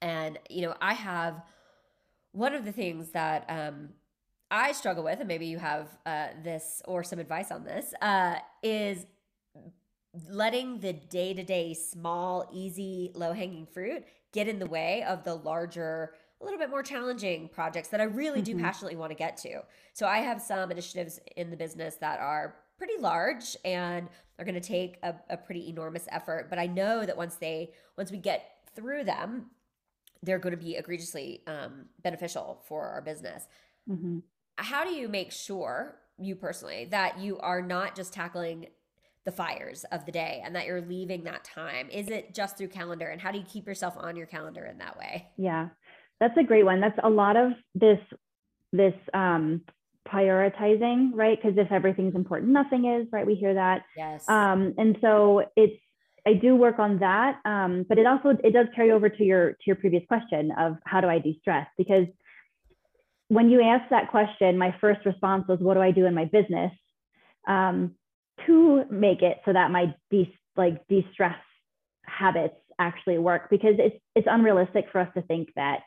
and 0.00 0.38
you 0.48 0.62
know 0.62 0.74
i 0.80 0.94
have 0.94 1.42
one 2.32 2.54
of 2.54 2.64
the 2.64 2.72
things 2.72 3.10
that 3.10 3.44
um, 3.48 3.88
i 4.50 4.72
struggle 4.72 5.04
with 5.04 5.18
and 5.18 5.28
maybe 5.28 5.46
you 5.46 5.58
have 5.58 5.88
uh, 6.06 6.28
this 6.42 6.82
or 6.86 7.02
some 7.02 7.18
advice 7.18 7.50
on 7.50 7.64
this 7.64 7.94
uh, 8.02 8.36
is 8.62 9.06
letting 10.30 10.80
the 10.80 10.92
day-to-day 10.92 11.74
small 11.74 12.48
easy 12.52 13.10
low-hanging 13.14 13.66
fruit 13.66 14.04
get 14.36 14.48
in 14.48 14.58
the 14.58 14.66
way 14.66 15.02
of 15.08 15.24
the 15.24 15.34
larger 15.34 16.12
a 16.40 16.44
little 16.44 16.58
bit 16.58 16.68
more 16.68 16.82
challenging 16.82 17.48
projects 17.48 17.88
that 17.88 18.00
I 18.00 18.04
really 18.04 18.42
do 18.42 18.54
mm-hmm. 18.54 18.64
passionately 18.64 18.96
want 18.96 19.10
to 19.10 19.16
get 19.16 19.38
to. 19.38 19.62
So 19.94 20.06
I 20.06 20.18
have 20.18 20.42
some 20.42 20.70
initiatives 20.70 21.18
in 21.34 21.50
the 21.50 21.56
business 21.56 21.94
that 21.96 22.20
are 22.20 22.56
pretty 22.76 22.98
large 23.00 23.56
and 23.64 24.08
are 24.38 24.44
going 24.44 24.54
to 24.54 24.60
take 24.60 24.98
a, 25.02 25.14
a 25.30 25.38
pretty 25.38 25.70
enormous 25.70 26.06
effort. 26.10 26.48
But 26.50 26.58
I 26.58 26.66
know 26.66 27.06
that 27.06 27.16
once 27.16 27.36
they 27.36 27.72
once 27.96 28.10
we 28.10 28.18
get 28.18 28.42
through 28.74 29.04
them, 29.04 29.46
they're 30.22 30.38
going 30.38 30.54
to 30.54 30.62
be 30.62 30.76
egregiously 30.76 31.40
um, 31.46 31.86
beneficial 32.02 32.60
for 32.68 32.86
our 32.88 33.00
business. 33.00 33.48
Mm-hmm. 33.88 34.18
How 34.58 34.84
do 34.84 34.90
you 34.90 35.08
make 35.08 35.32
sure 35.32 35.96
you 36.18 36.34
personally 36.34 36.86
that 36.90 37.18
you 37.18 37.38
are 37.38 37.62
not 37.62 37.96
just 37.96 38.12
tackling 38.12 38.66
the 39.26 39.32
fires 39.32 39.84
of 39.92 40.06
the 40.06 40.12
day 40.12 40.40
and 40.42 40.56
that 40.56 40.66
you're 40.66 40.80
leaving 40.80 41.24
that 41.24 41.44
time? 41.44 41.90
Is 41.90 42.08
it 42.08 42.34
just 42.34 42.56
through 42.56 42.68
calendar? 42.68 43.08
And 43.08 43.20
how 43.20 43.32
do 43.32 43.38
you 43.38 43.44
keep 43.44 43.66
yourself 43.66 43.94
on 43.98 44.16
your 44.16 44.26
calendar 44.26 44.64
in 44.64 44.78
that 44.78 44.96
way? 44.96 45.26
Yeah. 45.36 45.68
That's 46.20 46.36
a 46.38 46.44
great 46.44 46.64
one. 46.64 46.80
That's 46.80 46.98
a 47.02 47.10
lot 47.10 47.36
of 47.36 47.52
this 47.74 47.98
this 48.72 48.94
um, 49.12 49.62
prioritizing, 50.08 51.10
right? 51.12 51.38
Because 51.40 51.58
if 51.58 51.70
everything's 51.70 52.14
important, 52.14 52.52
nothing 52.52 52.86
is, 52.86 53.06
right? 53.12 53.26
We 53.26 53.34
hear 53.34 53.54
that. 53.54 53.82
Yes. 53.96 54.28
Um, 54.28 54.74
and 54.78 54.96
so 55.02 55.44
it's 55.56 55.76
I 56.26 56.32
do 56.32 56.56
work 56.56 56.78
on 56.78 56.98
that, 57.00 57.38
um, 57.44 57.84
but 57.88 57.98
it 57.98 58.06
also 58.06 58.30
it 58.42 58.52
does 58.52 58.66
carry 58.74 58.92
over 58.92 59.08
to 59.08 59.24
your 59.24 59.52
to 59.52 59.62
your 59.66 59.76
previous 59.76 60.04
question 60.08 60.52
of 60.58 60.78
how 60.84 61.00
do 61.00 61.08
I 61.08 61.18
de-stress? 61.18 61.66
Because 61.76 62.06
when 63.28 63.50
you 63.50 63.60
ask 63.60 63.90
that 63.90 64.10
question, 64.10 64.56
my 64.56 64.74
first 64.80 65.04
response 65.04 65.46
was, 65.48 65.58
"What 65.60 65.74
do 65.74 65.80
I 65.80 65.90
do 65.90 66.06
in 66.06 66.14
my 66.14 66.24
business 66.24 66.72
um, 67.46 67.94
to 68.46 68.84
make 68.90 69.22
it 69.22 69.40
so 69.44 69.52
that 69.52 69.70
my 69.70 69.94
de 70.10 70.32
like 70.56 70.86
de-stress 70.88 71.38
habits 72.04 72.56
actually 72.78 73.18
work?" 73.18 73.48
Because 73.50 73.76
it's 73.78 73.96
it's 74.14 74.28
unrealistic 74.30 74.86
for 74.90 75.00
us 75.00 75.08
to 75.14 75.22
think 75.22 75.50
that 75.56 75.80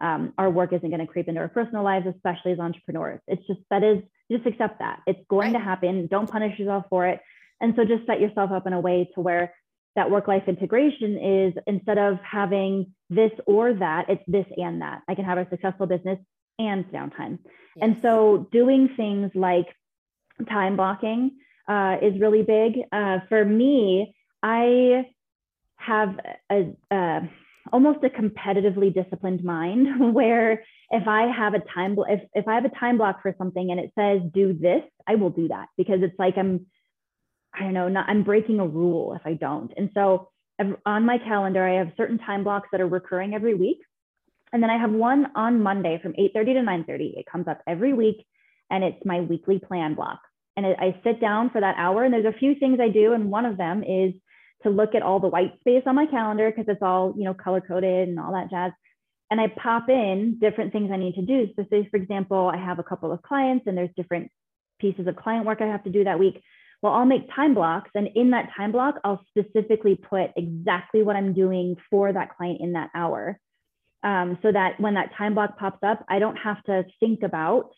um, 0.00 0.32
our 0.36 0.50
work 0.50 0.72
isn't 0.72 0.88
going 0.88 1.00
to 1.00 1.06
creep 1.06 1.28
into 1.28 1.40
our 1.40 1.48
personal 1.48 1.84
lives, 1.84 2.06
especially 2.06 2.52
as 2.52 2.58
entrepreneurs. 2.58 3.20
It's 3.28 3.46
just 3.46 3.60
that 3.70 3.84
is 3.84 4.02
just 4.30 4.46
accept 4.46 4.80
that 4.80 5.00
it's 5.06 5.20
going 5.28 5.52
right. 5.52 5.58
to 5.58 5.64
happen. 5.64 6.06
Don't 6.08 6.30
punish 6.30 6.58
yourself 6.58 6.84
for 6.90 7.06
it. 7.06 7.20
And 7.60 7.74
so 7.76 7.84
just 7.84 8.06
set 8.06 8.20
yourself 8.20 8.50
up 8.50 8.66
in 8.66 8.72
a 8.72 8.80
way 8.80 9.08
to 9.14 9.20
where 9.20 9.54
that 9.94 10.10
work 10.10 10.26
life 10.26 10.44
integration 10.48 11.18
is 11.18 11.54
instead 11.66 11.98
of 11.98 12.18
having 12.20 12.94
this 13.10 13.30
or 13.46 13.74
that, 13.74 14.08
it's 14.08 14.22
this 14.26 14.46
and 14.56 14.80
that. 14.82 15.02
I 15.08 15.14
can 15.14 15.24
have 15.24 15.38
a 15.38 15.48
successful 15.50 15.86
business 15.86 16.18
and 16.58 16.84
downtime. 16.86 17.38
Yes. 17.76 17.82
And 17.82 17.98
so 18.02 18.48
doing 18.50 18.88
things 18.96 19.30
like 19.34 19.66
time 20.48 20.76
blocking 20.76 21.32
uh, 21.68 21.96
is 22.02 22.20
really 22.20 22.42
big. 22.42 22.80
Uh, 22.90 23.18
for 23.28 23.44
me, 23.44 24.14
I 24.42 25.06
have 25.76 26.18
a, 26.50 26.72
a, 26.90 27.20
almost 27.72 28.04
a 28.04 28.08
competitively 28.08 28.92
disciplined 28.92 29.44
mind 29.44 30.14
where 30.14 30.64
if 30.90 31.08
I 31.08 31.26
have 31.26 31.54
a 31.54 31.60
time 31.74 31.96
if 32.08 32.20
if 32.34 32.48
I 32.48 32.54
have 32.54 32.64
a 32.64 32.78
time 32.78 32.98
block 32.98 33.22
for 33.22 33.34
something 33.38 33.70
and 33.70 33.80
it 33.80 33.92
says 33.98 34.20
do 34.32 34.52
this, 34.52 34.82
I 35.06 35.14
will 35.14 35.30
do 35.30 35.48
that 35.48 35.68
because 35.76 36.02
it's 36.02 36.18
like 36.18 36.36
I'm 36.36 36.66
I 37.54 37.60
don't 37.60 37.74
know, 37.74 37.88
not 37.88 38.08
I'm 38.08 38.24
breaking 38.24 38.60
a 38.60 38.66
rule 38.66 39.14
if 39.14 39.22
I 39.24 39.34
don't. 39.34 39.72
And 39.76 39.90
so 39.94 40.28
on 40.86 41.06
my 41.06 41.18
calendar, 41.18 41.66
I 41.66 41.78
have 41.78 41.92
certain 41.96 42.18
time 42.18 42.44
blocks 42.44 42.68
that 42.72 42.80
are 42.80 42.86
recurring 42.86 43.34
every 43.34 43.54
week. 43.54 43.78
And 44.52 44.62
then 44.62 44.70
I 44.70 44.78
have 44.78 44.92
one 44.92 45.28
on 45.34 45.62
Monday 45.62 45.98
from 46.02 46.12
8:30 46.12 46.54
to 46.54 46.62
9:30. 46.62 47.14
It 47.16 47.26
comes 47.26 47.48
up 47.48 47.62
every 47.66 47.92
week 47.92 48.26
and 48.70 48.84
it's 48.84 49.04
my 49.04 49.20
weekly 49.20 49.58
plan 49.58 49.94
block. 49.94 50.20
And 50.56 50.66
I 50.66 51.00
sit 51.02 51.20
down 51.20 51.50
for 51.50 51.60
that 51.60 51.76
hour 51.78 52.04
and 52.04 52.12
there's 52.12 52.26
a 52.26 52.38
few 52.38 52.54
things 52.54 52.78
I 52.80 52.88
do 52.88 53.14
and 53.14 53.30
one 53.30 53.46
of 53.46 53.56
them 53.56 53.82
is 53.82 54.12
to 54.62 54.70
look 54.70 54.94
at 54.94 55.02
all 55.02 55.18
the 55.18 55.28
white 55.28 55.58
space 55.60 55.82
on 55.86 55.94
my 55.94 56.06
calendar 56.06 56.50
because 56.50 56.66
it's 56.68 56.82
all, 56.82 57.14
you 57.16 57.24
know, 57.24 57.34
color 57.34 57.60
coded 57.60 58.08
and 58.08 58.20
all 58.20 58.32
that 58.32 58.50
jazz. 58.50 58.72
And 59.30 59.40
I 59.40 59.48
pop 59.48 59.88
in 59.88 60.38
different 60.38 60.72
things 60.72 60.90
I 60.92 60.98
need 60.98 61.14
to 61.14 61.22
do. 61.22 61.48
So 61.56 61.64
say 61.70 61.88
for 61.90 61.96
example, 61.96 62.50
I 62.52 62.58
have 62.58 62.78
a 62.78 62.82
couple 62.82 63.12
of 63.12 63.22
clients 63.22 63.66
and 63.66 63.76
there's 63.76 63.90
different 63.96 64.30
pieces 64.78 65.06
of 65.06 65.16
client 65.16 65.46
work 65.46 65.60
I 65.60 65.66
have 65.66 65.84
to 65.84 65.90
do 65.90 66.04
that 66.04 66.18
week. 66.18 66.42
Well, 66.82 66.92
I'll 66.92 67.06
make 67.06 67.34
time 67.34 67.54
blocks 67.54 67.90
and 67.94 68.08
in 68.14 68.30
that 68.30 68.50
time 68.56 68.72
block, 68.72 68.96
I'll 69.04 69.24
specifically 69.28 69.94
put 69.94 70.32
exactly 70.36 71.02
what 71.02 71.16
I'm 71.16 71.32
doing 71.32 71.76
for 71.90 72.12
that 72.12 72.36
client 72.36 72.60
in 72.60 72.72
that 72.72 72.90
hour. 72.94 73.38
Um, 74.02 74.36
so 74.42 74.50
that 74.50 74.80
when 74.80 74.94
that 74.94 75.14
time 75.16 75.34
block 75.34 75.58
pops 75.58 75.78
up, 75.82 76.04
I 76.08 76.18
don't 76.18 76.36
have 76.36 76.62
to 76.64 76.84
think 76.98 77.22
about, 77.22 77.70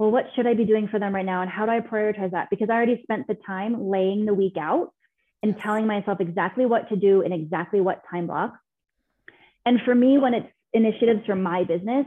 well, 0.00 0.10
what 0.10 0.28
should 0.34 0.46
I 0.46 0.54
be 0.54 0.64
doing 0.64 0.88
for 0.88 0.98
them 0.98 1.14
right 1.14 1.26
now? 1.26 1.42
And 1.42 1.50
how 1.50 1.66
do 1.66 1.72
I 1.72 1.80
prioritize 1.80 2.30
that? 2.30 2.48
Because 2.48 2.70
I 2.70 2.72
already 2.72 3.02
spent 3.02 3.26
the 3.26 3.34
time 3.34 3.90
laying 3.90 4.24
the 4.24 4.32
week 4.32 4.54
out 4.58 4.94
and 5.42 5.54
telling 5.58 5.86
myself 5.86 6.20
exactly 6.20 6.64
what 6.64 6.88
to 6.88 6.96
do 6.96 7.20
in 7.20 7.34
exactly 7.34 7.82
what 7.82 8.00
time 8.10 8.26
block. 8.26 8.54
And 9.66 9.78
for 9.84 9.94
me, 9.94 10.16
when 10.16 10.32
it's 10.32 10.48
initiatives 10.72 11.26
for 11.26 11.36
my 11.36 11.64
business, 11.64 12.06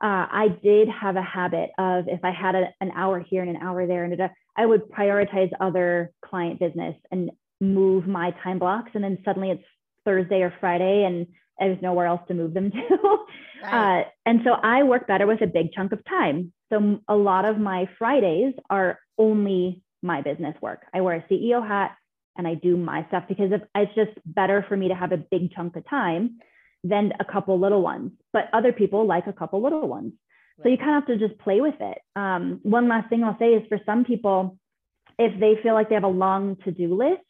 uh, 0.00 0.26
I 0.30 0.56
did 0.62 0.88
have 0.88 1.16
a 1.16 1.22
habit 1.22 1.70
of 1.78 2.04
if 2.06 2.24
I 2.24 2.30
had 2.30 2.54
a, 2.54 2.66
an 2.80 2.92
hour 2.94 3.18
here 3.18 3.42
and 3.42 3.50
an 3.56 3.60
hour 3.60 3.88
there, 3.88 4.04
and 4.04 4.30
I 4.56 4.64
would 4.64 4.88
prioritize 4.92 5.50
other 5.58 6.12
client 6.24 6.60
business 6.60 6.94
and 7.10 7.32
move 7.60 8.06
my 8.06 8.36
time 8.44 8.60
blocks. 8.60 8.92
And 8.94 9.02
then 9.02 9.18
suddenly 9.24 9.50
it's 9.50 9.64
Thursday 10.04 10.42
or 10.42 10.54
Friday, 10.60 11.02
and 11.02 11.26
there's 11.58 11.82
nowhere 11.82 12.06
else 12.06 12.20
to 12.28 12.34
move 12.34 12.54
them 12.54 12.70
to. 12.70 13.18
Right. 13.64 14.02
Uh, 14.02 14.04
and 14.26 14.42
so 14.44 14.52
I 14.52 14.84
work 14.84 15.08
better 15.08 15.26
with 15.26 15.40
a 15.42 15.48
big 15.48 15.72
chunk 15.72 15.90
of 15.90 16.04
time. 16.04 16.52
So 16.72 17.00
a 17.06 17.14
lot 17.14 17.44
of 17.44 17.58
my 17.58 17.88
Fridays 17.98 18.54
are 18.70 18.98
only 19.18 19.82
my 20.02 20.22
business 20.22 20.56
work. 20.62 20.86
I 20.94 21.02
wear 21.02 21.16
a 21.16 21.32
CEO 21.32 21.66
hat 21.66 21.96
and 22.36 22.48
I 22.48 22.54
do 22.54 22.76
my 22.76 23.04
stuff 23.08 23.24
because 23.28 23.50
it's 23.52 23.94
just 23.94 24.12
better 24.24 24.64
for 24.68 24.76
me 24.76 24.88
to 24.88 24.94
have 24.94 25.12
a 25.12 25.18
big 25.18 25.52
chunk 25.52 25.76
of 25.76 25.88
time 25.88 26.38
than 26.82 27.12
a 27.20 27.24
couple 27.24 27.60
little 27.60 27.82
ones. 27.82 28.12
But 28.32 28.44
other 28.52 28.72
people 28.72 29.06
like 29.06 29.26
a 29.26 29.32
couple 29.32 29.62
little 29.62 29.86
ones. 29.86 30.14
So 30.62 30.68
you 30.68 30.78
kind 30.78 30.96
of 30.96 31.08
have 31.08 31.18
to 31.18 31.28
just 31.28 31.40
play 31.40 31.60
with 31.60 31.74
it. 31.80 31.98
Um, 32.14 32.60
one 32.62 32.88
last 32.88 33.08
thing 33.08 33.24
I'll 33.24 33.38
say 33.38 33.54
is 33.54 33.66
for 33.68 33.80
some 33.84 34.04
people, 34.04 34.58
if 35.18 35.38
they 35.40 35.60
feel 35.62 35.74
like 35.74 35.88
they 35.88 35.94
have 35.94 36.04
a 36.04 36.08
long 36.08 36.56
to-do 36.64 36.94
list, 36.94 37.20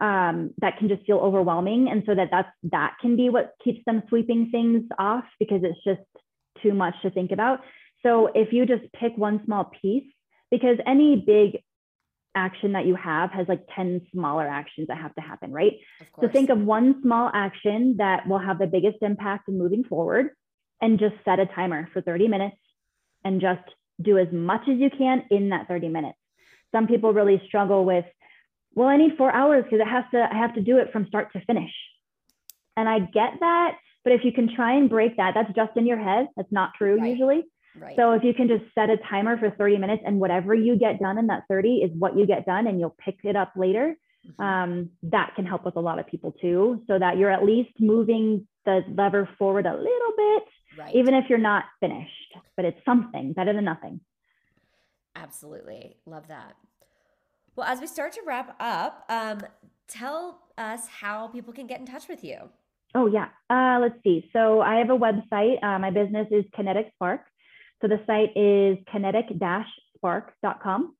um, 0.00 0.52
that 0.58 0.78
can 0.78 0.88
just 0.88 1.04
feel 1.04 1.18
overwhelming, 1.18 1.88
and 1.90 2.02
so 2.06 2.14
that 2.14 2.28
that's 2.30 2.48
that 2.70 2.96
can 3.02 3.16
be 3.16 3.28
what 3.28 3.52
keeps 3.62 3.80
them 3.84 4.02
sweeping 4.08 4.48
things 4.50 4.84
off 4.98 5.24
because 5.38 5.60
it's 5.62 5.82
just 5.84 6.00
too 6.62 6.72
much 6.72 6.94
to 7.02 7.10
think 7.10 7.32
about. 7.32 7.60
So 8.02 8.30
if 8.34 8.52
you 8.52 8.66
just 8.66 8.90
pick 8.92 9.16
one 9.16 9.42
small 9.44 9.70
piece, 9.80 10.04
because 10.50 10.78
any 10.86 11.16
big 11.16 11.62
action 12.34 12.72
that 12.72 12.86
you 12.86 12.94
have 12.94 13.30
has 13.32 13.48
like 13.48 13.62
10 13.74 14.06
smaller 14.12 14.46
actions 14.46 14.88
that 14.88 14.98
have 14.98 15.14
to 15.14 15.20
happen, 15.20 15.52
right? 15.52 15.78
So 16.20 16.28
think 16.28 16.50
of 16.50 16.58
one 16.58 17.02
small 17.02 17.30
action 17.32 17.96
that 17.98 18.28
will 18.28 18.38
have 18.38 18.58
the 18.58 18.66
biggest 18.66 18.98
impact 19.02 19.48
in 19.48 19.58
moving 19.58 19.84
forward 19.84 20.30
and 20.80 20.98
just 20.98 21.14
set 21.24 21.40
a 21.40 21.46
timer 21.46 21.88
for 21.92 22.00
30 22.00 22.28
minutes 22.28 22.56
and 23.24 23.40
just 23.40 23.62
do 24.00 24.16
as 24.16 24.28
much 24.32 24.62
as 24.62 24.78
you 24.78 24.90
can 24.90 25.24
in 25.30 25.50
that 25.50 25.68
30 25.68 25.88
minutes. 25.88 26.18
Some 26.72 26.86
people 26.86 27.12
really 27.12 27.42
struggle 27.46 27.84
with, 27.84 28.04
well, 28.74 28.88
I 28.88 28.96
need 28.96 29.16
four 29.18 29.32
hours 29.32 29.64
because 29.64 29.80
it 29.80 29.88
has 29.88 30.04
to, 30.12 30.28
I 30.32 30.36
have 30.36 30.54
to 30.54 30.60
do 30.60 30.78
it 30.78 30.92
from 30.92 31.06
start 31.06 31.32
to 31.32 31.44
finish. 31.44 31.72
And 32.76 32.88
I 32.88 33.00
get 33.00 33.40
that, 33.40 33.76
but 34.04 34.12
if 34.12 34.24
you 34.24 34.32
can 34.32 34.54
try 34.54 34.74
and 34.74 34.88
break 34.88 35.16
that, 35.16 35.34
that's 35.34 35.52
just 35.54 35.76
in 35.76 35.86
your 35.86 35.98
head. 35.98 36.28
That's 36.36 36.52
not 36.52 36.70
true 36.78 36.96
right. 36.96 37.10
usually. 37.10 37.42
Right. 37.78 37.94
So 37.96 38.12
if 38.12 38.24
you 38.24 38.34
can 38.34 38.48
just 38.48 38.64
set 38.74 38.90
a 38.90 38.96
timer 38.96 39.38
for 39.38 39.50
30 39.50 39.78
minutes 39.78 40.02
and 40.04 40.18
whatever 40.18 40.54
you 40.54 40.76
get 40.76 40.98
done 40.98 41.18
in 41.18 41.28
that 41.28 41.44
30 41.48 41.76
is 41.76 41.90
what 41.96 42.16
you 42.16 42.26
get 42.26 42.44
done 42.44 42.66
and 42.66 42.80
you'll 42.80 42.96
pick 42.98 43.18
it 43.22 43.36
up 43.36 43.52
later, 43.56 43.96
mm-hmm. 44.26 44.42
um, 44.42 44.90
that 45.04 45.32
can 45.36 45.46
help 45.46 45.64
with 45.64 45.76
a 45.76 45.80
lot 45.80 45.98
of 45.98 46.06
people 46.06 46.32
too. 46.40 46.82
So 46.86 46.98
that 46.98 47.16
you're 47.16 47.30
at 47.30 47.44
least 47.44 47.70
moving 47.78 48.46
the 48.64 48.80
lever 48.94 49.28
forward 49.38 49.66
a 49.66 49.74
little 49.74 50.12
bit, 50.16 50.42
right. 50.78 50.94
even 50.94 51.14
if 51.14 51.26
you're 51.28 51.38
not 51.38 51.64
finished, 51.78 52.34
but 52.56 52.64
it's 52.64 52.84
something 52.84 53.32
better 53.32 53.52
than 53.52 53.64
nothing. 53.64 54.00
Absolutely. 55.14 55.96
Love 56.06 56.28
that. 56.28 56.54
Well, 57.56 57.66
as 57.66 57.80
we 57.80 57.86
start 57.86 58.12
to 58.12 58.22
wrap 58.26 58.56
up, 58.60 59.04
um, 59.08 59.40
tell 59.88 60.40
us 60.56 60.86
how 60.88 61.28
people 61.28 61.52
can 61.52 61.66
get 61.66 61.80
in 61.80 61.86
touch 61.86 62.08
with 62.08 62.24
you. 62.24 62.50
Oh, 62.94 63.06
yeah. 63.06 63.28
Uh, 63.48 63.78
let's 63.80 64.02
see. 64.02 64.28
So 64.32 64.60
I 64.60 64.76
have 64.76 64.90
a 64.90 64.98
website. 64.98 65.62
Uh, 65.62 65.78
my 65.78 65.90
business 65.90 66.26
is 66.30 66.44
Kinetic 66.54 66.90
Spark. 66.94 67.20
So 67.80 67.88
the 67.88 68.00
site 68.06 68.36
is 68.36 68.76
kinetic-spark.com. 68.92 70.94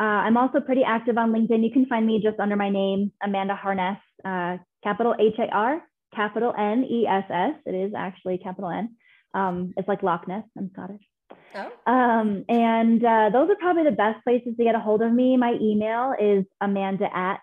Uh, 0.00 0.02
I'm 0.02 0.36
also 0.36 0.60
pretty 0.60 0.84
active 0.84 1.18
on 1.18 1.32
LinkedIn. 1.32 1.64
You 1.64 1.70
can 1.70 1.86
find 1.86 2.06
me 2.06 2.20
just 2.22 2.40
under 2.40 2.56
my 2.56 2.70
name, 2.70 3.12
Amanda 3.22 3.58
HarNess, 3.62 3.98
uh, 4.24 4.56
capital 4.82 5.14
H 5.18 5.34
A 5.38 5.48
R, 5.48 5.82
capital 6.14 6.54
N 6.56 6.84
E 6.84 7.06
S 7.06 7.24
S. 7.30 7.54
It 7.66 7.74
is 7.74 7.92
actually 7.96 8.38
capital 8.38 8.70
N. 8.70 8.96
Um, 9.34 9.74
it's 9.76 9.88
like 9.88 10.02
Loch 10.02 10.26
Ness. 10.28 10.44
I'm 10.56 10.70
Scottish. 10.72 11.02
Oh. 11.54 11.92
Um, 11.92 12.44
and 12.48 13.04
uh, 13.04 13.30
those 13.32 13.50
are 13.50 13.56
probably 13.56 13.84
the 13.84 13.90
best 13.90 14.22
places 14.24 14.56
to 14.56 14.64
get 14.64 14.74
a 14.74 14.80
hold 14.80 15.02
of 15.02 15.12
me. 15.12 15.36
My 15.36 15.54
email 15.60 16.14
is 16.18 16.44
amanda 16.60 17.14
at 17.14 17.40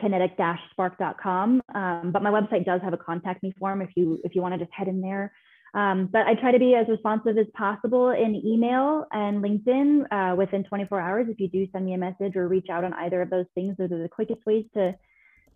kinetic-spark.com. 0.00 1.62
Um, 1.74 2.10
but 2.12 2.22
my 2.22 2.30
website 2.30 2.64
does 2.64 2.80
have 2.82 2.92
a 2.92 2.98
contact 2.98 3.42
me 3.42 3.52
form 3.58 3.82
if 3.82 3.90
you 3.96 4.20
if 4.24 4.34
you 4.34 4.42
want 4.42 4.54
to 4.54 4.58
just 4.58 4.72
head 4.72 4.88
in 4.88 5.00
there. 5.00 5.32
Um, 5.74 6.06
but 6.06 6.26
I 6.26 6.34
try 6.34 6.52
to 6.52 6.58
be 6.60 6.76
as 6.76 6.86
responsive 6.88 7.36
as 7.36 7.46
possible 7.52 8.10
in 8.10 8.36
email 8.46 9.06
and 9.10 9.42
LinkedIn 9.42 10.04
uh, 10.10 10.36
within 10.36 10.62
24 10.62 11.00
hours. 11.00 11.26
If 11.28 11.40
you 11.40 11.48
do 11.48 11.66
send 11.72 11.84
me 11.84 11.94
a 11.94 11.98
message 11.98 12.36
or 12.36 12.46
reach 12.46 12.68
out 12.70 12.84
on 12.84 12.92
either 12.94 13.20
of 13.20 13.30
those 13.30 13.46
things, 13.56 13.76
those 13.76 13.90
are 13.90 14.00
the 14.00 14.08
quickest 14.08 14.46
ways 14.46 14.64
to 14.74 14.94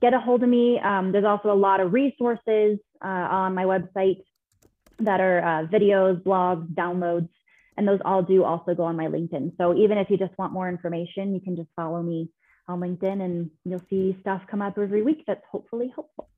get 0.03 0.15
a 0.15 0.19
hold 0.19 0.43
of 0.43 0.49
me. 0.49 0.81
Um, 0.81 1.13
there's 1.13 1.25
also 1.25 1.53
a 1.53 1.55
lot 1.55 1.79
of 1.79 1.93
resources 1.93 2.79
uh, 3.03 3.07
on 3.07 3.55
my 3.55 3.65
website 3.65 4.25
that 4.99 5.21
are 5.21 5.39
uh, 5.39 5.67
videos, 5.69 6.21
blogs, 6.25 6.67
downloads, 6.75 7.29
and 7.77 7.87
those 7.87 8.01
all 8.05 8.23
do 8.23 8.43
also 8.43 8.75
go 8.75 8.83
on 8.83 8.97
my 8.97 9.07
LinkedIn. 9.07 9.57
So 9.57 9.77
even 9.77 9.99
if 9.99 10.11
you 10.11 10.17
just 10.17 10.37
want 10.37 10.53
more 10.53 10.69
information, 10.69 11.33
you 11.33 11.41
can 11.41 11.55
just 11.55 11.69
follow 11.77 12.03
me 12.03 12.29
on 12.67 12.81
LinkedIn 12.81 13.23
and 13.23 13.51
you'll 13.65 13.85
see 13.89 14.17
stuff 14.21 14.43
come 14.51 14.63
up 14.63 14.77
every 14.79 15.03
week 15.03 15.23
that's 15.29 15.45
hopefully 15.51 15.93
helpful. 15.95 16.29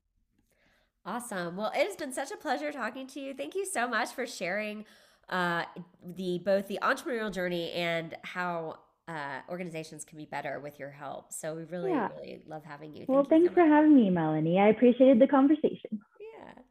Awesome. 1.05 1.57
Well, 1.57 1.71
it 1.75 1.87
has 1.87 1.95
been 1.95 2.13
such 2.13 2.31
a 2.31 2.37
pleasure 2.37 2.71
talking 2.71 3.07
to 3.07 3.19
you. 3.19 3.33
Thank 3.33 3.55
you 3.55 3.65
so 3.65 3.87
much 3.87 4.09
for 4.09 4.27
sharing 4.27 4.85
uh, 5.29 5.63
the 6.05 6.39
both 6.45 6.67
the 6.67 6.79
entrepreneurial 6.81 7.33
journey 7.33 7.71
and 7.71 8.15
how 8.23 8.77
uh, 9.07 9.39
organizations 9.49 10.05
can 10.05 10.17
be 10.17 10.25
better 10.25 10.59
with 10.59 10.79
your 10.79 10.91
help. 10.91 11.33
So 11.33 11.55
we 11.55 11.63
really, 11.63 11.91
yeah. 11.91 12.09
really 12.15 12.41
love 12.45 12.63
having 12.63 12.93
you. 12.93 12.99
Thank 12.99 13.09
well, 13.09 13.23
you 13.23 13.29
thanks 13.29 13.49
so 13.49 13.55
for 13.55 13.65
having 13.65 13.95
me, 13.95 14.09
Melanie. 14.09 14.59
I 14.59 14.67
appreciated 14.67 15.19
the 15.19 15.27
conversation. 15.27 15.99
Yeah. 16.19 16.61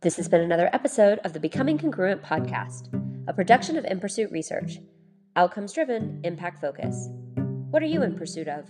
This 0.00 0.16
has 0.16 0.28
been 0.28 0.40
another 0.40 0.70
episode 0.72 1.18
of 1.24 1.34
the 1.34 1.40
Becoming 1.40 1.76
Congruent 1.76 2.22
podcast, 2.22 2.88
a 3.28 3.34
production 3.34 3.76
of 3.76 3.84
In 3.84 4.00
Pursuit 4.00 4.32
Research. 4.32 4.78
Outcomes 5.40 5.72
driven, 5.72 6.20
impact 6.22 6.60
focus. 6.60 7.08
What 7.70 7.82
are 7.82 7.86
you 7.86 8.02
in 8.02 8.14
pursuit 8.14 8.46
of? 8.46 8.66